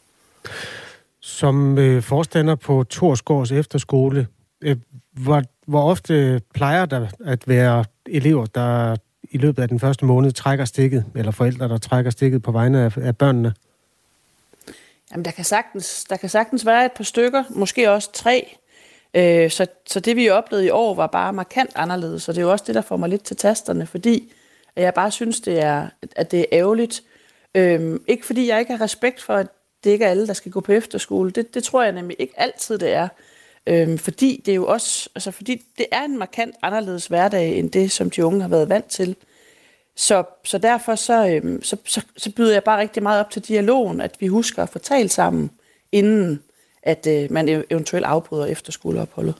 Som 1.19 1.77
øh, 1.77 2.03
forstander 2.03 2.55
på 2.55 2.83
Torsgårds 2.83 3.51
Efterskole, 3.51 4.27
øh, 4.61 4.77
hvor, 5.11 5.43
hvor 5.65 5.89
ofte 5.91 6.41
plejer 6.53 6.85
der 6.85 7.07
at 7.25 7.47
være 7.47 7.85
elever, 8.05 8.45
der 8.45 8.95
i 9.31 9.37
løbet 9.37 9.61
af 9.61 9.67
den 9.67 9.79
første 9.79 10.05
måned 10.05 10.31
trækker 10.31 10.65
stikket, 10.65 11.05
eller 11.15 11.31
forældre, 11.31 11.69
der 11.69 11.77
trækker 11.77 12.11
stikket 12.11 12.43
på 12.43 12.51
vegne 12.51 12.83
af, 12.85 12.97
af 12.97 13.17
børnene? 13.17 13.53
Jamen, 15.11 15.25
der 15.25 15.31
kan, 15.31 15.45
sagtens, 15.45 16.03
der 16.03 16.17
kan 16.17 16.29
sagtens 16.29 16.65
være 16.65 16.85
et 16.85 16.91
par 16.91 17.03
stykker, 17.03 17.43
måske 17.49 17.91
også 17.91 18.11
tre. 18.13 18.57
Øh, 19.15 19.51
så, 19.51 19.67
så 19.85 19.99
det, 19.99 20.15
vi 20.15 20.29
oplevede 20.29 20.65
i 20.65 20.69
år, 20.69 20.95
var 20.95 21.07
bare 21.07 21.33
markant 21.33 21.71
anderledes, 21.75 22.29
og 22.29 22.35
det 22.35 22.41
er 22.41 22.45
jo 22.45 22.51
også 22.51 22.65
det, 22.67 22.75
der 22.75 22.81
får 22.81 22.97
mig 22.97 23.09
lidt 23.09 23.23
til 23.23 23.37
tasterne, 23.37 23.87
fordi 23.87 24.33
jeg 24.75 24.93
bare 24.93 25.11
synes, 25.11 25.39
det 25.39 25.59
er, 25.59 25.87
at 26.15 26.31
det 26.31 26.39
er 26.39 26.45
ærgerligt. 26.51 27.03
Øh, 27.55 27.99
ikke 28.07 28.25
fordi 28.25 28.47
jeg 28.47 28.59
ikke 28.59 28.71
har 28.71 28.81
respekt 28.81 29.21
for, 29.21 29.33
at 29.33 29.47
det 29.83 29.91
ikke 29.91 30.05
er 30.05 30.09
alle, 30.09 30.27
der 30.27 30.33
skal 30.33 30.51
gå 30.51 30.61
på 30.61 30.71
efterskole. 30.71 31.31
Det, 31.31 31.53
det 31.53 31.63
tror 31.63 31.83
jeg 31.83 31.91
nemlig 31.91 32.15
ikke 32.19 32.33
altid, 32.37 32.77
det 32.77 32.93
er. 32.93 33.07
Øhm, 33.67 33.97
fordi 33.97 34.41
det 34.45 34.51
er 34.51 34.55
jo 34.55 34.67
også, 34.67 35.09
altså 35.15 35.31
fordi 35.31 35.61
det 35.77 35.85
er 35.91 36.03
en 36.03 36.17
markant 36.17 36.55
anderledes 36.61 37.07
hverdag, 37.07 37.57
end 37.57 37.71
det, 37.71 37.91
som 37.91 38.09
de 38.09 38.25
unge 38.25 38.41
har 38.41 38.47
været 38.47 38.69
vant 38.69 38.85
til. 38.85 39.15
Så, 39.95 40.23
så 40.43 40.57
derfor 40.57 40.95
så, 40.95 41.27
øhm, 41.27 41.63
så, 41.63 41.77
så, 41.85 42.01
så 42.17 42.31
byder 42.31 42.53
jeg 42.53 42.63
bare 42.63 42.79
rigtig 42.79 43.03
meget 43.03 43.19
op 43.19 43.29
til 43.29 43.41
dialogen, 43.41 44.01
at 44.01 44.15
vi 44.19 44.27
husker 44.27 44.63
at 44.63 44.69
få 44.69 44.79
talt 44.79 45.11
sammen, 45.11 45.51
inden 45.91 46.43
at 46.85 47.07
øh, 47.09 47.31
man 47.31 47.63
eventuelt 47.69 48.05
afbryder 48.05 48.45
efterskoleopholdet. 48.45 49.35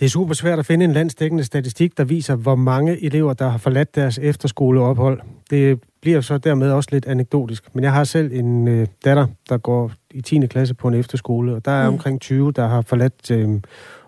Det 0.00 0.06
er 0.06 0.10
super 0.10 0.34
svært 0.34 0.58
at 0.58 0.66
finde 0.66 0.84
en 0.84 0.92
landsdækkende 0.92 1.44
statistik, 1.44 1.98
der 1.98 2.04
viser, 2.04 2.34
hvor 2.34 2.54
mange 2.54 3.04
elever, 3.04 3.32
der 3.32 3.48
har 3.48 3.58
forladt 3.58 3.94
deres 3.94 4.18
efterskoleophold. 4.18 5.20
Det 5.50 5.80
bliver 6.02 6.20
så 6.20 6.38
dermed 6.38 6.70
også 6.70 6.88
lidt 6.92 7.06
anekdotisk. 7.06 7.74
Men 7.74 7.84
jeg 7.84 7.92
har 7.92 8.04
selv 8.04 8.32
en 8.32 8.68
øh, 8.68 8.86
datter, 9.04 9.26
der 9.48 9.58
går 9.58 9.92
i 10.10 10.20
10. 10.20 10.46
klasse 10.46 10.74
på 10.74 10.88
en 10.88 10.94
efterskole, 10.94 11.54
og 11.54 11.64
der 11.64 11.70
er 11.70 11.88
mm. 11.88 11.94
omkring 11.94 12.20
20, 12.20 12.52
der 12.52 12.66
har 12.66 12.82
forladt 12.82 13.30
øh, 13.30 13.60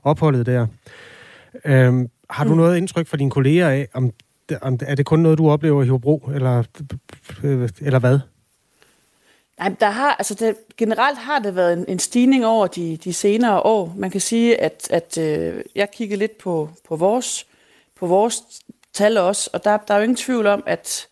opholdet 0.02 0.46
der. 0.46 0.66
Øhm, 1.64 2.08
har 2.30 2.44
du 2.44 2.50
mm. 2.50 2.56
noget 2.56 2.76
indtryk 2.76 3.06
fra 3.06 3.16
dine 3.16 3.30
kolleger 3.30 3.68
af, 3.68 3.88
om, 3.94 4.10
om 4.62 4.78
er 4.86 4.94
det 4.94 5.06
kun 5.06 5.20
noget, 5.20 5.38
du 5.38 5.50
oplever 5.50 5.82
i 5.82 5.88
Hobro, 5.88 6.30
eller, 6.34 6.64
eller 7.80 7.98
hvad? 7.98 8.18
Nej, 9.58 9.74
der 9.80 9.90
har, 9.90 10.14
altså 10.14 10.34
det, 10.34 10.56
generelt 10.76 11.18
har 11.18 11.38
det 11.38 11.56
været 11.56 11.72
en, 11.72 11.84
en 11.88 11.98
stigning 11.98 12.46
over 12.46 12.66
de, 12.66 12.96
de 12.96 13.12
senere 13.12 13.60
år. 13.60 13.94
Man 13.96 14.10
kan 14.10 14.20
sige, 14.20 14.60
at, 14.60 14.88
at 14.90 15.18
øh, 15.18 15.62
jeg 15.74 15.90
kiggede 15.90 16.18
lidt 16.18 16.38
på, 16.38 16.70
på, 16.88 16.96
vores, 16.96 17.46
på 17.96 18.06
vores 18.06 18.42
tal 18.92 19.18
også, 19.18 19.50
og 19.52 19.64
der, 19.64 19.76
der 19.76 19.94
er 19.94 19.98
jo 19.98 20.02
ingen 20.02 20.16
tvivl 20.16 20.46
om, 20.46 20.62
at 20.66 21.08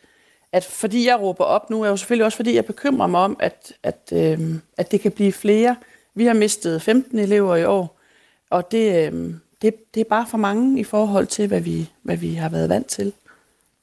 at 0.54 0.64
fordi 0.64 1.06
jeg 1.06 1.20
råber 1.20 1.44
op 1.44 1.70
nu, 1.70 1.82
er 1.82 1.88
jo 1.88 1.96
selvfølgelig 1.96 2.24
også 2.24 2.36
fordi, 2.36 2.54
jeg 2.54 2.64
bekymrer 2.64 3.06
mig 3.06 3.20
om, 3.20 3.36
at, 3.40 3.72
at, 3.82 4.12
øh, 4.12 4.54
at 4.78 4.90
det 4.90 5.00
kan 5.00 5.12
blive 5.12 5.32
flere. 5.32 5.76
Vi 6.14 6.26
har 6.26 6.34
mistet 6.34 6.82
15 6.82 7.18
elever 7.18 7.56
i 7.56 7.64
år, 7.64 8.00
og 8.50 8.72
det, 8.72 9.12
øh, 9.12 9.34
det, 9.62 9.94
det 9.94 10.00
er 10.00 10.04
bare 10.04 10.26
for 10.30 10.38
mange 10.38 10.80
i 10.80 10.84
forhold 10.84 11.26
til, 11.26 11.48
hvad 11.48 11.60
vi, 11.60 11.90
hvad 12.02 12.16
vi 12.16 12.34
har 12.34 12.48
været 12.48 12.68
vant 12.68 12.86
til. 12.86 13.12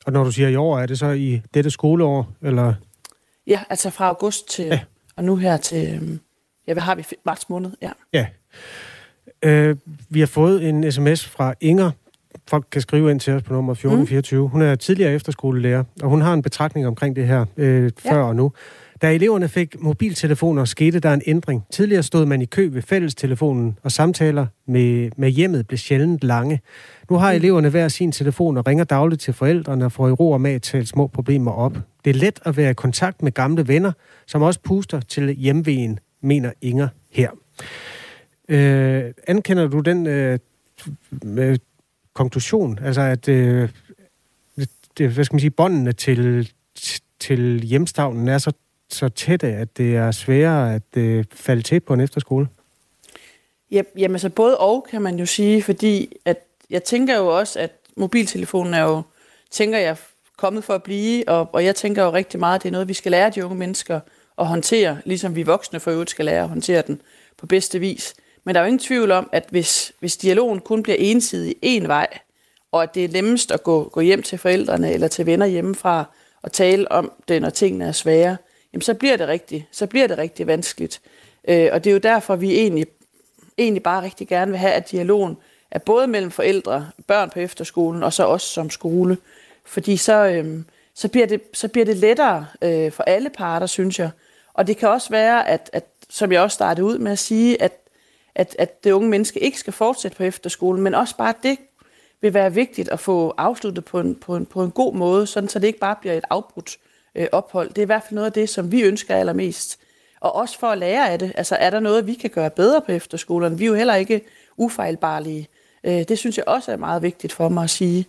Og 0.05 0.11
når 0.11 0.23
du 0.23 0.31
siger 0.31 0.47
i 0.47 0.55
år, 0.55 0.79
er 0.79 0.85
det 0.85 0.99
så 0.99 1.11
i 1.11 1.41
dette 1.53 1.69
skoleår, 1.71 2.29
eller? 2.41 2.73
Ja, 3.47 3.59
altså 3.69 3.89
fra 3.89 4.07
august 4.07 4.49
til, 4.49 4.65
ja. 4.65 4.79
og 5.15 5.23
nu 5.23 5.35
her 5.35 5.57
til, 5.57 6.01
øh, 6.01 6.17
ja, 6.67 6.73
hvad 6.73 6.83
har 6.83 6.95
vi, 6.95 7.05
marts 7.25 7.49
måned, 7.49 7.71
ja. 7.81 7.91
Ja. 8.13 8.27
Øh, 9.43 9.75
vi 10.09 10.19
har 10.19 10.27
fået 10.27 10.69
en 10.69 10.91
sms 10.91 11.25
fra 11.25 11.53
Inger. 11.61 11.91
Folk 12.47 12.65
kan 12.71 12.81
skrive 12.81 13.11
ind 13.11 13.19
til 13.19 13.33
os 13.33 13.43
på 13.43 13.53
nummer 13.53 13.73
1424. 13.73 14.41
Mm. 14.41 14.49
Hun 14.49 14.61
er 14.61 14.75
tidligere 14.75 15.13
efterskolelærer, 15.13 15.83
og 16.03 16.09
hun 16.09 16.21
har 16.21 16.33
en 16.33 16.41
betragtning 16.41 16.87
omkring 16.87 17.15
det 17.15 17.27
her 17.27 17.45
øh, 17.57 17.91
før 17.97 18.17
ja. 18.17 18.23
og 18.23 18.35
nu. 18.35 18.51
Da 19.01 19.13
eleverne 19.13 19.49
fik 19.49 19.81
mobiltelefoner, 19.81 20.65
skete 20.65 20.99
der 20.99 21.13
en 21.13 21.21
ændring. 21.25 21.65
Tidligere 21.71 22.03
stod 22.03 22.25
man 22.25 22.41
i 22.41 22.45
kø 22.45 22.69
ved 22.71 22.81
fællestelefonen, 22.81 23.77
og 23.83 23.91
samtaler 23.91 24.47
med, 24.65 25.09
med 25.17 25.29
hjemmet 25.29 25.67
blev 25.67 25.77
sjældent 25.77 26.23
lange. 26.23 26.61
Nu 27.09 27.15
har 27.15 27.31
eleverne 27.31 27.69
hver 27.69 27.87
sin 27.87 28.11
telefon 28.11 28.57
og 28.57 28.67
ringer 28.67 28.83
dagligt 28.83 29.21
til 29.21 29.33
forældrene 29.33 29.85
og 29.85 29.91
får 29.91 30.07
i 30.07 30.11
ro 30.11 30.31
og 30.31 30.41
mag 30.41 30.61
talt 30.61 30.87
små 30.87 31.07
problemer 31.07 31.51
op. 31.51 31.77
Det 32.05 32.09
er 32.09 32.13
let 32.13 32.39
at 32.45 32.57
være 32.57 32.71
i 32.71 32.73
kontakt 32.73 33.21
med 33.21 33.31
gamle 33.31 33.67
venner, 33.67 33.91
som 34.27 34.41
også 34.41 34.59
puster 34.59 34.99
til 34.99 35.29
hjemvejen, 35.29 35.99
mener 36.21 36.51
Inger 36.61 36.87
her. 37.11 37.29
Øh, 38.49 39.03
ankender 39.27 39.67
du 39.67 39.79
den 39.79 40.07
øh, 40.07 40.39
øh, 41.25 41.57
konklusion, 42.13 42.79
altså 42.81 43.01
at 43.01 43.27
øh, 43.27 43.69
det, 44.97 45.09
hvad 45.09 45.25
skal 45.25 45.35
man 45.35 45.39
sige, 45.39 45.51
båndene 45.51 45.91
til, 45.91 46.51
til 47.19 47.59
hjemstavnen 47.63 48.27
er 48.27 48.37
så, 48.37 48.51
så 48.93 49.09
tætte, 49.09 49.47
at 49.47 49.77
det 49.77 49.95
er 49.95 50.11
sværere 50.11 50.75
at 50.75 50.97
øh, 50.97 51.25
falde 51.33 51.61
til 51.61 51.79
på 51.79 51.93
en 51.93 51.99
efterskole? 51.99 52.47
Ja, 53.71 53.81
jamen 53.97 54.19
så 54.19 54.29
både 54.29 54.57
og, 54.57 54.87
kan 54.89 55.01
man 55.01 55.19
jo 55.19 55.25
sige, 55.25 55.63
fordi 55.63 56.13
at 56.25 56.37
jeg 56.69 56.83
tænker 56.83 57.17
jo 57.17 57.27
også, 57.27 57.59
at 57.59 57.71
mobiltelefonen 57.95 58.73
er 58.73 58.83
jo, 58.83 59.01
tænker 59.51 59.77
jeg, 59.79 59.97
kommet 60.37 60.63
for 60.63 60.73
at 60.73 60.83
blive, 60.83 61.29
og, 61.29 61.49
og 61.53 61.65
jeg 61.65 61.75
tænker 61.75 62.03
jo 62.03 62.13
rigtig 62.13 62.39
meget, 62.39 62.55
at 62.55 62.63
det 62.63 62.69
er 62.69 62.71
noget, 62.71 62.87
vi 62.87 62.93
skal 62.93 63.11
lære 63.11 63.29
de 63.29 63.45
unge 63.45 63.57
mennesker 63.57 63.99
at 64.37 64.47
håndtere, 64.47 64.97
ligesom 65.05 65.35
vi 65.35 65.43
voksne 65.43 65.79
for 65.79 65.91
øvrigt 65.91 66.09
skal 66.09 66.25
lære 66.25 66.43
at 66.43 66.49
håndtere 66.49 66.83
den 66.87 67.01
på 67.37 67.47
bedste 67.47 67.79
vis. 67.79 68.13
Men 68.43 68.55
der 68.55 68.61
er 68.61 68.65
jo 68.65 68.67
ingen 68.67 68.79
tvivl 68.79 69.11
om, 69.11 69.29
at 69.31 69.45
hvis, 69.49 69.93
hvis 69.99 70.17
dialogen 70.17 70.59
kun 70.59 70.83
bliver 70.83 70.97
ensidig 70.99 71.55
en 71.61 71.87
vej, 71.87 72.07
og 72.71 72.83
at 72.83 72.95
det 72.95 73.05
er 73.05 73.09
nemmest 73.09 73.51
at 73.51 73.63
gå, 73.63 73.89
gå 73.89 74.01
hjem 74.01 74.23
til 74.23 74.37
forældrene 74.37 74.93
eller 74.93 75.07
til 75.07 75.25
venner 75.25 75.45
hjemmefra 75.45 76.05
og 76.41 76.51
tale 76.51 76.91
om 76.91 77.11
det, 77.27 77.41
når 77.41 77.49
tingene 77.49 77.85
er 77.85 77.91
svære, 77.91 78.37
jamen 78.73 78.81
så 78.81 78.93
bliver 78.93 79.17
det 79.17 79.27
rigtig, 79.27 79.67
så 79.71 79.87
bliver 79.87 80.07
det 80.07 80.17
rigtig 80.17 80.47
vanskeligt. 80.47 81.01
Øh, 81.47 81.69
og 81.71 81.83
det 81.83 81.89
er 81.89 81.93
jo 81.93 81.99
derfor, 81.99 82.35
vi 82.35 82.51
egentlig, 82.51 82.85
egentlig 83.57 83.83
bare 83.83 84.03
rigtig 84.03 84.27
gerne 84.27 84.51
vil 84.51 84.59
have, 84.59 84.73
at 84.73 84.91
dialogen 84.91 85.37
er 85.71 85.79
både 85.79 86.07
mellem 86.07 86.31
forældre, 86.31 86.89
børn 87.07 87.29
på 87.29 87.39
efterskolen 87.39 88.03
og 88.03 88.13
så 88.13 88.25
os 88.25 88.43
som 88.43 88.69
skole. 88.69 89.17
Fordi 89.65 89.97
så, 89.97 90.25
øh, 90.25 90.63
så, 90.93 91.07
bliver, 91.07 91.27
det, 91.27 91.41
så 91.53 91.67
bliver 91.67 91.85
det 91.85 91.97
lettere 91.97 92.45
øh, 92.61 92.91
for 92.91 93.03
alle 93.03 93.29
parter, 93.29 93.67
synes 93.67 93.99
jeg. 93.99 94.09
Og 94.53 94.67
det 94.67 94.77
kan 94.77 94.89
også 94.89 95.09
være, 95.09 95.47
at, 95.47 95.69
at 95.73 95.85
som 96.09 96.31
jeg 96.31 96.41
også 96.41 96.55
startede 96.55 96.87
ud 96.87 96.97
med 96.97 97.11
at 97.11 97.19
sige, 97.19 97.61
at 97.61 97.77
at, 98.35 98.55
at 98.59 98.83
det 98.83 98.91
unge 98.91 99.09
menneske 99.09 99.39
ikke 99.39 99.59
skal 99.59 99.73
fortsætte 99.73 100.17
på 100.17 100.23
efterskolen, 100.23 100.81
men 100.81 100.95
også 100.95 101.17
bare 101.17 101.33
det 101.43 101.57
vil 102.21 102.33
være 102.33 102.53
vigtigt 102.53 102.89
at 102.89 102.99
få 102.99 103.33
afsluttet 103.37 103.85
på 103.85 103.99
en, 103.99 104.15
på 104.15 104.35
en, 104.35 104.45
på 104.45 104.63
en 104.63 104.71
god 104.71 104.93
måde, 104.93 105.27
sådan 105.27 105.49
så 105.49 105.59
det 105.59 105.67
ikke 105.67 105.79
bare 105.79 105.95
bliver 106.01 106.13
et 106.13 106.23
afbrudt 106.29 106.77
øh, 106.77 106.90
ophold. 107.31 107.69
Det 107.69 107.77
er 107.77 107.81
i 107.81 107.85
hvert 107.85 108.03
fald 108.03 108.15
noget 108.15 108.25
af 108.25 108.33
det, 108.33 108.49
som 108.49 108.71
vi 108.71 108.81
ønsker 108.81 109.15
allermest. 109.15 109.79
Og 110.19 110.35
også 110.35 110.59
for 110.59 110.67
at 110.67 110.77
lære 110.77 111.09
af 111.09 111.19
det. 111.19 111.31
Altså, 111.35 111.55
er 111.55 111.69
der 111.69 111.79
noget, 111.79 112.07
vi 112.07 112.13
kan 112.13 112.29
gøre 112.29 112.49
bedre 112.49 112.81
på 112.81 112.91
efterskolerne? 112.91 113.57
Vi 113.57 113.63
er 113.63 113.67
jo 113.67 113.75
heller 113.75 113.95
ikke 113.95 114.21
ufejlbarlige. 114.57 115.47
Øh, 115.83 116.03
det 116.07 116.17
synes 116.17 116.37
jeg 116.37 116.47
også 116.47 116.71
er 116.71 116.77
meget 116.77 117.01
vigtigt 117.01 117.33
for 117.33 117.49
mig 117.49 117.63
at 117.63 117.69
sige. 117.69 118.05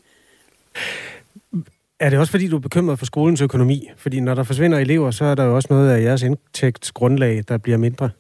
Er 2.01 2.11
det 2.11 2.19
også 2.19 2.31
fordi, 2.31 2.49
du 2.49 2.57
er 2.57 2.61
bekymret 2.61 2.99
for 2.99 3.07
skolens 3.07 3.41
økonomi? 3.41 3.91
Fordi 3.97 4.21
når 4.21 4.35
der 4.35 4.43
forsvinder 4.43 4.79
elever, 4.79 5.11
så 5.11 5.25
er 5.25 5.35
der 5.35 5.45
jo 5.45 5.57
også 5.57 5.69
noget 5.71 5.91
af 5.91 6.03
jeres 6.03 6.23
indtægtsgrundlag, 6.23 7.45
der 7.49 7.59
bliver 7.59 7.79
mindre. 7.79 8.11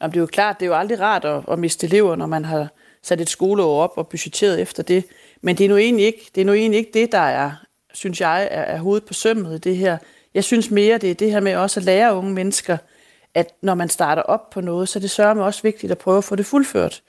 Jamen, 0.00 0.12
det 0.12 0.16
er 0.16 0.20
jo 0.20 0.26
klart, 0.26 0.60
det 0.60 0.66
er 0.66 0.70
jo 0.70 0.76
aldrig 0.76 1.00
rart 1.00 1.24
at, 1.24 1.42
at 1.52 1.58
miste 1.58 1.86
elever, 1.86 2.16
når 2.16 2.26
man 2.26 2.44
har 2.44 2.68
sat 3.02 3.20
et 3.20 3.28
skoleår 3.28 3.82
op 3.82 3.92
og 3.96 4.08
budgetteret 4.08 4.60
efter 4.60 4.82
det. 4.82 5.04
Men 5.42 5.58
det 5.58 5.64
er 5.64 5.68
nu 5.68 5.76
egentlig 5.76 6.06
ikke 6.06 6.30
det, 6.34 6.40
er 6.40 6.44
nu 6.44 6.52
egentlig 6.52 6.78
ikke 6.78 6.90
det 6.94 7.12
der 7.12 7.18
er, 7.18 7.50
synes 7.92 8.20
jeg, 8.20 8.48
er, 8.50 8.62
er 8.62 8.78
hovedet 8.78 9.04
på 9.04 9.14
sømmet 9.14 9.54
i 9.54 9.58
det 9.58 9.76
her. 9.76 9.98
Jeg 10.34 10.44
synes 10.44 10.70
mere, 10.70 10.98
det 10.98 11.10
er 11.10 11.14
det 11.14 11.32
her 11.32 11.40
med 11.40 11.56
også 11.56 11.80
at 11.80 11.84
lære 11.84 12.14
unge 12.14 12.32
mennesker, 12.32 12.76
at 13.34 13.54
når 13.62 13.74
man 13.74 13.88
starter 13.88 14.22
op 14.22 14.50
på 14.50 14.60
noget, 14.60 14.88
så 14.88 14.98
det 14.98 15.10
sørger 15.10 15.34
mig 15.34 15.44
også 15.44 15.62
vigtigt 15.62 15.92
at 15.92 15.98
prøve 15.98 16.18
at 16.18 16.24
få 16.24 16.36
det 16.36 16.46
fuldført. 16.46 17.02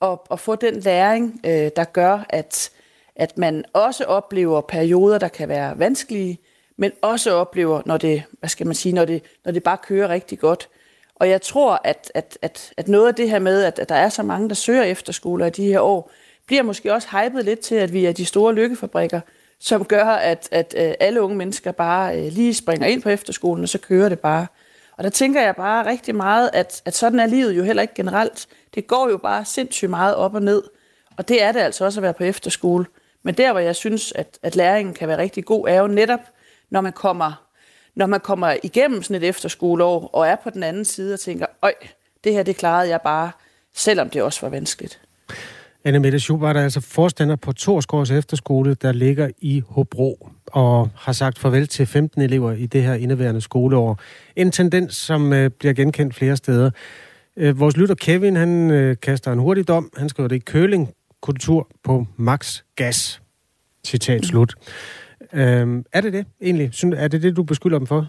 Og, 0.00 0.26
og 0.28 0.40
få 0.40 0.56
den 0.56 0.80
læring, 0.80 1.40
øh, 1.46 1.70
der 1.76 1.84
gør, 1.84 2.26
at, 2.28 2.70
at 3.16 3.38
man 3.38 3.64
også 3.72 4.04
oplever 4.04 4.60
perioder, 4.60 5.18
der 5.18 5.28
kan 5.28 5.48
være 5.48 5.78
vanskelige, 5.78 6.38
men 6.76 6.92
også 7.02 7.32
oplever, 7.32 7.82
når 7.86 7.96
det, 7.96 8.22
hvad 8.38 8.48
skal 8.48 8.66
man 8.66 8.74
sige, 8.74 8.92
når 8.92 9.04
det, 9.04 9.22
når 9.44 9.52
det 9.52 9.62
bare 9.62 9.78
kører 9.82 10.08
rigtig 10.08 10.38
godt. 10.38 10.68
Og 11.14 11.28
jeg 11.28 11.42
tror, 11.42 11.80
at, 11.84 12.12
at, 12.14 12.38
at, 12.42 12.72
at 12.76 12.88
noget 12.88 13.08
af 13.08 13.14
det 13.14 13.30
her 13.30 13.38
med, 13.38 13.62
at, 13.62 13.78
at 13.78 13.88
der 13.88 13.94
er 13.94 14.08
så 14.08 14.22
mange, 14.22 14.48
der 14.48 14.54
søger 14.54 14.82
efterskoler 14.82 15.46
i 15.46 15.50
de 15.50 15.66
her 15.66 15.80
år, 15.80 16.10
bliver 16.46 16.62
måske 16.62 16.94
også 16.94 17.08
hypet 17.08 17.44
lidt 17.44 17.60
til, 17.60 17.74
at 17.74 17.92
vi 17.92 18.04
er 18.04 18.12
de 18.12 18.24
store 18.24 18.54
lykkefabrikker, 18.54 19.20
som 19.60 19.84
gør, 19.84 20.04
at, 20.04 20.48
at, 20.50 20.74
at 20.74 20.96
alle 21.00 21.22
unge 21.22 21.36
mennesker 21.36 21.72
bare 21.72 22.18
øh, 22.18 22.32
lige 22.32 22.54
springer 22.54 22.86
ind 22.86 23.02
på 23.02 23.08
efterskolen, 23.08 23.62
og 23.62 23.68
så 23.68 23.78
kører 23.78 24.08
det 24.08 24.20
bare. 24.20 24.46
Og 24.96 25.04
der 25.04 25.10
tænker 25.10 25.42
jeg 25.42 25.56
bare 25.56 25.86
rigtig 25.86 26.14
meget, 26.14 26.50
at, 26.52 26.82
at 26.84 26.94
sådan 26.94 27.20
er 27.20 27.26
livet 27.26 27.52
jo 27.52 27.62
heller 27.62 27.82
ikke 27.82 27.94
generelt. 27.94 28.48
Det 28.74 28.86
går 28.86 29.08
jo 29.10 29.16
bare 29.16 29.44
sindssygt 29.44 29.90
meget 29.90 30.14
op 30.14 30.34
og 30.34 30.42
ned. 30.42 30.62
Og 31.16 31.28
det 31.28 31.42
er 31.42 31.52
det 31.52 31.60
altså 31.60 31.84
også 31.84 32.00
at 32.00 32.02
være 32.02 32.14
på 32.14 32.24
efterskole. 32.24 32.86
Men 33.22 33.34
der, 33.34 33.52
hvor 33.52 33.60
jeg 33.60 33.76
synes, 33.76 34.12
at, 34.12 34.38
at 34.42 34.56
læringen 34.56 34.94
kan 34.94 35.08
være 35.08 35.18
rigtig 35.18 35.44
god, 35.44 35.68
er 35.68 35.80
jo 35.80 35.86
netop, 35.86 36.20
når 36.70 36.80
man 36.80 36.92
kommer 36.92 37.50
når 37.94 38.06
man 38.06 38.20
kommer 38.20 38.56
igennem 38.62 39.02
sådan 39.02 39.22
et 39.22 39.28
efterskoleår, 39.28 40.10
og 40.12 40.26
er 40.26 40.36
på 40.36 40.50
den 40.50 40.62
anden 40.62 40.84
side 40.84 41.14
og 41.14 41.20
tænker, 41.20 41.46
øj, 41.62 41.74
det 42.24 42.32
her 42.32 42.42
det 42.42 42.56
klarede 42.56 42.88
jeg 42.88 43.00
bare, 43.00 43.30
selvom 43.74 44.10
det 44.10 44.22
også 44.22 44.40
var 44.40 44.48
vanskeligt. 44.48 45.00
Anne 45.84 45.98
Mette 45.98 46.20
Schubert 46.20 46.56
er 46.56 46.62
altså 46.62 46.80
forstander 46.80 47.36
på 47.36 47.52
Torsgårds 47.52 48.10
Efterskole, 48.10 48.74
der 48.74 48.92
ligger 48.92 49.30
i 49.38 49.62
Hobro, 49.68 50.28
og 50.46 50.90
har 50.96 51.12
sagt 51.12 51.38
farvel 51.38 51.66
til 51.66 51.86
15 51.86 52.22
elever 52.22 52.52
i 52.52 52.66
det 52.66 52.82
her 52.82 52.94
indeværende 52.94 53.40
skoleår. 53.40 54.00
En 54.36 54.50
tendens, 54.50 54.94
som 54.94 55.32
øh, 55.32 55.50
bliver 55.50 55.74
genkendt 55.74 56.14
flere 56.14 56.36
steder. 56.36 56.70
Øh, 57.36 57.60
vores 57.60 57.76
lytter 57.76 57.94
Kevin, 57.94 58.36
han 58.36 58.70
øh, 58.70 58.96
kaster 59.02 59.32
en 59.32 59.38
hurtig 59.38 59.68
dom. 59.68 59.90
Han 59.96 60.08
skriver 60.08 60.28
det 60.28 60.36
i 60.36 60.38
køling, 60.38 60.88
kultur 61.20 61.68
på 61.84 62.06
max 62.16 62.62
gas. 62.76 63.22
Citat 63.86 64.26
slut. 64.26 64.54
Mm. 65.32 65.38
Øhm, 65.38 65.84
er 65.92 66.00
det 66.00 66.12
det 66.12 66.26
egentlig? 66.42 66.70
Er 66.96 67.08
det 67.08 67.22
det, 67.22 67.36
du 67.36 67.42
beskylder 67.42 67.78
dem 67.78 67.86
for? 67.86 68.08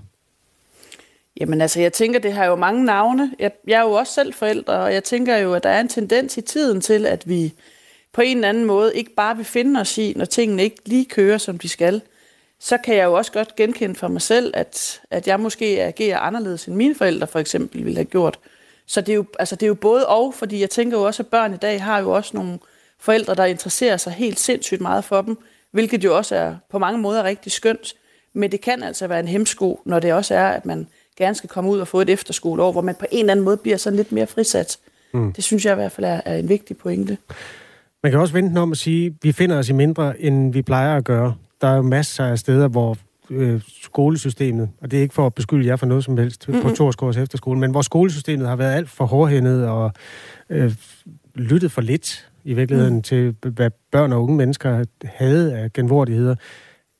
Jamen 1.39 1.61
altså, 1.61 1.82
jeg 1.82 1.93
tænker, 1.93 2.19
det 2.19 2.34
har 2.34 2.45
jo 2.45 2.55
mange 2.55 2.86
navne. 2.86 3.32
Jeg, 3.39 3.51
jeg 3.67 3.79
er 3.79 3.84
jo 3.84 3.91
også 3.91 4.13
selv 4.13 4.34
forældre, 4.34 4.73
og 4.73 4.93
jeg 4.93 5.03
tænker 5.03 5.38
jo, 5.38 5.53
at 5.53 5.63
der 5.63 5.69
er 5.69 5.79
en 5.79 5.88
tendens 5.88 6.38
i 6.38 6.41
tiden 6.41 6.82
til, 6.82 7.05
at 7.05 7.29
vi 7.29 7.53
på 8.13 8.21
en 8.21 8.38
eller 8.38 8.49
anden 8.49 8.65
måde 8.65 8.95
ikke 8.95 9.15
bare 9.15 9.36
vil 9.36 9.45
finde 9.45 9.79
os 9.79 9.97
i, 9.97 10.13
når 10.15 10.25
tingene 10.25 10.63
ikke 10.63 10.77
lige 10.86 11.05
kører, 11.05 11.38
som 11.38 11.57
de 11.59 11.69
skal. 11.69 12.01
Så 12.59 12.77
kan 12.77 12.95
jeg 12.95 13.05
jo 13.05 13.13
også 13.13 13.32
godt 13.32 13.55
genkende 13.55 13.95
for 13.95 14.07
mig 14.07 14.21
selv, 14.21 14.51
at, 14.55 15.01
at 15.11 15.27
jeg 15.27 15.39
måske 15.39 15.84
agerer 15.84 16.19
anderledes, 16.19 16.65
end 16.65 16.75
mine 16.75 16.95
forældre 16.95 17.27
for 17.27 17.39
eksempel 17.39 17.86
ville 17.86 17.97
have 17.97 18.05
gjort. 18.05 18.39
Så 18.86 19.01
det 19.01 19.09
er, 19.09 19.15
jo, 19.15 19.25
altså 19.39 19.55
det 19.55 19.63
er 19.63 19.67
jo 19.67 19.73
både 19.73 20.07
og, 20.07 20.34
fordi 20.34 20.61
jeg 20.61 20.69
tænker 20.69 20.97
jo 20.97 21.03
også, 21.03 21.23
at 21.23 21.27
børn 21.27 21.53
i 21.53 21.57
dag 21.57 21.84
har 21.84 21.99
jo 21.99 22.11
også 22.11 22.32
nogle 22.34 22.59
forældre, 22.99 23.36
der 23.36 23.45
interesserer 23.45 23.97
sig 23.97 24.13
helt 24.13 24.39
sindssygt 24.39 24.82
meget 24.82 25.03
for 25.03 25.21
dem, 25.21 25.38
hvilket 25.71 26.03
jo 26.03 26.17
også 26.17 26.36
er 26.36 26.55
på 26.69 26.79
mange 26.79 26.99
måder 26.99 27.23
rigtig 27.23 27.51
skønt. 27.51 27.93
Men 28.34 28.51
det 28.51 28.61
kan 28.61 28.84
altså 28.84 29.07
være 29.07 29.19
en 29.19 29.27
hemsko, 29.27 29.82
når 29.86 29.99
det 29.99 30.13
også 30.13 30.36
er, 30.36 30.47
at 30.47 30.65
man 30.65 30.88
gerne 31.22 31.36
skal 31.36 31.49
komme 31.49 31.69
ud 31.69 31.80
og 31.80 31.88
få 31.88 32.01
et 32.01 32.09
efterskoleår, 32.09 32.72
hvor 32.72 32.82
man 32.82 32.95
på 32.95 33.05
en 33.11 33.19
eller 33.19 33.32
anden 33.32 33.45
måde 33.45 33.57
bliver 33.57 33.78
sådan 33.78 33.97
lidt 33.97 34.11
mere 34.11 34.28
frisat. 34.28 34.78
Mm. 35.13 35.34
Det 35.34 35.43
synes 35.43 35.65
jeg 35.65 35.72
i 35.72 35.76
hvert 35.76 35.91
fald 35.91 36.05
er, 36.05 36.22
er 36.26 36.36
en 36.36 36.49
vigtig 36.49 36.78
pointe. 36.78 37.17
Man 38.03 38.11
kan 38.11 38.22
også 38.22 38.34
vente 38.34 38.57
om 38.57 38.72
at 38.72 38.78
sige, 38.78 39.05
at 39.05 39.13
vi 39.22 39.32
finder 39.32 39.57
os 39.57 39.69
i 39.69 39.74
mindre, 39.74 40.22
end 40.22 40.53
vi 40.53 40.61
plejer 40.61 40.97
at 40.97 41.03
gøre. 41.03 41.36
Der 41.61 41.67
er 41.67 41.76
jo 41.76 41.82
masser 41.82 42.26
af 42.26 42.39
steder, 42.39 42.67
hvor 42.67 42.97
øh, 43.30 43.61
skolesystemet, 43.82 44.69
og 44.82 44.91
det 44.91 44.97
er 44.97 45.01
ikke 45.01 45.13
for 45.13 45.26
at 45.26 45.34
beskylde 45.34 45.67
jer 45.67 45.76
for 45.76 45.86
noget 45.86 46.03
som 46.03 46.17
helst 46.17 46.47
mm-hmm. 46.47 46.63
på 46.63 46.69
Torsgårds 46.69 47.17
efterskole, 47.17 47.59
men 47.59 47.72
hvor 47.72 47.82
skolesystemet 47.82 48.47
har 48.47 48.55
været 48.55 48.74
alt 48.74 48.89
for 48.89 49.05
hårdhændet 49.05 49.67
og 49.67 49.91
øh, 50.49 50.74
lyttet 51.36 51.72
for 51.72 51.82
lidt 51.82 52.28
i 52.43 52.53
virkeligheden 52.53 52.95
mm. 52.95 53.01
til, 53.01 53.36
hvad 53.41 53.72
børn 53.91 54.13
og 54.13 54.24
unge 54.24 54.38
mennesker 54.38 54.86
havde 55.03 55.57
af 55.57 55.74
genvordigheder. 55.74 56.36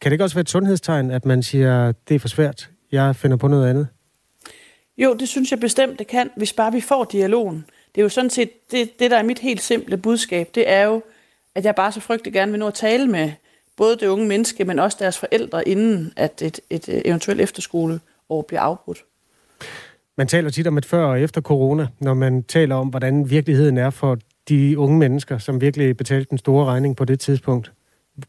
Kan 0.02 0.10
det 0.10 0.14
ikke 0.14 0.24
også 0.24 0.36
være 0.36 0.42
et 0.42 0.50
sundhedstegn, 0.50 1.12
at 1.12 1.26
man 1.26 1.44
siger, 1.44 1.92
det 2.08 2.16
er 2.16 2.20
for 2.20 2.28
svært, 2.28 2.70
jeg 2.92 3.16
finder 3.16 3.38
på 3.38 3.48
noget 3.48 3.70
andet? 3.70 3.88
Jo, 5.04 5.14
det 5.14 5.28
synes 5.28 5.52
jeg 5.52 5.60
bestemt, 5.60 6.00
det 6.00 6.08
kan, 6.08 6.30
hvis 6.36 6.54
bare 6.54 6.72
vi 6.72 6.82
får 6.82 7.04
dialogen. 7.04 7.66
Det 7.96 8.02
er 8.02 8.04
jo 8.04 8.10
sådan 8.10 8.30
set, 8.30 8.72
det, 8.72 9.00
det 9.00 9.12
der 9.12 9.18
er 9.18 9.24
mit 9.24 9.40
helt 9.40 9.62
simple 9.62 9.98
budskab, 9.98 10.50
det 10.56 10.70
er 10.70 10.84
jo, 10.84 11.02
at 11.56 11.66
jeg 11.66 11.76
bare 11.76 11.92
så 11.92 12.00
frygtelig 12.00 12.34
gerne 12.34 12.52
vil 12.52 12.60
nå 12.60 12.68
at 12.68 12.74
tale 12.74 13.08
med 13.08 13.32
både 13.78 13.98
det 13.98 14.08
unge 14.08 14.28
menneske, 14.28 14.66
men 14.66 14.80
også 14.80 14.98
deres 15.00 15.18
forældre, 15.18 15.68
inden 15.68 16.14
at 16.16 16.42
et, 16.42 16.60
et 16.70 16.90
øh, 16.90 17.02
eventuelt 17.06 17.42
efterskoleår 17.42 18.46
bliver 18.48 18.62
afbrudt. 18.62 19.04
Man 20.18 20.28
taler 20.28 20.50
tit 20.50 20.68
om 20.68 20.78
et 20.78 20.86
før 20.86 21.06
og 21.06 21.22
efter 21.22 21.42
corona, 21.42 21.88
når 22.00 22.14
man 22.14 22.44
taler 22.44 22.76
om, 22.76 22.88
hvordan 22.88 23.30
virkeligheden 23.30 23.78
er 23.78 23.90
for 23.90 24.18
de 24.50 24.80
unge 24.80 24.98
mennesker, 24.98 25.38
som 25.38 25.62
virkelig 25.62 25.98
betalte 25.98 26.30
den 26.30 26.38
store 26.38 26.66
regning 26.66 26.96
på 26.96 27.06
det 27.06 27.20
tidspunkt. 27.20 27.72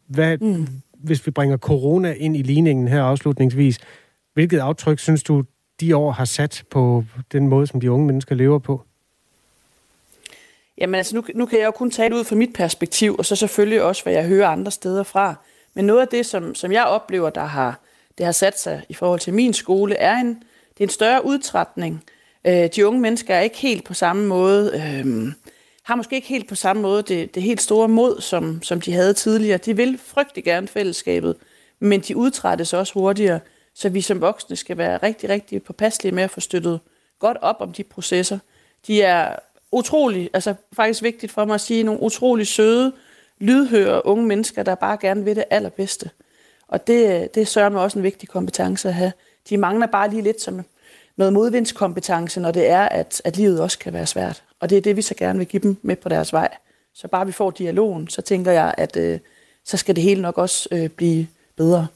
Hvad, 0.07 0.37
mm. 0.37 0.67
Hvis 0.97 1.25
vi 1.25 1.31
bringer 1.31 1.57
corona 1.57 2.13
ind 2.13 2.37
i 2.37 2.41
ligningen 2.41 2.87
her 2.87 3.03
afslutningsvis, 3.03 3.79
hvilket 4.33 4.59
aftryk 4.59 4.99
synes 4.99 5.23
du, 5.23 5.43
de 5.83 5.97
år 5.97 6.11
har 6.11 6.25
sat 6.25 6.63
på 6.69 7.03
den 7.31 7.47
måde, 7.47 7.67
som 7.67 7.81
de 7.81 7.91
unge 7.91 8.05
mennesker 8.05 8.35
lever 8.35 8.59
på? 8.59 8.81
Jamen 10.77 10.95
altså, 10.95 11.15
nu, 11.15 11.23
nu 11.35 11.45
kan 11.45 11.59
jeg 11.59 11.65
jo 11.65 11.71
kun 11.71 11.91
tale 11.91 12.15
ud 12.15 12.23
fra 12.23 12.35
mit 12.35 12.53
perspektiv, 12.53 13.15
og 13.19 13.25
så 13.25 13.35
selvfølgelig 13.35 13.81
også, 13.81 14.03
hvad 14.03 14.13
jeg 14.13 14.25
hører 14.25 14.47
andre 14.47 14.71
steder 14.71 15.03
fra. 15.03 15.35
Men 15.73 15.85
noget 15.85 16.01
af 16.01 16.07
det, 16.07 16.25
som, 16.25 16.55
som 16.55 16.71
jeg 16.71 16.85
oplever, 16.85 17.29
der 17.29 17.45
har, 17.45 17.79
det 18.17 18.25
har 18.25 18.33
sat 18.33 18.59
sig 18.59 18.83
i 18.89 18.93
forhold 18.93 19.19
til 19.19 19.33
min 19.33 19.53
skole, 19.53 19.95
er 19.95 20.15
en, 20.15 20.27
det 20.73 20.79
er 20.79 20.83
en 20.83 20.89
større 20.89 21.25
udtrætning. 21.25 22.03
Øh, 22.47 22.69
de 22.75 22.87
unge 22.87 23.01
mennesker 23.01 23.35
er 23.35 23.41
ikke 23.41 23.57
helt 23.57 23.83
på 23.83 23.93
samme 23.93 24.27
måde, 24.27 24.71
øh, 24.75 25.33
har 25.83 25.95
måske 25.95 26.15
ikke 26.15 26.27
helt 26.27 26.49
på 26.49 26.55
samme 26.55 26.81
måde 26.81 27.03
det, 27.03 27.35
det 27.35 27.43
helt 27.43 27.61
store 27.61 27.87
mod, 27.87 28.21
som, 28.21 28.61
som 28.61 28.81
de 28.81 28.93
havde 28.93 29.13
tidligere. 29.13 29.57
De 29.57 29.75
vil 29.75 29.99
frygtelig 30.05 30.43
gerne 30.43 30.67
fællesskabet, 30.67 31.35
men 31.79 32.01
de 32.01 32.17
udtrættes 32.17 32.73
også 32.73 32.93
hurtigere, 32.93 33.39
så 33.75 33.89
vi 33.89 34.01
som 34.01 34.21
voksne 34.21 34.55
skal 34.55 34.77
være 34.77 34.97
rigtig, 34.97 35.29
rigtig 35.29 35.63
påpasselige 35.63 36.15
med 36.15 36.23
at 36.23 36.31
få 36.31 36.39
støttet 36.39 36.79
godt 37.19 37.37
op 37.41 37.55
om 37.59 37.73
de 37.73 37.83
processer. 37.83 38.39
De 38.87 39.01
er 39.01 39.35
utrolig, 39.71 40.29
altså 40.33 40.53
faktisk 40.73 41.03
vigtigt 41.03 41.31
for 41.31 41.45
mig 41.45 41.53
at 41.53 41.61
sige, 41.61 41.83
nogle 41.83 42.01
utrolig 42.01 42.47
søde, 42.47 42.93
lydhøre 43.39 44.05
unge 44.05 44.25
mennesker, 44.25 44.63
der 44.63 44.75
bare 44.75 44.97
gerne 45.01 45.23
vil 45.23 45.35
det 45.35 45.43
allerbedste. 45.49 46.09
Og 46.67 46.87
det, 46.87 47.35
det 47.35 47.47
sørger 47.47 47.69
mig 47.69 47.81
også 47.81 47.99
en 47.99 48.03
vigtig 48.03 48.29
kompetence 48.29 48.87
at 48.87 48.93
have. 48.93 49.11
De 49.49 49.57
mangler 49.57 49.87
bare 49.87 50.09
lige 50.09 50.21
lidt 50.21 50.41
som 50.41 50.65
noget 51.15 51.33
modvindskompetence, 51.33 52.39
når 52.39 52.51
det 52.51 52.69
er, 52.69 52.81
at, 52.81 53.21
at 53.25 53.37
livet 53.37 53.61
også 53.61 53.79
kan 53.79 53.93
være 53.93 54.05
svært. 54.05 54.43
Og 54.59 54.69
det 54.69 54.77
er 54.77 54.81
det, 54.81 54.95
vi 54.95 55.01
så 55.01 55.15
gerne 55.15 55.39
vil 55.39 55.47
give 55.47 55.61
dem 55.61 55.77
med 55.81 55.95
på 55.95 56.09
deres 56.09 56.33
vej. 56.33 56.49
Så 56.93 57.07
bare 57.07 57.25
vi 57.25 57.31
får 57.31 57.51
dialogen, 57.51 58.07
så 58.07 58.21
tænker 58.21 58.51
jeg, 58.51 58.75
at 58.77 58.95
øh, 58.95 59.19
så 59.65 59.77
skal 59.77 59.95
det 59.95 60.03
hele 60.03 60.21
nok 60.21 60.37
også 60.37 60.69
øh, 60.71 60.89
blive 60.89 61.27
bedre. 61.55 61.87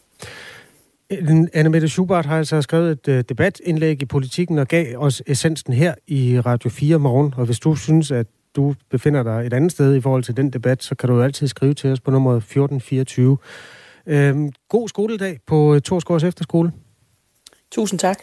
Anne 1.53 1.69
Mette 1.69 1.87
Schubert 1.87 2.25
har 2.25 2.37
altså 2.37 2.61
skrevet 2.61 2.91
et 2.91 3.07
uh, 3.07 3.19
debatindlæg 3.29 4.01
i 4.01 4.05
politikken 4.05 4.57
og 4.57 4.67
gav 4.67 4.97
os 4.97 5.23
essensen 5.27 5.73
her 5.73 5.93
i 6.07 6.39
Radio 6.39 6.69
4 6.69 6.99
morgen. 6.99 7.33
Og 7.37 7.45
hvis 7.45 7.59
du 7.59 7.75
synes, 7.75 8.11
at 8.11 8.27
du 8.55 8.75
befinder 8.89 9.23
dig 9.23 9.45
et 9.45 9.53
andet 9.53 9.71
sted 9.71 9.95
i 9.95 10.01
forhold 10.01 10.23
til 10.23 10.37
den 10.37 10.49
debat, 10.49 10.83
så 10.83 10.95
kan 10.95 11.09
du 11.09 11.21
altid 11.21 11.47
skrive 11.47 11.73
til 11.73 11.91
os 11.91 11.99
på 11.99 12.11
nummer 12.11 12.31
1424. 12.31 13.37
Øhm, 14.07 14.51
god 14.69 14.89
skoledag 14.89 15.39
på 15.47 15.79
Torsgårds 15.83 16.23
Efterskole. 16.23 16.71
Tusind 17.71 17.99
tak. 17.99 18.17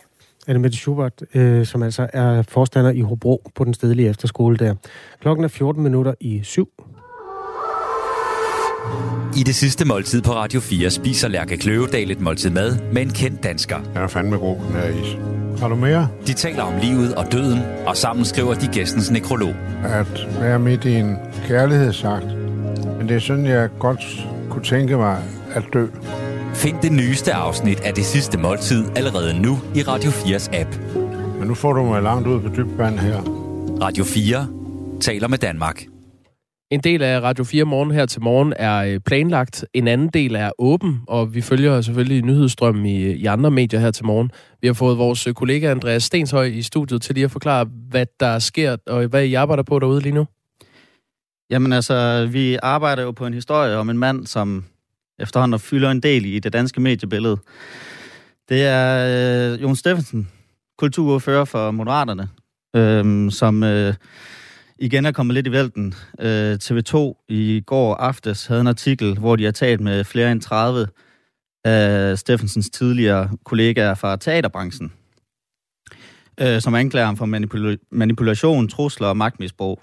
Anne 0.47 0.59
Mette 0.59 0.77
Schubert, 0.77 1.23
øh, 1.35 1.67
som 1.67 1.83
altså 1.83 2.09
er 2.13 2.43
forstander 2.43 2.91
i 2.91 3.01
Hobro 3.01 3.43
på 3.55 3.65
den 3.65 3.75
stedlige 3.75 4.09
efterskole 4.09 4.57
der. 4.57 4.75
Klokken 5.21 5.45
er 5.45 5.49
14 5.49 5.83
minutter 5.83 6.15
i 6.21 6.41
syv. 6.43 6.69
I 9.37 9.43
det 9.43 9.55
sidste 9.55 9.85
måltid 9.85 10.23
på 10.23 10.33
Radio 10.33 10.61
4 10.61 10.91
spiser 10.91 11.29
Lærke 11.29 11.57
Kløvedal 11.57 12.11
et 12.11 12.21
måltid 12.21 12.51
mad 12.51 12.79
med 12.93 13.03
en 13.03 13.11
kendt 13.11 13.43
dansker. 13.43 13.77
Jeg 13.95 14.03
er 14.03 14.09
fandme 14.09 14.37
god, 14.37 14.57
den 14.57 14.73
her 14.73 14.89
is. 14.89 15.17
Har 15.61 15.69
du 15.69 15.75
mere? 15.75 16.09
De 16.27 16.33
taler 16.33 16.63
om 16.63 16.75
livet 16.83 17.15
og 17.15 17.33
døden, 17.33 17.59
og 17.87 17.97
sammen 17.97 18.25
skriver 18.25 18.55
de 18.55 18.67
gæstens 18.67 19.11
nekrolog. 19.11 19.55
At 19.85 20.27
være 20.41 20.59
midt 20.59 20.85
i 20.85 20.95
en 20.95 21.17
kærlighedsagt. 21.47 22.27
Men 22.99 23.09
det 23.09 23.17
er 23.17 23.21
sådan, 23.21 23.47
jeg 23.47 23.69
godt 23.79 24.01
kunne 24.51 24.65
tænke 24.65 24.97
mig 24.97 25.23
at 25.55 25.65
dø. 25.73 25.87
Find 26.55 26.77
det 26.83 26.93
nyeste 26.93 27.33
afsnit 27.33 27.81
af 27.81 27.95
det 27.95 28.05
sidste 28.05 28.39
måltid 28.39 28.85
allerede 28.97 29.41
nu 29.43 29.61
i 29.75 29.83
Radio 29.83 30.11
4's 30.11 30.57
app. 30.61 30.71
Men 31.39 31.49
nu 31.49 31.55
får 31.55 31.73
du 31.73 31.85
mig 31.85 32.03
langt 32.03 32.29
ud 32.29 32.41
på 32.41 32.49
dybt 32.57 32.79
vand 32.79 32.99
her. 32.99 33.21
Radio 33.83 34.05
4 34.05 34.47
taler 35.01 35.29
med 35.29 35.39
Danmark. 35.39 35.94
En 36.75 36.81
del 36.81 37.03
af 37.03 37.21
Radio 37.21 37.45
4 37.45 37.65
morgen 37.65 37.91
her 37.91 38.07
til 38.07 38.23
morgen 38.23 38.53
er 38.57 38.77
øh, 38.77 39.01
planlagt, 39.01 39.65
en 39.73 39.89
anden 39.89 40.09
del 40.09 40.35
er 40.35 40.51
åben, 40.59 41.01
og 41.07 41.35
vi 41.35 41.41
følger 41.41 41.81
selvfølgelig 41.81 42.23
nyhedsstrømmen 42.23 42.87
i, 42.87 43.03
øh, 43.03 43.11
i 43.11 43.25
andre 43.27 43.51
medier 43.51 43.81
her 43.81 43.91
til 43.91 44.07
morgen. 44.07 44.31
Vi 44.61 44.67
har 44.67 44.75
fået 44.75 44.99
vores 44.99 45.27
øh, 45.27 45.35
kollega 45.35 45.71
Andreas 45.71 46.03
Stenshøj 46.03 46.45
i 46.45 46.63
studiet 46.63 47.03
til 47.03 47.15
lige 47.15 47.25
at 47.25 47.31
forklare, 47.31 47.67
hvad 47.91 48.07
der 48.21 48.39
sker, 48.39 48.77
og 48.87 49.07
hvad 49.07 49.25
I 49.25 49.35
arbejder 49.35 49.63
på 49.63 49.79
derude 49.79 50.01
lige 50.01 50.15
nu. 50.15 50.27
Jamen 51.51 51.73
altså, 51.73 52.29
vi 52.33 52.59
arbejder 52.63 53.03
jo 53.03 53.11
på 53.11 53.27
en 53.27 53.35
historie 53.35 53.77
om 53.77 53.91
en 53.91 53.99
mand, 53.99 54.27
som 54.27 54.65
efterhånden 55.19 55.61
fylder 55.61 55.91
en 55.91 56.01
del 56.01 56.25
i 56.25 56.39
det 56.39 56.53
danske 56.53 56.81
mediebillede. 56.81 57.37
Det 58.49 58.65
er 58.65 59.53
øh, 59.53 59.63
Jon 59.63 59.77
Steffensen, 59.77 60.29
kulturordfører 60.79 61.45
for 61.45 61.71
Moderaterne, 61.71 62.29
øh, 62.77 63.31
som 63.31 63.63
øh, 63.63 63.95
igen 64.85 65.07
er 65.07 65.13
kommet 65.13 65.35
lidt 65.35 65.47
i 65.47 65.53
vælten. 65.53 65.95
Øh, 66.21 66.59
TV2 66.63 67.25
i 67.29 67.63
går 67.67 67.95
aftes 67.95 68.47
havde 68.47 68.61
en 68.61 68.67
artikel, 68.67 69.19
hvor 69.19 69.37
de 69.37 69.45
har 69.45 69.53
talt 69.53 69.81
med 69.81 70.05
flere 70.05 70.33
end 70.33 70.41
30 70.41 70.87
af 71.65 72.19
Steffensens 72.19 72.71
tidligere 72.71 73.31
kollegaer 73.45 73.95
fra 73.95 74.17
teaterbranchen, 74.17 74.93
øh, 76.41 76.61
som 76.61 76.75
anklager 76.75 77.07
ham 77.07 77.17
for 77.17 77.27
manipula- 77.27 77.89
manipulation, 77.93 78.69
trusler 78.69 79.09
og 79.09 79.17
magtmisbrug. 79.17 79.83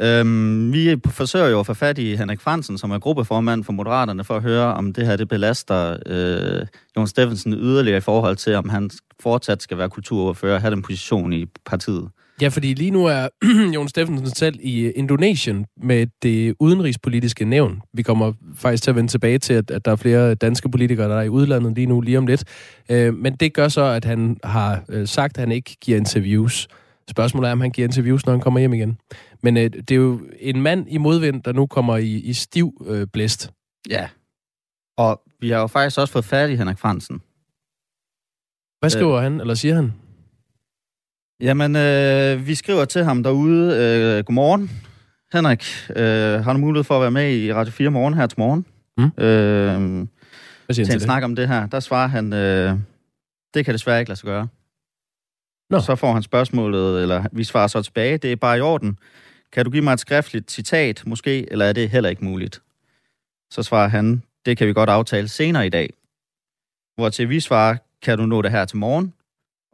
Øhm, 0.00 0.72
vi 0.72 0.96
forsøger 1.06 1.48
jo 1.48 1.60
at 1.60 1.66
få 1.66 1.74
fat 1.74 1.98
i 1.98 2.16
Henrik 2.16 2.40
Fransen, 2.40 2.78
som 2.78 2.90
er 2.90 2.98
gruppeformand 2.98 3.64
for 3.64 3.72
Moderaterne, 3.72 4.24
for 4.24 4.36
at 4.36 4.42
høre, 4.42 4.74
om 4.74 4.92
det 4.92 5.06
her 5.06 5.16
det 5.16 5.28
belaster 5.28 5.96
øh, 6.06 6.66
Jon 6.96 7.06
Steffensen 7.06 7.52
yderligere 7.52 7.96
i 7.98 8.00
forhold 8.00 8.36
til, 8.36 8.54
om 8.54 8.68
han 8.68 8.90
fortsat 9.20 9.62
skal 9.62 9.78
være 9.78 9.90
kulturordfører 9.90 10.54
og 10.54 10.60
have 10.60 10.74
den 10.74 10.82
position 10.82 11.32
i 11.32 11.46
partiet. 11.64 12.10
Ja, 12.40 12.48
fordi 12.48 12.74
lige 12.74 12.90
nu 12.90 13.04
er 13.04 13.28
Jon 13.74 13.88
Steffensen 13.88 14.26
selv 14.26 14.58
i 14.60 14.90
Indonesien 14.90 15.66
med 15.82 16.06
det 16.22 16.54
udenrigspolitiske 16.60 17.44
nævn. 17.44 17.82
Vi 17.92 18.02
kommer 18.02 18.32
faktisk 18.54 18.82
til 18.82 18.90
at 18.90 18.96
vende 18.96 19.10
tilbage 19.10 19.38
til, 19.38 19.54
at, 19.54 19.70
at 19.70 19.84
der 19.84 19.90
er 19.92 19.96
flere 19.96 20.34
danske 20.34 20.70
politikere, 20.70 21.08
der 21.08 21.16
er 21.16 21.22
i 21.22 21.28
udlandet 21.28 21.74
lige 21.74 21.86
nu, 21.86 22.00
lige 22.00 22.18
om 22.18 22.26
lidt. 22.26 22.44
Øh, 22.90 23.14
men 23.14 23.36
det 23.36 23.54
gør 23.54 23.68
så, 23.68 23.82
at 23.82 24.04
han 24.04 24.36
har 24.44 24.84
øh, 24.88 25.08
sagt, 25.08 25.36
at 25.36 25.40
han 25.40 25.52
ikke 25.52 25.76
giver 25.80 25.98
interviews. 25.98 26.68
Spørgsmålet 27.10 27.48
er, 27.48 27.52
om 27.52 27.60
han 27.60 27.70
giver 27.70 27.88
interviews, 27.88 28.26
når 28.26 28.32
han 28.32 28.40
kommer 28.40 28.60
hjem 28.60 28.74
igen. 28.74 28.98
Men 29.42 29.56
øh, 29.56 29.70
det 29.70 29.90
er 29.90 29.94
jo 29.94 30.20
en 30.40 30.62
mand 30.62 30.86
i 30.88 30.98
modvind, 30.98 31.42
der 31.42 31.52
nu 31.52 31.66
kommer 31.66 31.96
i, 31.96 32.10
i 32.10 32.32
stiv 32.32 32.86
øh, 32.86 33.06
blæst. 33.12 33.50
Ja. 33.90 34.08
Og 34.98 35.22
vi 35.40 35.50
har 35.50 35.60
jo 35.60 35.66
faktisk 35.66 35.98
også 35.98 36.12
fået 36.12 36.24
fat 36.24 36.50
i 36.50 36.56
Henrik 36.56 36.78
Fransen. 36.78 37.20
Hvad 38.80 38.90
skriver 38.90 39.16
øh, 39.16 39.22
han, 39.22 39.40
eller 39.40 39.54
siger 39.54 39.74
han? 39.74 39.92
Jamen, 41.40 41.76
øh, 41.76 42.46
vi 42.46 42.54
skriver 42.54 42.84
til 42.84 43.04
ham 43.04 43.22
derude, 43.22 43.76
øh, 43.76 44.24
godmorgen. 44.24 44.70
Henrik, 45.32 45.64
øh, 45.96 46.44
har 46.44 46.52
du 46.52 46.58
mulighed 46.58 46.84
for 46.84 46.94
at 46.94 47.00
være 47.00 47.10
med 47.10 47.36
i 47.36 47.52
Radio 47.52 47.72
4 47.72 47.90
morgen 47.90 48.14
her 48.14 48.26
til 48.26 48.38
morgen? 48.38 48.66
Mm. 48.96 49.04
Øh, 49.04 50.06
Hvad 50.66 50.74
siger 50.74 50.86
til 50.86 50.94
en 50.94 51.00
snak 51.00 51.22
om 51.22 51.36
det 51.36 51.48
her. 51.48 51.66
Der 51.66 51.80
svarer 51.80 52.08
han, 52.08 52.32
øh, 52.32 52.78
det 53.54 53.64
kan 53.64 53.74
desværre 53.74 54.00
ikke 54.00 54.08
lade 54.08 54.18
sig 54.18 54.26
gøre. 54.26 54.48
Nå. 55.70 55.80
Så 55.80 55.96
får 55.96 56.12
han 56.12 56.22
spørgsmålet, 56.22 57.02
eller 57.02 57.24
vi 57.32 57.44
svarer 57.44 57.66
så 57.66 57.82
tilbage, 57.82 58.18
det 58.18 58.32
er 58.32 58.36
bare 58.36 58.58
i 58.58 58.60
orden. 58.60 58.98
Kan 59.52 59.64
du 59.64 59.70
give 59.70 59.82
mig 59.82 59.92
et 59.92 60.00
skriftligt 60.00 60.50
citat, 60.50 61.02
måske, 61.06 61.52
eller 61.52 61.64
er 61.64 61.72
det 61.72 61.90
heller 61.90 62.10
ikke 62.10 62.24
muligt? 62.24 62.62
Så 63.50 63.62
svarer 63.62 63.88
han, 63.88 64.22
det 64.46 64.56
kan 64.56 64.66
vi 64.66 64.72
godt 64.72 64.90
aftale 64.90 65.28
senere 65.28 65.66
i 65.66 65.70
dag. 65.70 65.94
Hvor 66.96 67.08
til 67.08 67.28
vi 67.28 67.40
svarer, 67.40 67.76
kan 68.02 68.18
du 68.18 68.26
nå 68.26 68.42
det 68.42 68.50
her 68.50 68.64
til 68.64 68.76
morgen? 68.78 69.14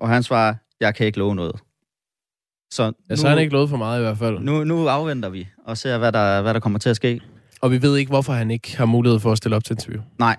Og 0.01 0.09
han 0.09 0.23
svarer, 0.23 0.55
jeg 0.81 0.95
kan 0.95 1.07
ikke 1.07 1.19
love 1.19 1.35
noget. 1.35 1.57
Så 2.71 2.93
Ja, 3.11 3.17
så 3.17 3.27
har 3.27 3.35
han 3.35 3.43
ikke 3.43 3.53
lovet 3.53 3.71
for 3.71 3.77
meget 3.77 3.99
i 4.01 4.03
hvert 4.03 4.19
fald. 4.19 4.39
Nu, 4.39 4.65
nu 4.65 4.89
afventer 4.89 5.29
vi 5.29 5.49
og 5.67 5.79
ser, 5.79 5.99
hvad 5.99 6.13
der, 6.13 6.43
hvad 6.43 6.55
der 6.55 6.61
kommer 6.61 6.79
til 6.79 6.91
at 6.91 6.97
ske. 6.97 7.21
Og 7.61 7.71
vi 7.71 7.83
ved 7.83 7.97
ikke, 7.97 8.09
hvorfor 8.09 8.33
han 8.33 8.51
ikke 8.51 8.77
har 8.77 8.85
mulighed 8.87 9.21
for 9.21 9.33
at 9.33 9.39
stille 9.39 9.57
op 9.57 9.65
til 9.65 9.73
interview. 9.73 10.03
Nej, 10.19 10.37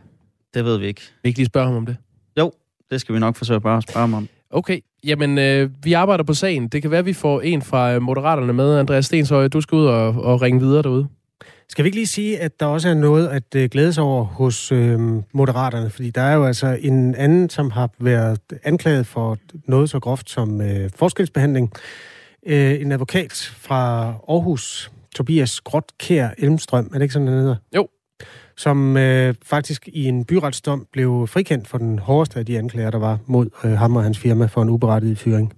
det 0.53 0.65
ved 0.65 0.77
vi 0.77 0.85
ikke. 0.85 1.01
Vi 1.23 1.27
ikke 1.27 1.39
lige 1.39 1.45
spørge 1.45 1.67
ham 1.67 1.75
om 1.75 1.85
det? 1.85 1.97
Jo, 2.39 2.51
det 2.91 3.01
skal 3.01 3.15
vi 3.15 3.19
nok 3.19 3.35
forsøge 3.35 3.55
at 3.55 3.61
spørge, 3.61 3.81
spørge 3.81 4.01
ham 4.01 4.13
om. 4.13 4.27
Okay, 4.49 4.79
jamen 5.03 5.37
øh, 5.37 5.69
vi 5.83 5.93
arbejder 5.93 6.23
på 6.23 6.33
sagen. 6.33 6.67
Det 6.67 6.81
kan 6.81 6.91
være, 6.91 6.99
at 6.99 7.05
vi 7.05 7.13
får 7.13 7.41
en 7.41 7.61
fra 7.61 7.93
øh, 7.93 8.01
Moderaterne 8.01 8.53
med. 8.53 8.79
Andreas 8.79 9.05
Stenshøj, 9.05 9.47
du 9.47 9.61
skal 9.61 9.75
ud 9.75 9.85
og, 9.85 10.07
og 10.07 10.41
ringe 10.41 10.59
videre 10.59 10.81
derude. 10.83 11.07
Skal 11.69 11.83
vi 11.83 11.87
ikke 11.87 11.97
lige 11.97 12.07
sige, 12.07 12.39
at 12.39 12.59
der 12.59 12.65
også 12.65 12.89
er 12.89 12.93
noget 12.93 13.27
at 13.27 13.55
øh, 13.55 13.69
glæde 13.69 13.93
sig 13.93 14.03
over 14.03 14.23
hos 14.23 14.71
øh, 14.71 14.99
Moderaterne? 15.33 15.89
Fordi 15.89 16.09
der 16.09 16.21
er 16.21 16.33
jo 16.33 16.45
altså 16.45 16.77
en 16.81 17.15
anden, 17.15 17.49
som 17.49 17.71
har 17.71 17.89
været 17.99 18.39
anklaget 18.63 19.07
for 19.07 19.37
noget 19.65 19.89
så 19.89 19.99
groft 19.99 20.29
som 20.29 20.61
øh, 20.61 20.89
forskelsbehandling. 20.95 21.71
Øh, 22.45 22.81
en 22.81 22.91
advokat 22.91 23.53
fra 23.57 24.07
Aarhus, 24.29 24.91
Tobias 25.15 25.61
Grotkær 25.61 26.29
Elmstrøm, 26.37 26.85
er 26.85 26.93
det 26.93 27.01
ikke 27.01 27.13
sådan, 27.13 27.27
han 27.27 27.37
hedder? 27.37 27.55
Jo. 27.75 27.87
Som 28.57 28.97
øh, 28.97 29.35
faktisk 29.43 29.89
i 29.93 30.05
en 30.05 30.25
byretsdom 30.25 30.87
blev 30.91 31.27
frikendt 31.27 31.67
for 31.67 31.77
den 31.77 31.99
hårdeste 31.99 32.39
af 32.39 32.45
de 32.45 32.57
anklager, 32.57 32.91
der 32.91 32.99
var 32.99 33.19
mod 33.25 33.49
øh, 33.63 33.71
ham 33.71 33.95
og 33.95 34.03
hans 34.03 34.19
firma 34.19 34.45
for 34.45 34.61
en 34.61 34.69
uberettiget 34.69 35.17
fyring. 35.17 35.53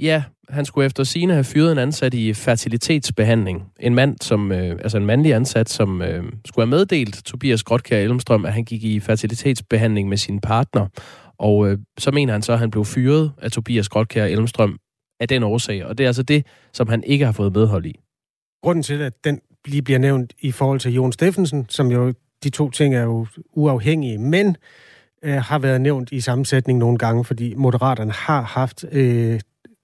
Ja, 0.00 0.22
han 0.50 0.64
skulle 0.64 0.86
efter 0.86 1.04
sine 1.04 1.32
have 1.32 1.44
fyret 1.44 1.72
en 1.72 1.78
ansat 1.78 2.14
i 2.14 2.34
fertilitetsbehandling. 2.34 3.72
En 3.80 3.94
mand, 3.94 4.16
som, 4.20 4.52
øh, 4.52 4.70
altså 4.70 4.96
en 4.96 5.06
mandlig 5.06 5.34
ansat, 5.34 5.68
som 5.68 6.02
øh, 6.02 6.24
skulle 6.44 6.66
have 6.66 6.70
meddelt 6.70 7.22
Tobias 7.24 7.62
Grotkær 7.62 7.98
Elmstrøm, 7.98 8.44
at 8.44 8.52
han 8.52 8.64
gik 8.64 8.84
i 8.84 9.00
fertilitetsbehandling 9.00 10.08
med 10.08 10.16
sin 10.16 10.40
partner. 10.40 10.86
Og 11.38 11.70
øh, 11.70 11.78
så 11.98 12.10
mener 12.10 12.32
han 12.32 12.42
så, 12.42 12.52
at 12.52 12.58
han 12.58 12.70
blev 12.70 12.84
fyret 12.84 13.32
af 13.42 13.50
Tobias 13.50 13.88
Grotkær 13.88 14.24
Elmstrøm 14.24 14.78
af 15.20 15.28
den 15.28 15.42
årsag. 15.42 15.86
Og 15.86 15.98
det 15.98 16.04
er 16.04 16.08
altså 16.08 16.22
det, 16.22 16.46
som 16.72 16.88
han 16.88 17.04
ikke 17.04 17.24
har 17.24 17.32
fået 17.32 17.52
medhold 17.52 17.86
i. 17.86 18.00
Grunden 18.62 18.82
til, 18.82 19.02
at 19.02 19.24
den 19.24 19.40
lige 19.66 19.82
bliver 19.82 19.98
nævnt 19.98 20.32
i 20.40 20.52
forhold 20.52 20.80
til 20.80 20.94
Jon 20.94 21.12
Steffensen, 21.12 21.66
som 21.68 21.90
jo, 21.90 22.14
de 22.44 22.50
to 22.50 22.70
ting 22.70 22.94
er 22.94 23.02
jo 23.02 23.26
uafhængige, 23.52 24.18
men 24.18 24.56
øh, 25.22 25.34
har 25.34 25.58
været 25.58 25.80
nævnt 25.80 26.12
i 26.12 26.20
sammensætning 26.20 26.78
nogle 26.78 26.98
gange, 26.98 27.24
fordi 27.24 27.54
Moderaterne 27.54 28.12
har 28.12 28.42
haft 28.42 28.84
øh, 28.92 29.40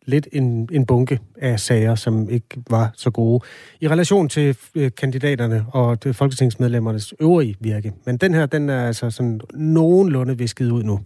lidt 0.06 0.28
en, 0.32 0.68
en 0.72 0.86
bunke 0.86 1.18
af 1.38 1.60
sager, 1.60 1.94
som 1.94 2.30
ikke 2.30 2.46
var 2.70 2.90
så 2.96 3.10
gode 3.10 3.44
i 3.80 3.88
relation 3.88 4.28
til 4.28 4.56
øh, 4.74 4.90
kandidaterne 4.96 5.66
og 5.72 6.00
til 6.00 6.14
folketingsmedlemmernes 6.14 7.14
øvrige 7.20 7.56
virke. 7.60 7.92
Men 8.06 8.16
den 8.16 8.34
her, 8.34 8.46
den 8.46 8.68
er 8.68 8.86
altså 8.86 9.10
sådan 9.10 9.40
nogenlunde 9.54 10.38
visket 10.38 10.70
ud 10.70 10.82
nu. 10.82 11.00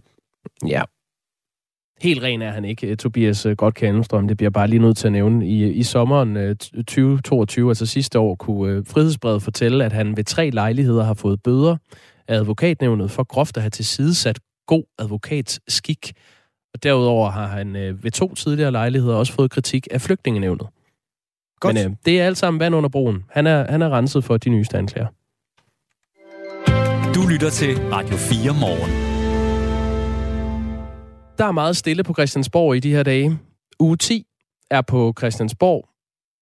Ja. 0.67 0.81
Helt 2.01 2.23
ren 2.23 2.41
er 2.41 2.51
han 2.51 2.65
ikke, 2.65 2.87
øh, 2.87 2.97
Tobias 2.97 3.45
øh, 3.45 3.55
Godt 3.55 3.75
Det 4.29 4.37
bliver 4.37 4.49
bare 4.49 4.67
lige 4.67 4.79
nødt 4.79 4.97
til 4.97 5.07
at 5.07 5.11
nævne. 5.11 5.47
I, 5.47 5.63
øh, 5.63 5.77
i 5.77 5.83
sommeren 5.83 6.37
øh, 6.37 6.55
2022, 6.55 7.69
altså 7.69 7.85
sidste 7.85 8.19
år, 8.19 8.35
kunne 8.35 8.85
Frihedsbrevet 8.85 9.43
fortælle, 9.43 9.85
at 9.85 9.93
han 9.93 10.17
ved 10.17 10.23
tre 10.23 10.49
lejligheder 10.49 11.03
har 11.03 11.13
fået 11.13 11.43
bøder 11.43 11.77
af 12.27 12.35
advokatnævnet 12.35 13.11
for 13.11 13.23
groft 13.23 13.57
at 13.57 13.63
have 13.63 13.69
tilsidesat 13.69 14.39
god 14.67 14.83
advokatskik. 14.99 16.13
Og 16.73 16.83
derudover 16.83 17.29
har 17.29 17.47
han 17.47 17.75
øh, 17.75 18.03
ved 18.03 18.11
to 18.11 18.35
tidligere 18.35 18.71
lejligheder 18.71 19.15
også 19.15 19.33
fået 19.33 19.51
kritik 19.51 19.87
af 19.91 20.01
flygtningenævnet. 20.01 20.67
Godt. 21.59 21.73
Men 21.73 21.85
øh, 21.85 21.95
det 22.05 22.21
er 22.21 22.25
alt 22.25 22.37
sammen 22.37 22.59
vand 22.59 22.75
under 22.75 22.89
broen. 22.89 23.25
Han 23.29 23.47
er, 23.47 23.71
han 23.71 23.81
er 23.81 23.89
renset 23.89 24.23
for 24.23 24.37
de 24.37 24.49
nyeste 24.49 24.77
anklager. 24.77 25.07
Du 27.15 27.27
lytter 27.27 27.49
til 27.49 27.77
Radio 27.77 28.17
4 28.17 28.53
morgen. 28.53 28.91
Der 31.37 31.45
er 31.45 31.51
meget 31.51 31.77
stille 31.77 32.03
på 32.03 32.13
Christiansborg 32.13 32.75
i 32.75 32.79
de 32.79 32.91
her 32.91 33.03
dage. 33.03 33.39
Uge 33.79 33.97
10 33.97 34.25
er 34.71 34.81
på 34.81 35.13
Christiansborg 35.19 35.89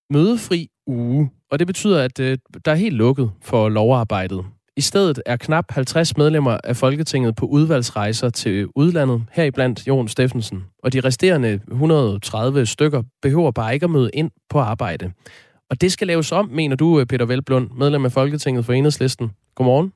mødefri 0.10 0.70
uge, 0.88 1.32
og 1.52 1.60
det 1.60 1.68
betyder, 1.68 2.04
at 2.04 2.20
øh, 2.20 2.38
der 2.66 2.72
er 2.72 2.76
helt 2.76 2.96
lukket 2.96 3.32
for 3.42 3.70
lovarbejdet. 3.70 4.46
I 4.78 4.82
stedet 4.82 5.22
er 5.26 5.36
knap 5.36 5.72
50 5.72 6.18
medlemmer 6.18 6.58
af 6.64 6.76
Folketinget 6.76 7.36
på 7.36 7.46
udvalgsrejser 7.46 8.30
til 8.30 8.68
udlandet, 8.76 9.24
heriblandt 9.32 9.88
Jon 9.88 10.08
Steffensen. 10.08 10.66
Og 10.84 10.94
de 10.94 11.00
resterende 11.00 11.60
130 11.72 12.66
stykker 12.66 13.04
behøver 13.22 13.52
bare 13.52 13.74
ikke 13.74 13.84
at 13.84 13.90
møde 13.90 14.10
ind 14.14 14.32
på 14.50 14.60
arbejde. 14.60 15.12
Og 15.70 15.82
det 15.82 15.92
skal 15.92 16.08
laves 16.08 16.32
om, 16.32 16.50
mener 16.50 16.76
du, 16.76 17.06
Peter 17.06 17.26
Velblund, 17.26 17.70
medlem 17.78 18.06
af 18.06 18.12
Folketinget 18.12 18.66
for 18.66 18.74
Enhedslisten. 18.74 19.32
Godmorgen. 19.56 19.94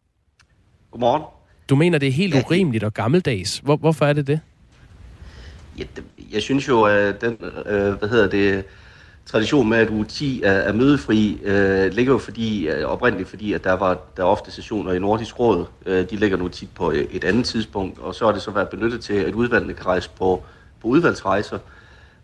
Godmorgen. 0.91 1.23
Du 1.69 1.75
mener, 1.75 1.97
det 1.97 2.07
er 2.07 2.13
helt 2.13 2.36
urimeligt 2.36 2.84
og 2.84 2.93
gammeldags. 2.93 3.57
Hvor, 3.57 3.75
hvorfor 3.75 4.05
er 4.05 4.13
det 4.13 4.27
det? 4.27 4.39
Det, 5.77 6.03
jeg 6.34 6.41
synes 6.41 6.67
jo, 6.67 6.84
at 6.84 7.21
den, 7.21 7.38
øh, 7.65 7.93
hvad 7.93 8.09
hedder 8.09 8.29
det, 8.29 8.63
tradition 9.26 9.69
med, 9.69 9.78
at 9.78 9.89
uge 9.89 10.05
10 10.05 10.43
er, 10.43 10.51
er 10.51 10.74
mødefri, 10.74 11.39
øh, 11.43 11.93
ligger 11.93 12.13
jo 12.13 12.17
fordi, 12.17 12.67
øh, 12.67 12.86
oprindeligt 12.86 13.30
fordi, 13.30 13.53
at 13.53 13.63
der 13.63 13.74
var 13.74 13.99
der 14.17 14.24
ofte 14.24 14.51
sessioner 14.51 14.91
i 14.93 14.99
Nordisk 14.99 15.39
Råd. 15.39 15.65
Øh, 15.86 16.09
de 16.09 16.15
ligger 16.15 16.38
nu 16.38 16.47
tit 16.47 16.69
på 16.76 16.91
øh, 16.91 17.05
et 17.11 17.24
andet 17.24 17.45
tidspunkt, 17.45 17.99
og 17.99 18.15
så 18.15 18.26
er 18.26 18.32
det 18.32 18.41
så 18.41 18.51
været 18.51 18.69
benyttet 18.69 19.01
til, 19.01 19.13
at 19.13 19.34
udvalgene 19.34 19.74
kan 19.74 19.86
rejse 19.86 20.09
på, 20.17 20.43
på 20.82 20.88
udvalgsrejser. 20.88 21.59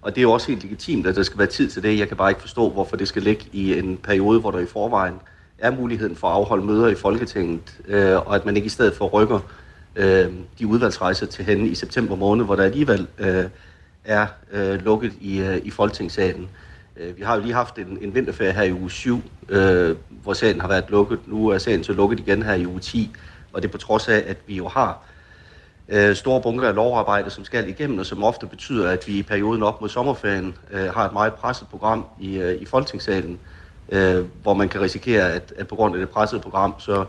Og 0.01 0.15
det 0.15 0.17
er 0.17 0.23
jo 0.23 0.31
også 0.31 0.47
helt 0.47 0.63
legitimt, 0.63 1.07
at 1.07 1.15
der 1.15 1.23
skal 1.23 1.37
være 1.37 1.47
tid 1.47 1.69
til 1.69 1.83
det. 1.83 1.99
Jeg 1.99 2.07
kan 2.07 2.17
bare 2.17 2.29
ikke 2.29 2.41
forstå, 2.41 2.69
hvorfor 2.69 2.95
det 2.95 3.07
skal 3.07 3.21
ligge 3.21 3.45
i 3.51 3.79
en 3.79 3.97
periode, 3.97 4.39
hvor 4.39 4.51
der 4.51 4.59
i 4.59 4.65
forvejen 4.65 5.15
er 5.57 5.71
muligheden 5.71 6.15
for 6.15 6.27
at 6.27 6.33
afholde 6.33 6.65
møder 6.65 6.87
i 6.87 6.95
Folketinget, 6.95 7.79
øh, 7.87 8.27
og 8.27 8.35
at 8.35 8.45
man 8.45 8.55
ikke 8.55 8.65
i 8.65 8.69
stedet 8.69 8.95
for 8.95 9.07
rykker 9.07 9.39
øh, 9.95 10.31
de 10.59 10.67
udvalgsrejser 10.67 11.25
til 11.25 11.45
hende 11.45 11.67
i 11.67 11.75
september 11.75 12.15
måned, 12.15 12.45
hvor 12.45 12.55
der 12.55 12.63
alligevel 12.63 13.07
øh, 13.17 13.45
er 14.05 14.27
øh, 14.51 14.85
lukket 14.85 15.13
i, 15.21 15.39
øh, 15.39 15.57
i 15.63 15.69
Folketingssalen. 15.69 16.49
Øh, 16.99 17.17
vi 17.17 17.23
har 17.23 17.35
jo 17.35 17.41
lige 17.41 17.53
haft 17.53 17.77
en, 17.77 17.97
en 18.01 18.15
vinterferie 18.15 18.53
her 18.53 18.63
i 18.63 18.73
uge 18.73 18.91
7, 18.91 19.21
øh, 19.49 19.95
hvor 20.09 20.33
sagen 20.33 20.61
har 20.61 20.67
været 20.67 20.85
lukket. 20.89 21.19
Nu 21.27 21.47
er 21.47 21.57
sagen 21.57 21.83
så 21.83 21.93
lukket 21.93 22.19
igen 22.19 22.43
her 22.43 22.53
i 22.53 22.65
uge 22.65 22.79
10, 22.79 23.11
og 23.53 23.61
det 23.61 23.67
er 23.67 23.71
på 23.71 23.77
trods 23.77 24.07
af, 24.07 24.23
at 24.27 24.37
vi 24.47 24.55
jo 24.55 24.67
har 24.67 25.03
øh, 25.89 26.15
store 26.15 26.41
bunker 26.41 26.67
af 26.67 26.75
lovarbejde, 26.75 27.29
som 27.29 27.45
skal 27.45 27.69
igennem, 27.69 27.99
og 27.99 28.05
som 28.05 28.23
ofte 28.23 28.47
betyder, 28.47 28.89
at 28.89 29.07
vi 29.07 29.13
i 29.13 29.23
perioden 29.23 29.63
op 29.63 29.81
mod 29.81 29.89
sommerferien 29.89 30.55
øh, 30.71 30.93
har 30.93 31.05
et 31.05 31.13
meget 31.13 31.33
presset 31.33 31.67
program 31.67 32.05
i, 32.19 32.37
øh, 32.37 32.61
i 32.61 32.65
Folketingssalen, 32.65 33.39
øh, 33.89 34.25
hvor 34.41 34.53
man 34.53 34.69
kan 34.69 34.81
risikere, 34.81 35.33
at, 35.33 35.53
at 35.57 35.67
på 35.67 35.75
grund 35.75 35.95
af 35.95 35.99
det 35.99 36.09
pressede 36.09 36.41
program, 36.41 36.73
så, 36.79 37.05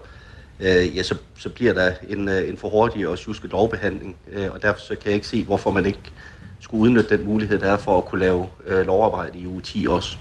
øh, 0.60 0.96
ja, 0.96 1.02
så, 1.02 1.16
så 1.38 1.48
bliver 1.48 1.72
der 1.72 1.92
en, 2.08 2.28
øh, 2.28 2.48
en 2.48 2.56
for 2.56 2.68
hurtig 2.68 3.08
og 3.08 3.18
tjusket 3.18 3.50
lovbehandling, 3.50 4.16
øh, 4.32 4.52
og 4.52 4.62
derfor 4.62 4.80
så 4.80 4.94
kan 4.94 5.06
jeg 5.06 5.14
ikke 5.14 5.26
se, 5.26 5.44
hvorfor 5.44 5.70
man 5.70 5.86
ikke 5.86 6.12
skulle 6.60 6.82
udnytte 6.82 7.18
den 7.18 7.26
mulighed, 7.26 7.58
der 7.58 7.66
er 7.66 7.76
for 7.76 7.98
at 7.98 8.04
kunne 8.04 8.20
lave 8.20 8.46
øh, 8.66 8.86
lovarbejde 8.86 9.38
i 9.38 9.46
uge 9.46 9.60
10 9.60 9.86
også. 9.88 10.16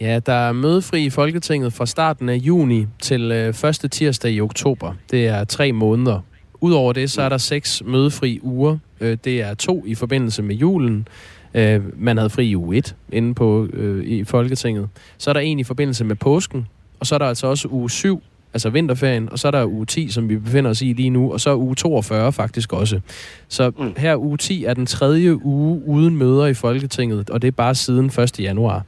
Ja, 0.00 0.18
der 0.26 0.32
er 0.32 0.52
mødefri 0.52 1.04
i 1.04 1.10
Folketinget 1.10 1.72
fra 1.72 1.86
starten 1.86 2.28
af 2.28 2.34
juni 2.34 2.86
til 2.98 3.32
øh, 3.32 3.54
første 3.54 3.88
tirsdag 3.88 4.32
i 4.32 4.40
oktober. 4.40 4.94
Det 5.10 5.26
er 5.26 5.44
tre 5.44 5.72
måneder. 5.72 6.20
Udover 6.60 6.92
det, 6.92 7.10
så 7.10 7.22
er 7.22 7.28
der 7.28 7.38
seks 7.38 7.82
mødefri 7.86 8.40
uger. 8.42 8.78
Øh, 9.00 9.18
det 9.24 9.40
er 9.40 9.54
to 9.54 9.84
i 9.86 9.94
forbindelse 9.94 10.42
med 10.42 10.56
julen. 10.56 11.08
Øh, 11.54 12.02
man 12.02 12.16
havde 12.16 12.30
fri 12.30 12.46
i 12.46 12.56
uge 12.56 12.76
1 12.76 12.96
inde 13.12 13.34
på, 13.34 13.68
øh, 13.72 14.04
i 14.04 14.24
Folketinget. 14.24 14.88
Så 15.18 15.30
er 15.30 15.34
der 15.34 15.40
en 15.40 15.58
i 15.58 15.64
forbindelse 15.64 16.04
med 16.04 16.16
påsken. 16.16 16.66
Og 17.00 17.06
så 17.06 17.14
er 17.14 17.18
der 17.18 17.26
altså 17.26 17.46
også 17.46 17.68
uge 17.68 17.90
7 17.90 18.22
altså 18.54 18.70
vinterferien, 18.70 19.28
og 19.32 19.38
så 19.38 19.48
er 19.48 19.52
der 19.52 19.66
uge 19.66 19.86
10, 19.86 20.08
som 20.08 20.28
vi 20.28 20.36
befinder 20.36 20.70
os 20.70 20.82
i 20.82 20.92
lige 20.92 21.10
nu, 21.10 21.32
og 21.32 21.40
så 21.40 21.56
uge 21.56 21.74
42 21.74 22.32
faktisk 22.32 22.72
også. 22.72 23.00
Så 23.48 23.72
mm. 23.78 23.92
her 23.96 24.16
uge 24.16 24.36
10 24.36 24.64
er 24.64 24.74
den 24.74 24.86
tredje 24.86 25.44
uge 25.44 25.82
uden 25.86 26.16
møder 26.16 26.46
i 26.46 26.54
Folketinget, 26.54 27.30
og 27.30 27.42
det 27.42 27.48
er 27.48 27.52
bare 27.52 27.74
siden 27.74 28.06
1. 28.06 28.40
januar. 28.40 28.84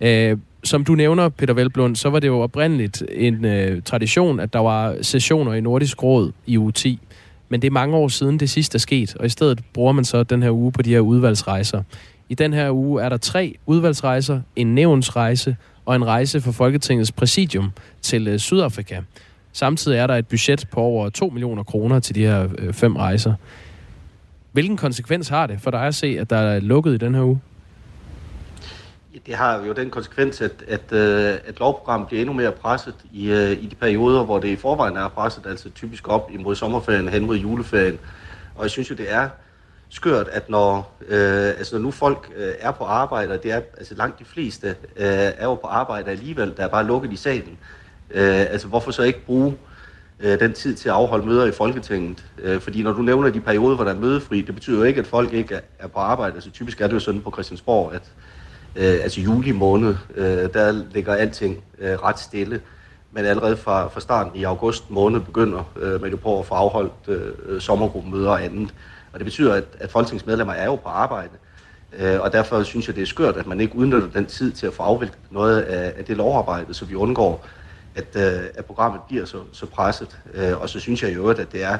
Øh, 0.00 0.36
som 0.64 0.84
du 0.84 0.94
nævner, 0.94 1.28
Peter 1.28 1.54
Velblund, 1.54 1.96
så 1.96 2.10
var 2.10 2.20
det 2.20 2.28
jo 2.28 2.40
oprindeligt 2.40 3.02
en 3.12 3.44
øh, 3.44 3.82
tradition, 3.82 4.40
at 4.40 4.52
der 4.52 4.58
var 4.58 4.96
sessioner 5.02 5.52
i 5.52 5.60
Nordisk 5.60 6.02
Råd 6.02 6.32
i 6.46 6.58
uge 6.58 6.72
10. 6.72 7.00
Men 7.48 7.62
det 7.62 7.66
er 7.66 7.72
mange 7.72 7.96
år 7.96 8.08
siden 8.08 8.40
det 8.40 8.50
sidste 8.50 8.76
er 8.76 8.80
sket, 8.80 9.16
og 9.16 9.26
i 9.26 9.28
stedet 9.28 9.60
bruger 9.72 9.92
man 9.92 10.04
så 10.04 10.22
den 10.22 10.42
her 10.42 10.50
uge 10.50 10.72
på 10.72 10.82
de 10.82 10.90
her 10.90 11.00
udvalgsrejser. 11.00 11.82
I 12.28 12.34
den 12.34 12.52
her 12.52 12.70
uge 12.70 13.02
er 13.02 13.08
der 13.08 13.16
tre 13.16 13.54
udvalgsrejser, 13.66 14.40
en 14.56 14.74
nævnsrejse 14.74 15.56
og 15.86 15.96
en 15.96 16.06
rejse 16.06 16.40
for 16.40 16.52
Folketingets 16.52 17.12
præsidium 17.12 17.72
til 18.02 18.28
øh, 18.28 18.38
Sydafrika. 18.38 19.00
Samtidig 19.52 19.98
er 19.98 20.06
der 20.06 20.14
et 20.14 20.28
budget 20.28 20.68
på 20.70 20.80
over 20.80 21.08
2 21.08 21.28
millioner 21.28 21.62
kroner 21.62 22.00
til 22.00 22.14
de 22.14 22.20
her 22.20 22.48
øh, 22.58 22.72
fem 22.72 22.96
rejser. 22.96 23.34
Hvilken 24.52 24.76
konsekvens 24.76 25.28
har 25.28 25.46
det 25.46 25.60
for 25.60 25.70
dig 25.70 25.80
at 25.80 25.94
se, 25.94 26.16
at 26.20 26.30
der 26.30 26.36
er 26.36 26.60
lukket 26.60 26.94
i 26.94 26.96
den 26.96 27.14
her 27.14 27.22
uge? 27.22 27.40
Det 29.26 29.34
har 29.34 29.64
jo 29.64 29.72
den 29.72 29.90
konsekvens, 29.90 30.40
at, 30.40 30.64
at, 30.68 30.92
øh, 30.92 31.38
at 31.46 31.60
lovprogrammet 31.60 32.08
bliver 32.08 32.20
endnu 32.20 32.34
mere 32.34 32.52
presset 32.52 32.94
i, 33.12 33.32
i 33.52 33.66
de 33.66 33.74
perioder, 33.80 34.24
hvor 34.24 34.38
det 34.38 34.48
i 34.48 34.56
forvejen 34.56 34.96
er 34.96 35.08
presset, 35.08 35.46
altså 35.46 35.70
typisk 35.70 36.08
op 36.08 36.30
imod 36.34 36.54
sommerferien, 36.54 37.08
hen 37.08 37.26
mod 37.26 37.36
juleferien. 37.36 37.98
Og 38.54 38.62
jeg 38.62 38.70
synes 38.70 38.90
jo, 38.90 38.94
det 38.94 39.12
er 39.12 39.28
skørt, 39.88 40.28
at 40.28 40.50
når, 40.50 40.96
øh, 41.08 41.46
altså 41.46 41.74
når 41.76 41.82
nu 41.82 41.90
folk 41.90 42.32
øh, 42.36 42.52
er 42.58 42.70
på 42.70 42.84
arbejde, 42.84 43.34
og 43.34 43.42
det 43.42 43.52
er 43.52 43.60
altså 43.78 43.94
langt 43.94 44.18
de 44.18 44.24
fleste 44.24 44.68
øh, 44.68 45.06
er 45.38 45.44
jo 45.44 45.54
på 45.54 45.66
arbejde 45.66 46.10
alligevel, 46.10 46.54
der 46.56 46.64
er 46.64 46.68
bare 46.68 46.86
lukket 46.86 47.12
i 47.12 47.16
salen. 47.16 47.58
Øh, 48.10 48.40
altså 48.40 48.68
hvorfor 48.68 48.90
så 48.90 49.02
ikke 49.02 49.24
bruge 49.26 49.56
øh, 50.20 50.40
den 50.40 50.52
tid 50.52 50.74
til 50.74 50.88
at 50.88 50.94
afholde 50.94 51.26
møder 51.26 51.46
i 51.46 51.52
Folketinget? 51.52 52.24
Øh, 52.38 52.60
fordi 52.60 52.82
når 52.82 52.92
du 52.92 53.02
nævner 53.02 53.30
de 53.30 53.40
perioder, 53.40 53.74
hvor 53.74 53.84
der 53.84 53.94
er 53.94 53.98
mødefri, 53.98 54.42
det 54.42 54.54
betyder 54.54 54.78
jo 54.78 54.84
ikke, 54.84 55.00
at 55.00 55.06
folk 55.06 55.32
ikke 55.32 55.54
er, 55.54 55.60
er 55.78 55.86
på 55.86 55.98
arbejde. 55.98 56.34
Altså 56.34 56.50
typisk 56.50 56.80
er 56.80 56.86
det 56.86 56.94
jo 56.94 57.00
sådan 57.00 57.20
på 57.20 57.30
Christiansborg, 57.30 57.94
at 57.94 58.02
øh, 58.76 59.02
altså 59.02 59.20
juli 59.20 59.52
måned, 59.52 59.94
øh, 60.14 60.26
der 60.54 60.84
ligger 60.92 61.14
alting 61.14 61.64
øh, 61.78 61.92
ret 61.92 62.18
stille. 62.18 62.60
Men 63.12 63.24
allerede 63.24 63.56
fra, 63.56 63.88
fra 63.88 64.00
starten 64.00 64.40
i 64.40 64.44
august 64.44 64.90
måned 64.90 65.20
begynder 65.20 65.72
øh, 65.76 66.02
man 66.02 66.10
jo 66.10 66.16
på 66.16 66.38
at 66.38 66.46
få 66.46 66.54
afholdt 66.54 66.92
øh, 67.08 67.32
øh 67.46 67.60
sommergruppemøder 67.60 68.30
og 68.30 68.44
andet. 68.44 68.74
Og 69.16 69.20
det 69.20 69.24
betyder, 69.24 69.54
at, 69.54 69.64
at 69.80 69.90
folketingsmedlemmer 69.90 70.52
er 70.52 70.64
jo 70.64 70.76
på 70.76 70.88
arbejde. 70.88 71.30
Øh, 71.98 72.20
og 72.20 72.32
derfor 72.32 72.62
synes 72.62 72.86
jeg, 72.86 72.96
det 72.96 73.02
er 73.02 73.06
skørt, 73.06 73.36
at 73.36 73.46
man 73.46 73.60
ikke 73.60 73.76
udnytter 73.76 74.08
den 74.08 74.26
tid 74.26 74.52
til 74.52 74.66
at 74.66 74.72
få 74.72 74.82
afviklet 74.82 75.18
noget 75.30 75.60
af, 75.60 75.94
af 75.98 76.04
det 76.04 76.16
lovarbejde, 76.16 76.74
så 76.74 76.84
vi 76.84 76.94
undgår, 76.94 77.46
at, 77.94 78.16
øh, 78.16 78.44
at 78.54 78.64
programmet 78.64 79.00
bliver 79.08 79.24
så, 79.24 79.38
så 79.52 79.66
presset. 79.66 80.18
Øh, 80.34 80.60
og 80.60 80.68
så 80.68 80.80
synes 80.80 81.02
jeg 81.02 81.14
jo, 81.14 81.28
at 81.28 81.52
det 81.52 81.64
er 81.64 81.78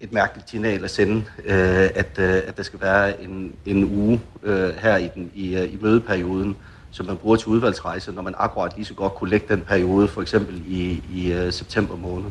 et 0.00 0.12
mærkeligt 0.12 0.50
signal 0.50 0.84
at 0.84 0.90
sende, 0.90 1.24
øh, 1.44 1.88
at, 1.94 2.18
øh, 2.18 2.42
at 2.46 2.56
der 2.56 2.62
skal 2.62 2.80
være 2.80 3.22
en, 3.22 3.52
en 3.66 3.84
uge 3.84 4.20
øh, 4.42 4.68
her 4.68 4.96
i, 4.96 5.10
den, 5.14 5.30
i, 5.34 5.56
øh, 5.56 5.72
i 5.74 5.78
mødeperioden, 5.80 6.56
som 6.90 7.06
man 7.06 7.16
bruger 7.16 7.36
til 7.36 7.48
udvalgsrejse, 7.48 8.12
når 8.12 8.22
man 8.22 8.34
akkurat 8.38 8.72
lige 8.76 8.84
så 8.84 8.94
godt 8.94 9.14
kunne 9.14 9.30
lægge 9.30 9.46
den 9.48 9.60
periode, 9.60 10.08
for 10.08 10.22
eksempel 10.22 10.62
i, 10.66 11.02
i 11.12 11.46
uh, 11.46 11.52
september 11.52 11.96
måned. 11.96 12.30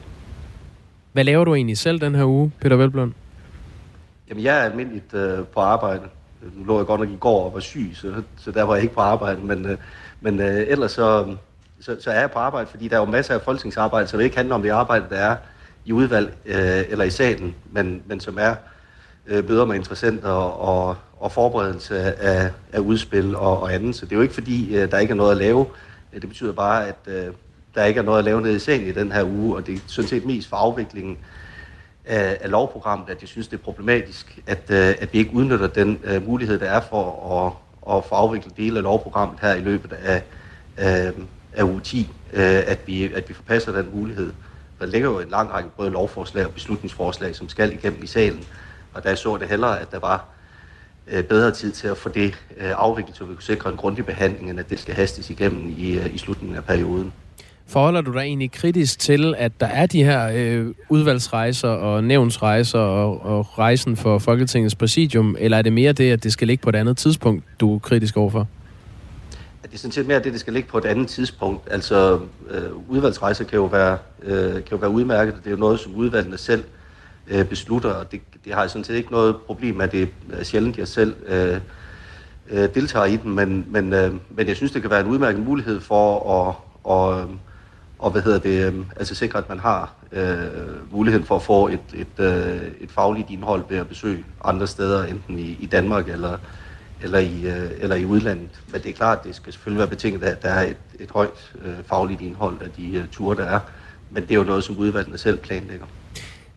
Hvad 1.12 1.24
laver 1.24 1.46
du 1.46 1.56
egentlig 1.56 1.78
selv 1.78 2.02
den 2.02 2.16
her 2.16 2.26
uge, 2.26 2.52
Peter 2.62 2.76
Velblom? 2.76 3.14
Jamen, 4.34 4.46
jeg 4.46 4.60
er 4.60 4.64
almindeligt 4.64 5.14
øh, 5.14 5.46
på 5.46 5.60
arbejde. 5.60 6.02
Nu 6.42 6.66
lå 6.66 6.78
jeg 6.78 6.86
godt 6.86 7.02
nok 7.02 7.10
i 7.10 7.18
går 7.20 7.46
og 7.46 7.54
var 7.54 7.60
syg, 7.60 7.92
så, 7.94 8.24
så 8.38 8.52
der 8.52 8.64
var 8.64 8.74
jeg 8.74 8.84
ikke 8.84 8.96
på 8.96 9.02
arbejde, 9.02 9.42
men, 9.42 9.66
øh, 9.66 9.78
men 10.22 10.40
øh, 10.40 10.66
ellers 10.68 10.92
så, 10.92 11.36
så, 11.80 11.98
så 12.00 12.12
er 12.12 12.20
jeg 12.20 12.32
på 12.32 12.40
arbejde, 12.40 12.70
fordi 12.70 12.88
der 12.88 12.96
er 12.96 13.00
jo 13.00 13.06
masser 13.06 13.34
af 13.34 13.42
folketingsarbejde, 13.42 14.08
så 14.08 14.18
det 14.18 14.24
ikke 14.24 14.36
handler 14.36 14.56
om 14.56 14.62
det 14.62 14.70
arbejde, 14.70 15.06
der 15.10 15.16
er 15.16 15.36
i 15.86 15.92
udvalg 15.92 16.34
øh, 16.46 16.84
eller 16.90 17.06
i 17.06 17.10
salen, 17.10 17.56
men, 17.72 18.04
men 18.06 18.20
som 18.20 18.38
er 18.40 18.56
øh, 19.28 19.50
møder 19.50 19.66
med 19.66 19.76
interessenter 19.76 20.30
og, 20.30 20.96
og 21.20 21.32
forberedelse 21.32 22.00
af, 22.22 22.52
af 22.72 22.80
udspil 22.80 23.36
og, 23.36 23.62
og 23.62 23.74
andet. 23.74 23.96
Så 23.96 24.06
det 24.06 24.12
er 24.12 24.16
jo 24.16 24.22
ikke 24.22 24.34
fordi, 24.34 24.76
øh, 24.76 24.92
der 24.92 24.98
ikke 24.98 25.12
er 25.12 25.16
noget 25.16 25.32
at 25.32 25.38
lave. 25.38 25.66
Øh, 26.14 26.22
det 26.22 26.30
betyder 26.30 26.54
bare, 26.54 26.88
at 26.88 26.98
øh, 27.08 27.34
der 27.76 27.84
ikke 27.84 28.00
er 28.00 28.04
noget 28.04 28.20
at 28.20 28.26
lave 28.26 28.42
nede 28.42 28.56
i 28.56 28.60
salen 28.60 28.88
i 28.88 28.92
den 28.92 29.12
her 29.12 29.24
uge, 29.24 29.56
og 29.56 29.68
det 29.68 29.76
er 29.76 29.80
sådan 29.88 30.10
set 30.10 30.26
mest 30.26 30.50
for 30.50 30.56
afviklingen 30.58 31.18
af, 32.06 32.38
af 32.42 32.52
lovprogrammet, 32.52 33.10
at 33.10 33.22
jeg 33.22 33.30
synes, 33.30 33.48
det 33.48 33.60
er 33.60 33.64
problematisk, 33.64 34.40
at, 34.48 34.64
øh, 34.70 34.96
at 35.00 35.14
vi 35.14 35.18
ikke 35.18 35.34
udnytter 35.34 35.68
den 35.68 36.00
øh, 36.04 36.28
mulighed, 36.28 36.60
der 36.60 36.66
er 36.66 36.82
for 36.90 37.32
at, 37.46 37.54
at 37.98 38.06
få 38.06 38.16
afviklet 38.16 38.58
dele 38.58 38.78
af 38.78 38.84
lovprogrammet 38.84 39.40
her 39.42 39.54
i 39.54 39.62
løbet 39.62 39.94
af, 39.94 40.24
af, 40.78 41.12
af 41.54 41.64
uge 41.64 41.82
10, 41.82 42.10
øh, 42.34 42.64
at, 42.68 42.80
vi, 42.86 43.14
at 43.14 43.30
vi 43.30 43.34
forpasser 43.34 43.72
den 43.72 43.90
mulighed. 43.94 44.34
Der 44.80 44.86
ligger 44.86 45.10
jo 45.10 45.20
en 45.20 45.30
lang 45.30 45.52
række 45.52 45.70
både 45.78 45.90
lovforslag 45.90 46.46
og 46.46 46.54
beslutningsforslag, 46.54 47.36
som 47.36 47.50
skal 47.50 47.74
igennem 47.74 48.04
i 48.04 48.08
salen, 48.08 48.44
og 48.94 49.04
der 49.04 49.16
så 49.16 49.38
det 49.38 49.48
hellere, 49.48 49.80
at 49.80 49.92
der 49.92 50.00
var 50.00 50.26
øh, 51.08 51.24
bedre 51.24 51.52
tid 51.52 51.72
til 51.72 51.88
at 51.88 51.98
få 51.98 52.10
det 52.10 52.36
øh, 52.58 52.72
afviklet, 52.76 53.18
så 53.18 53.26
vi 53.26 53.34
kunne 53.34 53.44
sikre 53.44 53.70
en 53.70 53.78
grundig 53.78 54.06
behandling, 54.06 54.50
end 54.50 54.60
at 54.60 54.70
det 54.70 54.80
skal 54.80 54.96
hastes 54.96 55.30
igennem 55.30 55.70
i, 55.70 56.00
i 56.08 56.18
slutningen 56.18 56.58
af 56.58 56.64
perioden. 56.64 57.14
Forholder 57.68 58.02
du 58.02 58.14
dig 58.14 58.20
egentlig 58.20 58.52
kritisk 58.52 59.00
til, 59.00 59.36
at 59.38 59.52
der 59.60 59.66
er 59.66 59.86
de 59.86 60.04
her 60.04 60.32
øh, 60.36 60.74
udvalgsrejser 60.90 61.68
og 61.68 62.04
nævnsrejser 62.04 62.80
og, 62.80 63.26
og 63.26 63.60
rejsen 63.60 63.98
for 63.98 64.20
Folketingets 64.20 64.76
præsidium, 64.76 65.36
eller 65.40 65.58
er 65.58 65.62
det 65.62 65.74
mere 65.74 65.92
det, 65.94 66.12
at 66.12 66.24
det 66.24 66.34
skal 66.34 66.48
ligge 66.48 66.62
på 66.62 66.70
et 66.70 66.76
andet 66.76 66.98
tidspunkt, 66.98 67.44
du 67.60 67.76
er 67.76 67.80
kritisk 67.80 68.18
overfor? 68.18 68.48
Det 69.64 69.74
er 69.74 69.78
sådan 69.78 69.92
set 69.92 70.08
mere 70.08 70.20
det, 70.20 70.34
det 70.34 70.40
skal 70.40 70.54
ligge 70.54 70.70
på 70.70 70.78
et 70.78 70.86
andet 70.86 71.08
tidspunkt. 71.08 71.68
Altså, 71.72 72.20
øh, 72.50 72.64
udvalgsrejser 72.88 73.44
kan 73.44 73.56
jo, 73.56 73.66
være, 73.66 73.98
øh, 74.24 74.54
kan 74.54 74.64
jo 74.72 74.78
være 74.78 74.90
udmærket. 74.90 75.36
Det 75.36 75.48
er 75.48 75.52
jo 75.52 75.58
noget, 75.58 75.80
som 75.80 75.96
udvalgene 75.96 76.38
selv 76.38 76.64
øh, 77.28 77.46
beslutter, 77.46 77.90
og 77.90 78.12
det, 78.12 78.22
det 78.46 78.54
har 78.54 78.62
jeg 78.62 78.70
sådan 78.70 78.84
set 78.84 78.96
ikke 78.96 79.12
noget 79.12 79.36
problem 79.36 79.76
med. 79.76 79.88
Det 79.88 80.10
er 80.34 80.44
sjældent, 80.44 80.78
jeg 80.78 80.88
selv 80.88 81.16
øh, 81.28 81.60
øh, 82.50 82.70
deltager 82.76 83.06
i 83.06 83.18
den, 83.18 83.36
men, 83.36 83.66
men, 83.70 83.94
øh, 83.94 84.14
men 84.30 84.48
jeg 84.48 84.56
synes, 84.56 84.72
det 84.72 84.82
kan 84.82 84.92
være 84.92 85.02
en 85.02 85.08
udmærket 85.08 85.46
mulighed 85.46 85.82
for 85.82 86.16
at 86.42 86.56
og, 86.84 87.30
og 88.04 88.12
hvad 88.12 88.22
hedder 88.22 88.40
det, 88.40 88.68
øhm, 88.68 88.86
altså 88.96 89.16
sikre, 89.16 89.40
at 89.40 89.50
man 89.50 89.60
har 89.60 89.94
øh, 90.12 90.36
muligheden 90.92 91.26
for 91.26 91.36
at 91.36 91.42
få 91.42 91.68
et, 91.68 91.80
et, 91.94 92.26
øh, 92.26 92.62
et 92.82 92.92
fagligt 92.92 93.30
indhold 93.30 93.64
ved 93.70 93.78
at 93.78 93.88
besøge 93.88 94.24
andre 94.44 94.68
steder, 94.68 95.04
enten 95.04 95.40
i, 95.40 95.58
i 95.60 95.66
Danmark 95.66 96.10
eller, 96.10 96.38
eller, 97.04 97.20
i, 97.20 97.46
øh, 97.46 97.70
eller 97.80 97.96
i 97.96 98.06
udlandet. 98.06 98.50
Men 98.72 98.82
det 98.82 98.90
er 98.90 98.94
klart, 98.94 99.24
det 99.24 99.36
skal 99.36 99.54
selvfølgelig 99.54 99.80
være 99.80 99.88
betinget 99.88 100.24
af, 100.24 100.32
at 100.32 100.44
der 100.44 100.50
er 100.50 100.70
et, 100.70 100.78
et 101.00 101.12
højt 101.12 101.54
øh, 101.66 101.74
fagligt 101.86 102.22
indhold 102.22 102.62
af 102.62 102.70
de 102.78 102.96
øh, 102.96 103.08
ture, 103.12 103.36
der 103.36 103.46
er. 103.46 103.60
Men 104.12 104.24
det 104.24 104.32
er 104.32 104.36
jo 104.36 104.44
noget, 104.44 104.64
som 104.64 104.78
udvalgene 104.78 105.18
selv 105.18 105.38
planlægger. 105.38 105.86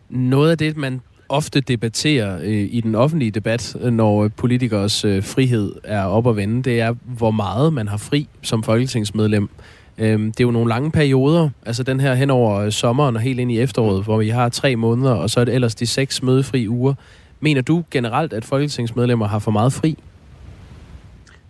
Noget 0.09 0.51
af 0.51 0.57
det, 0.57 0.77
man 0.77 1.01
ofte 1.29 1.61
debatterer 1.61 2.39
øh, 2.43 2.67
i 2.71 2.81
den 2.81 2.95
offentlige 2.95 3.31
debat, 3.31 3.75
øh, 3.81 3.93
når 3.93 4.23
øh, 4.23 4.31
politikers 4.37 5.05
øh, 5.05 5.23
frihed 5.23 5.75
er 5.83 6.03
op 6.03 6.27
at 6.27 6.35
vende, 6.35 6.63
det 6.63 6.81
er, 6.81 6.95
hvor 7.03 7.31
meget 7.31 7.73
man 7.73 7.87
har 7.87 7.97
fri 7.97 8.27
som 8.41 8.63
folketingsmedlem. 8.63 9.43
Øh, 9.43 9.49
Øhm, 9.97 10.31
det 10.31 10.39
er 10.39 10.43
jo 10.43 10.51
nogle 10.51 10.69
lange 10.69 10.91
perioder, 10.91 11.49
altså 11.65 11.83
den 11.83 11.99
her 11.99 12.13
hen 12.13 12.29
over 12.29 12.59
øh, 12.59 12.71
sommeren 12.71 13.15
og 13.15 13.21
helt 13.21 13.39
ind 13.39 13.51
i 13.51 13.59
efteråret, 13.59 14.03
hvor 14.03 14.17
vi 14.17 14.29
har 14.29 14.49
tre 14.49 14.75
måneder, 14.75 15.11
og 15.11 15.29
så 15.29 15.39
er 15.39 15.45
det 15.45 15.53
ellers 15.53 15.75
de 15.75 15.87
seks 15.87 16.23
mødefri 16.23 16.67
uger. 16.67 16.93
Mener 17.39 17.61
du 17.61 17.83
generelt, 17.91 18.33
at 18.33 18.45
folketingsmedlemmer 18.45 19.27
har 19.27 19.39
for 19.39 19.51
meget 19.51 19.73
fri? 19.73 19.97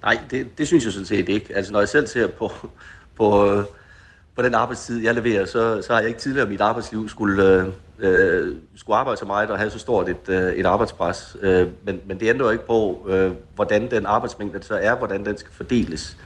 Nej, 0.01 0.19
det, 0.31 0.57
det 0.57 0.67
synes 0.67 0.85
jeg 0.85 0.93
sådan 0.93 1.05
set 1.05 1.29
ikke. 1.29 1.55
Altså 1.55 1.71
når 1.71 1.79
jeg 1.79 1.89
selv 1.89 2.07
ser 2.07 2.27
på, 2.27 2.51
på, 3.17 3.51
øh, 3.51 3.63
på 4.35 4.41
den 4.41 4.53
arbejdstid, 4.53 5.03
jeg 5.03 5.15
leverer, 5.15 5.45
så, 5.45 5.81
så 5.81 5.93
har 5.93 5.99
jeg 5.99 6.07
ikke 6.07 6.19
tidligere 6.19 6.47
i 6.47 6.49
mit 6.49 6.61
arbejdsliv 6.61 7.09
skulle, 7.09 7.43
øh, 7.43 7.67
øh, 7.99 8.55
skulle 8.75 8.97
arbejde 8.97 9.19
så 9.19 9.25
meget 9.25 9.49
og 9.49 9.57
have 9.57 9.69
så 9.69 9.79
stort 9.79 10.09
et, 10.09 10.29
øh, 10.29 10.53
et 10.53 10.65
arbejdspres. 10.65 11.37
Øh, 11.41 11.67
men, 11.85 11.99
men 12.05 12.19
det 12.19 12.29
ændrer 12.29 12.45
jo 12.45 12.51
ikke 12.51 12.67
på, 12.67 13.07
øh, 13.09 13.31
hvordan 13.55 13.91
den 13.91 14.05
arbejdsmængde 14.05 14.63
så 14.63 14.75
er, 14.81 14.95
hvordan 14.95 15.25
den 15.25 15.37
skal 15.37 15.51
fordeles. 15.53 16.17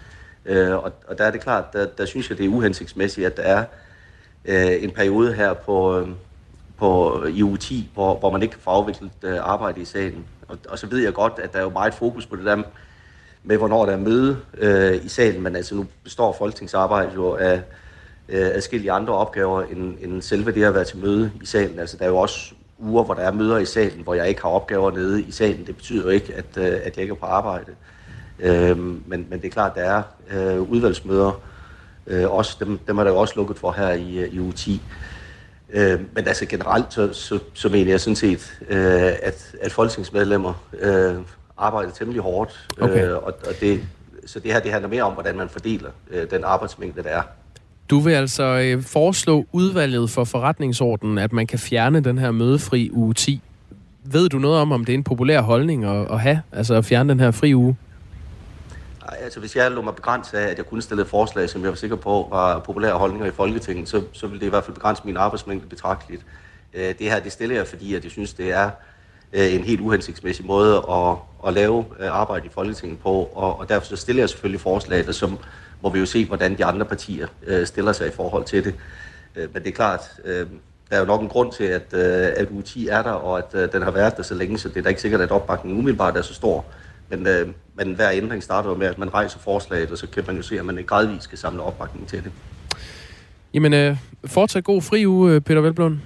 Øh, 0.46 0.76
og, 0.76 0.94
og 1.08 1.18
der 1.18 1.24
er 1.24 1.32
det 1.32 1.42
klart, 1.42 1.74
der, 1.74 1.86
der 1.86 2.06
synes 2.06 2.30
jeg, 2.30 2.38
det 2.38 2.46
er 2.46 2.50
uhensigtsmæssigt, 2.50 3.28
at 3.28 3.38
der 3.38 3.44
er 3.44 3.66
øh, 4.46 4.84
en 4.84 4.92
periode 4.92 5.34
her 5.34 5.54
på, 5.54 6.00
øh, 6.00 6.08
på 6.78 7.22
øh, 7.24 7.38
i 7.38 7.44
uge 7.44 7.58
10, 7.58 7.90
hvor, 7.94 8.16
hvor 8.20 8.32
man 8.32 8.42
ikke 8.42 8.52
kan 8.52 8.62
få 8.62 8.70
afviklet 8.70 9.12
øh, 9.24 9.38
arbejde 9.42 9.82
i 9.82 9.86
salen. 9.86 10.26
Og, 10.48 10.58
og 10.70 10.80
så 10.80 10.88
ved 10.88 11.00
jeg 11.00 11.14
godt, 11.14 11.34
at 11.44 11.54
der 11.54 11.60
er 11.60 11.64
jo 11.64 11.70
meget 11.70 11.94
fokus 11.94 12.26
på 12.26 12.36
det 12.36 12.46
der 12.46 12.64
med, 13.44 13.58
hvornår 13.58 13.86
der 13.86 13.94
er 13.94 13.98
møde 13.98 14.38
øh, 14.58 15.06
i 15.06 15.08
salen, 15.08 15.42
men 15.42 15.56
altså 15.56 15.76
nu 15.76 15.86
består 16.04 16.36
folketingsarbejdet 16.38 17.16
jo 17.16 17.36
af 17.36 17.62
øh, 18.30 18.46
adskillige 18.46 18.92
andre 18.92 19.14
opgaver 19.14 19.62
end, 19.62 19.98
end 20.02 20.22
selve 20.22 20.52
det 20.52 20.64
at 20.64 20.74
være 20.74 20.84
til 20.84 20.98
møde 20.98 21.32
i 21.42 21.46
salen. 21.46 21.80
Altså 21.80 21.98
der 21.98 22.06
er 22.06 22.10
jo 22.10 22.18
også 22.18 22.54
uger, 22.80 23.04
hvor 23.04 23.14
der 23.14 23.22
er 23.22 23.32
møder 23.32 23.58
i 23.58 23.66
salen, 23.66 24.04
hvor 24.04 24.14
jeg 24.14 24.30
ikke 24.30 24.42
har 24.42 24.50
opgaver 24.50 24.92
nede 24.92 25.22
i 25.22 25.32
salen. 25.32 25.68
Det 25.68 25.76
betyder 25.76 26.04
jo 26.04 26.10
ikke, 26.10 26.34
at, 26.34 26.58
øh, 26.58 26.66
at 26.66 26.96
jeg 26.96 26.98
ikke 26.98 27.12
er 27.12 27.16
på 27.16 27.26
arbejde. 27.26 27.72
Øh, 27.72 27.76
men, 29.06 29.28
men 29.30 29.42
det 29.42 29.46
er 29.46 29.50
klart, 29.50 29.76
der 29.76 29.82
er 29.82 30.04
øh, 30.32 30.62
udvalgsmøder. 30.62 31.42
Øh, 32.08 32.32
også, 32.32 32.58
dem, 32.60 32.80
dem 32.88 32.98
er 32.98 33.04
der 33.04 33.12
jo 33.12 33.18
også 33.18 33.34
lukket 33.36 33.58
for 33.58 33.72
her 33.72 33.92
i, 33.92 34.18
øh, 34.18 34.34
i 34.34 34.40
uge 34.40 34.54
10. 34.54 34.82
Øh, 35.74 36.00
men 36.16 36.28
altså 36.28 36.46
generelt, 36.46 36.86
så, 36.90 37.14
så, 37.14 37.40
så 37.54 37.70
mener 37.70 37.92
jeg 37.92 38.02
sådan 38.02 38.16
set, 38.16 38.60
øh, 38.70 39.12
at, 39.22 39.56
at 39.62 39.72
folketingsmedlemmer 39.72 40.54
øh, 40.80 41.16
arbejder 41.58 41.92
temmelig 41.92 42.22
hårdt. 42.22 42.68
Okay. 42.82 43.08
Øh, 43.08 43.18
og, 43.18 43.24
og 43.24 43.54
det, 43.62 43.82
så 44.26 44.40
det 44.40 44.54
her 44.54 44.60
det 44.60 44.72
handler 44.72 44.90
mere 44.90 45.04
om, 45.04 45.14
hvordan 45.14 45.38
man 45.38 45.50
fordeler 45.50 45.90
øh, 46.12 46.32
den 46.32 46.44
arbejdsmængde, 46.44 47.04
der 47.04 47.10
er. 47.10 47.22
Du 47.90 48.00
vil 48.00 48.12
altså 48.12 48.44
øh, 48.44 48.84
foreslå 48.84 49.46
udvalget 49.52 50.10
for 50.10 50.24
forretningsordenen, 50.24 51.18
at 51.18 51.34
man 51.34 51.48
kan 51.48 51.60
fjerne 51.60 52.00
den 52.00 52.18
her 52.18 52.32
mødefri 52.32 52.90
uge 52.94 53.14
10. 53.14 53.42
Ved 54.04 54.30
du 54.30 54.38
noget 54.38 54.60
om, 54.60 54.72
om 54.72 54.86
det 54.86 54.94
er 54.94 54.98
en 54.98 55.04
populær 55.04 55.42
holdning 55.42 55.86
at, 55.86 56.12
at 56.12 56.20
have, 56.20 56.42
altså 56.52 56.76
at 56.76 56.86
fjerne 56.86 57.10
den 57.10 57.20
her 57.20 57.32
fri 57.32 57.56
uge? 57.56 57.76
Altså 59.08 59.40
hvis 59.40 59.56
jeg 59.56 59.72
lå 59.72 59.82
mig 59.82 59.96
begrænse 59.96 60.40
af, 60.40 60.48
at 60.48 60.58
jeg 60.58 60.66
kunne 60.66 60.82
stille 60.82 61.04
et 61.04 61.10
forslag, 61.10 61.50
som 61.50 61.62
jeg 61.62 61.70
var 61.70 61.76
sikker 61.76 61.96
på 61.96 62.28
var 62.32 62.60
populære 62.60 62.94
holdninger 62.94 63.28
i 63.28 63.32
Folketinget, 63.32 63.90
så, 63.90 64.04
så 64.14 64.28
ville 64.28 64.40
det 64.40 64.46
i 64.46 64.50
hvert 64.50 64.64
fald 64.64 64.76
begrænse 64.76 65.02
min 65.06 65.18
arbejdsmængde 65.18 65.68
betragteligt. 65.68 66.26
Øh, 66.74 66.96
det 67.00 67.12
her, 67.12 67.20
det 67.20 67.32
stiller 67.32 67.56
jeg, 67.56 67.68
fordi 67.68 67.96
at 67.96 68.04
jeg 68.04 68.12
synes, 68.12 68.34
det 68.34 68.52
er 68.52 68.70
øh, 69.34 69.54
en 69.54 69.64
helt 69.64 69.82
uhensigtsmæssig 69.82 70.46
måde 70.46 70.78
at, 70.78 71.16
at 71.48 71.54
lave 71.54 71.86
øh, 72.00 72.16
arbejde 72.20 72.46
i 72.46 72.50
Folketinget 72.50 73.00
på, 73.00 73.30
og, 73.34 73.60
og 73.60 73.70
derfor 73.70 73.88
så 73.88 73.96
stiller 73.96 74.22
jeg 74.22 74.30
selvfølgelig 74.30 74.62
forslag, 74.62 75.06
der 75.06 75.12
som 75.12 75.40
må 75.84 75.90
vi 75.90 76.00
jo 76.00 76.06
se, 76.06 76.26
hvordan 76.26 76.58
de 76.58 76.66
andre 76.66 76.86
partier 76.86 77.28
stiller 77.66 77.92
sig 77.92 78.08
i 78.08 78.12
forhold 78.12 78.44
til 78.44 78.64
det. 78.64 78.76
men 79.36 79.64
det 79.64 79.68
er 79.68 79.72
klart, 79.72 80.02
der 80.90 80.96
er 80.96 81.00
jo 81.00 81.06
nok 81.06 81.22
en 81.22 81.28
grund 81.28 81.52
til, 81.52 81.64
at, 81.64 81.94
at 81.94 82.48
U10 82.48 82.92
er 82.92 83.02
der, 83.02 83.12
og 83.12 83.38
at 83.38 83.74
den 83.74 83.82
har 83.82 83.92
været 83.92 84.18
der 84.18 84.24
så 84.24 84.34
længe, 84.34 84.58
så 84.58 84.70
det 84.70 84.78
er 84.78 84.82
da 84.82 84.90
ikke 84.90 85.02
sikkert, 85.02 85.22
at 85.22 85.32
opbakningen 85.32 85.80
umiddelbart 85.80 86.18
er 86.18 86.22
så 86.22 86.34
stor. 86.34 86.66
Men, 87.12 87.28
øh, 87.28 87.48
men 87.76 87.96
hver 87.96 88.12
ændring 88.12 88.44
starter 88.44 88.70
jo 88.70 88.76
med, 88.76 88.88
at 88.88 88.98
man 88.98 89.14
rejser 89.14 89.40
forslaget, 89.40 89.92
og 89.92 89.98
så 89.98 90.08
kan 90.08 90.24
man 90.28 90.36
jo 90.36 90.42
se, 90.42 90.60
at 90.60 90.66
man 90.66 90.84
gradvist 90.88 91.24
skal 91.24 91.38
samle 91.38 91.62
opbakning 91.62 92.08
til 92.08 92.24
det. 92.24 92.32
Jamen, 93.54 93.74
øh, 93.74 93.98
fortsat 94.26 94.64
god 94.64 94.82
fri 94.82 95.08
uge, 95.08 95.34
øh, 95.34 95.42
Peter 95.42 95.62
Velblom. 95.62 96.00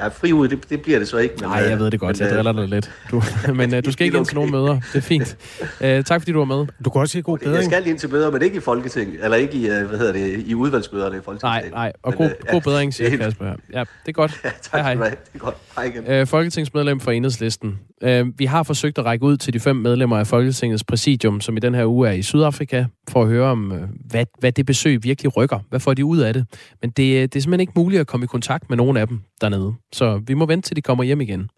Ja, 0.00 0.08
fri 0.08 0.32
uge, 0.32 0.48
det, 0.48 0.70
det 0.70 0.82
bliver 0.82 0.98
det 0.98 1.08
så 1.08 1.16
ikke. 1.16 1.34
Men, 1.40 1.48
Nej, 1.48 1.58
jeg 1.58 1.78
ved 1.78 1.90
det 1.90 2.00
godt, 2.00 2.20
men, 2.20 2.26
jeg 2.26 2.32
øh, 2.32 2.44
driller 2.44 2.52
dig 2.52 2.68
lidt. 2.68 2.90
Du, 3.10 3.22
men 3.54 3.74
uh, 3.74 3.80
du 3.84 3.92
skal 3.92 4.04
ikke 4.04 4.18
ind 4.18 4.26
til 4.26 4.34
nogen 4.34 4.50
møder. 4.50 4.80
Det 4.92 4.94
er 4.94 5.00
fint. 5.00 5.36
Uh, 5.60 5.86
tak 6.04 6.20
fordi 6.20 6.32
du 6.32 6.38
var 6.38 6.44
med. 6.44 6.66
Du 6.84 6.90
kan 6.90 7.00
også 7.00 7.12
sige 7.12 7.22
god 7.22 7.38
bedring. 7.38 7.56
Jeg 7.56 7.64
skal 7.64 7.86
ind 7.86 7.98
til 7.98 8.10
møder, 8.10 8.30
men 8.30 8.42
ikke 8.42 8.56
i 8.56 8.60
Folketing, 8.60 9.16
eller 9.22 9.36
ikke 9.36 9.54
i, 9.54 9.66
hvad 9.66 9.98
hedder 9.98 10.12
det, 10.12 10.42
i 10.46 10.54
udvalgsmøderne 10.54 11.16
i 11.16 11.20
Folketinget. 11.24 11.62
Nej, 11.62 11.70
nej, 11.70 11.92
og 12.02 12.14
men, 12.18 12.18
god, 12.18 12.36
uh, 12.42 12.50
god 12.50 12.60
bedring, 12.60 12.94
siger 12.94 13.16
Kasper. 13.16 13.46
Ja, 13.46 13.80
det 13.80 13.86
er 14.06 14.12
godt. 14.12 14.40
Ja, 14.44 14.50
tak 14.62 14.80
hej, 14.80 14.94
hej. 14.94 15.08
Det 15.08 15.18
er 15.34 15.38
godt. 15.38 15.54
Hej 15.76 15.84
igen. 15.84 16.20
Uh, 16.20 16.26
Folketingsmedlem 16.26 17.00
for 17.00 17.10
Enhedslisten. 17.10 17.78
Uh, 18.06 18.38
vi 18.38 18.44
har 18.44 18.62
forsøgt 18.62 18.98
at 18.98 19.04
række 19.04 19.24
ud 19.24 19.36
til 19.36 19.52
de 19.52 19.60
fem 19.60 19.76
medlemmer 19.76 20.18
af 20.18 20.26
Folketingets 20.26 20.84
præsidium, 20.84 21.40
som 21.40 21.56
i 21.56 21.60
den 21.60 21.74
her 21.74 21.86
uge 21.86 22.08
er 22.08 22.12
i 22.12 22.22
Sydafrika, 22.22 22.84
for 23.08 23.22
at 23.22 23.28
høre 23.28 23.50
om, 23.50 23.72
uh, 23.72 23.78
hvad, 24.10 24.26
hvad 24.38 24.52
det 24.52 24.66
besøg 24.66 25.02
virkelig 25.02 25.36
rykker. 25.36 25.58
Hvad 25.70 25.80
får 25.80 25.94
de 25.94 26.04
ud 26.04 26.18
af 26.18 26.34
det? 26.34 26.46
Men 26.80 26.90
det, 26.90 26.96
det 27.32 27.38
er 27.38 27.42
simpelthen 27.42 27.60
ikke 27.60 27.72
muligt 27.76 28.00
at 28.00 28.06
komme 28.06 28.24
i 28.24 28.26
kontakt 28.26 28.70
med 28.70 28.76
nogen 28.76 28.96
af 28.96 29.08
dem 29.08 29.20
dernede. 29.40 29.74
Så 29.94 30.20
vi 30.26 30.34
må 30.34 30.46
vente 30.46 30.68
til 30.68 30.76
de 30.76 30.82
kommer 30.82 31.04
hjem 31.04 31.20
igen. 31.20 31.48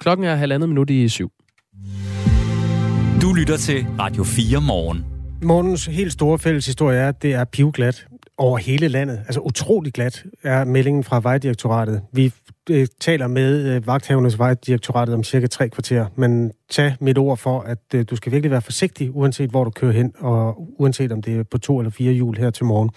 Klokken 0.00 0.26
er 0.26 0.34
halvandet 0.34 0.68
minut 0.68 0.90
i 0.90 1.08
syv. 1.08 1.30
Du 3.22 3.32
lytter 3.32 3.56
til 3.56 3.86
Radio 3.98 4.24
4 4.24 4.60
morgen. 4.60 5.04
Morgens 5.42 5.86
helt 5.86 6.12
store 6.12 6.38
fælles 6.38 6.66
historie 6.66 6.98
er, 6.98 7.08
at 7.08 7.22
det 7.22 7.34
er 7.34 7.44
pivglat 7.44 8.06
over 8.38 8.58
hele 8.58 8.88
landet. 8.88 9.18
Altså 9.26 9.40
utrolig 9.40 9.92
glat 9.92 10.24
er 10.42 10.64
meldingen 10.64 11.04
fra 11.04 11.20
Vejdirektoratet. 11.20 12.02
Vi 12.12 12.32
øh, 12.70 12.86
taler 13.00 13.26
med 13.26 13.74
øh, 13.74 13.86
vagthavernes 13.86 14.38
Vejdirektoratet 14.38 15.14
om 15.14 15.24
cirka 15.24 15.46
tre 15.46 15.68
kvarter, 15.68 16.06
men 16.16 16.52
tag 16.70 16.96
mit 17.00 17.18
ord 17.18 17.38
for, 17.38 17.60
at 17.60 17.78
øh, 17.94 18.04
du 18.10 18.16
skal 18.16 18.32
virkelig 18.32 18.50
være 18.50 18.62
forsigtig, 18.62 19.16
uanset 19.16 19.50
hvor 19.50 19.64
du 19.64 19.70
kører 19.70 19.92
hen, 19.92 20.12
og 20.18 20.56
uanset 20.80 21.12
om 21.12 21.22
det 21.22 21.36
er 21.38 21.42
på 21.42 21.58
to 21.58 21.78
eller 21.78 21.90
fire 21.90 22.12
hjul 22.12 22.36
her 22.36 22.50
til 22.50 22.64
morgen. 22.64 22.90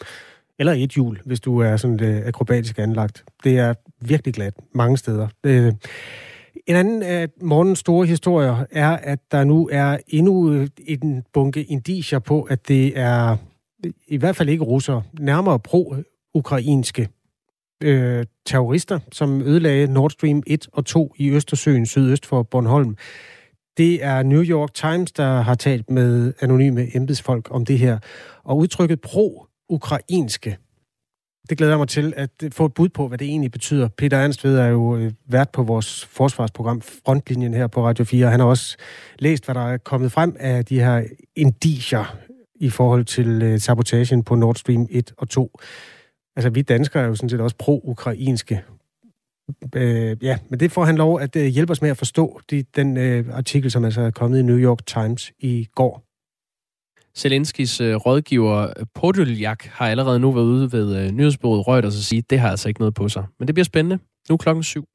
Eller 0.60 0.74
et 0.74 0.90
hjul, 0.90 1.20
hvis 1.26 1.40
du 1.40 1.60
er 1.60 1.78
sådan 1.78 1.98
lidt 1.98 2.28
akrobatisk 2.28 2.80
anlagt. 2.80 3.24
Det 3.44 3.58
er 3.60 3.74
virkelig 4.02 4.34
glat 4.34 4.54
mange 4.74 4.98
steder. 4.98 5.28
Øh, 5.44 5.74
en 6.68 6.76
anden 6.76 7.04
af 7.04 7.30
morgens 7.42 7.80
store 7.80 8.06
historier 8.06 8.66
er, 8.72 8.90
at 8.90 9.20
der 9.32 9.44
nu 9.44 9.70
er 9.72 9.98
endnu 10.08 10.66
en 10.88 11.24
bunke 11.34 11.64
indicier 11.64 12.20
på, 12.20 12.42
at 12.42 12.68
det 12.68 13.00
er 13.00 13.38
i 14.08 14.18
hvert 14.18 14.36
fald 14.36 14.50
ikke 14.50 14.64
russere, 14.64 15.04
nærmere 15.20 15.60
pro-ukrainske 15.60 17.10
øh, 17.84 18.26
terrorister, 18.46 19.00
som 19.12 19.42
ødelagde 19.42 19.94
Nord 19.94 20.10
Stream 20.10 20.44
1 20.48 20.68
og 20.74 20.86
2 20.86 21.14
i 21.18 21.30
Østersøen 21.30 21.86
sydøst 21.86 22.26
for 22.26 22.44
Bornholm. 22.44 22.98
Det 23.78 24.04
er 24.04 24.24
New 24.24 24.44
York 24.44 24.74
Times, 24.74 25.12
der 25.12 25.42
har 25.42 25.56
talt 25.56 25.90
med 25.90 26.34
anonyme 26.42 26.96
embedsfolk 26.96 27.48
om 27.52 27.66
det 27.66 27.80
her. 27.80 28.00
Og 28.44 28.58
udtrykket 28.58 29.02
pro 29.02 29.47
ukrainske. 29.70 30.58
det 31.50 31.58
glæder 31.58 31.72
jeg 31.72 31.80
mig 31.80 31.88
til 31.88 32.14
at 32.18 32.30
få 32.52 32.66
et 32.66 32.74
bud 32.74 32.90
på, 32.90 33.08
hvad 33.08 33.18
det 33.18 33.28
egentlig 33.28 33.52
betyder. 33.52 33.88
Peter 33.88 34.18
Ernstved 34.18 34.58
er 34.58 34.68
jo 34.68 34.98
øh, 34.98 35.12
vært 35.26 35.50
på 35.50 35.64
vores 35.64 36.06
forsvarsprogram 36.06 36.82
Frontlinjen 36.82 37.54
her 37.54 37.68
på 37.68 37.86
Radio 37.86 38.06
4. 38.06 38.30
Han 38.30 38.40
har 38.40 38.48
også 38.48 38.78
læst, 39.20 39.46
hvad 39.46 39.56
der 39.56 39.68
er 39.68 39.78
kommet 39.78 40.12
frem 40.12 40.36
af 40.40 40.66
de 40.66 40.80
her 40.80 41.04
indiger 41.36 42.18
i 42.56 42.70
forhold 42.70 43.06
til 43.06 43.42
øh, 43.42 43.60
sabotagen 43.60 44.24
på 44.24 44.36
Nord 44.36 44.56
Stream 44.56 44.88
1 44.90 45.14
og 45.18 45.30
2. 45.30 45.60
Altså, 46.36 46.50
vi 46.50 46.62
danskere 46.62 47.04
er 47.04 47.08
jo 47.08 47.16
sådan 47.16 47.30
set 47.30 47.42
også 47.42 47.56
pro-ukrainske. 47.56 48.64
Øh, 49.76 50.18
ja, 50.24 50.38
men 50.50 50.60
det 50.60 50.72
får 50.72 50.86
han 50.86 50.96
lov 50.96 51.20
at 51.20 51.36
øh, 51.36 51.46
hjælpe 51.46 51.72
os 51.72 51.82
med 51.82 51.90
at 51.90 51.98
forstå 51.98 52.42
de, 52.50 52.64
den 52.76 52.98
øh, 52.98 53.26
artikel, 53.32 53.72
som 53.72 53.86
altså 53.86 54.02
er 54.02 54.12
kommet 54.12 54.40
i 54.40 54.42
New 54.42 54.58
York 54.58 54.86
Times 54.86 55.32
i 55.40 55.68
går. 55.76 56.07
Zelenskis 57.18 57.82
øh, 57.82 57.96
rådgiver 57.96 58.62
øh, 58.62 58.86
Podoljak 58.96 59.64
har 59.66 59.88
allerede 59.88 60.20
nu 60.20 60.32
været 60.32 60.46
ude 60.46 60.72
ved 60.72 61.06
øh, 61.06 61.12
nyhedsbureauet 61.12 61.68
Reuters 61.68 61.96
og 61.96 62.04
sige, 62.04 62.20
at 62.20 62.30
det 62.30 62.40
har 62.40 62.50
altså 62.50 62.68
ikke 62.68 62.80
noget 62.80 62.94
på 62.94 63.10
sig. 63.10 63.24
Men 63.40 63.48
det 63.48 63.56
bliver 63.56 63.66
spændende. 63.66 64.00
Nu 64.30 64.38
klokken 64.38 64.64
syv. 64.64 64.86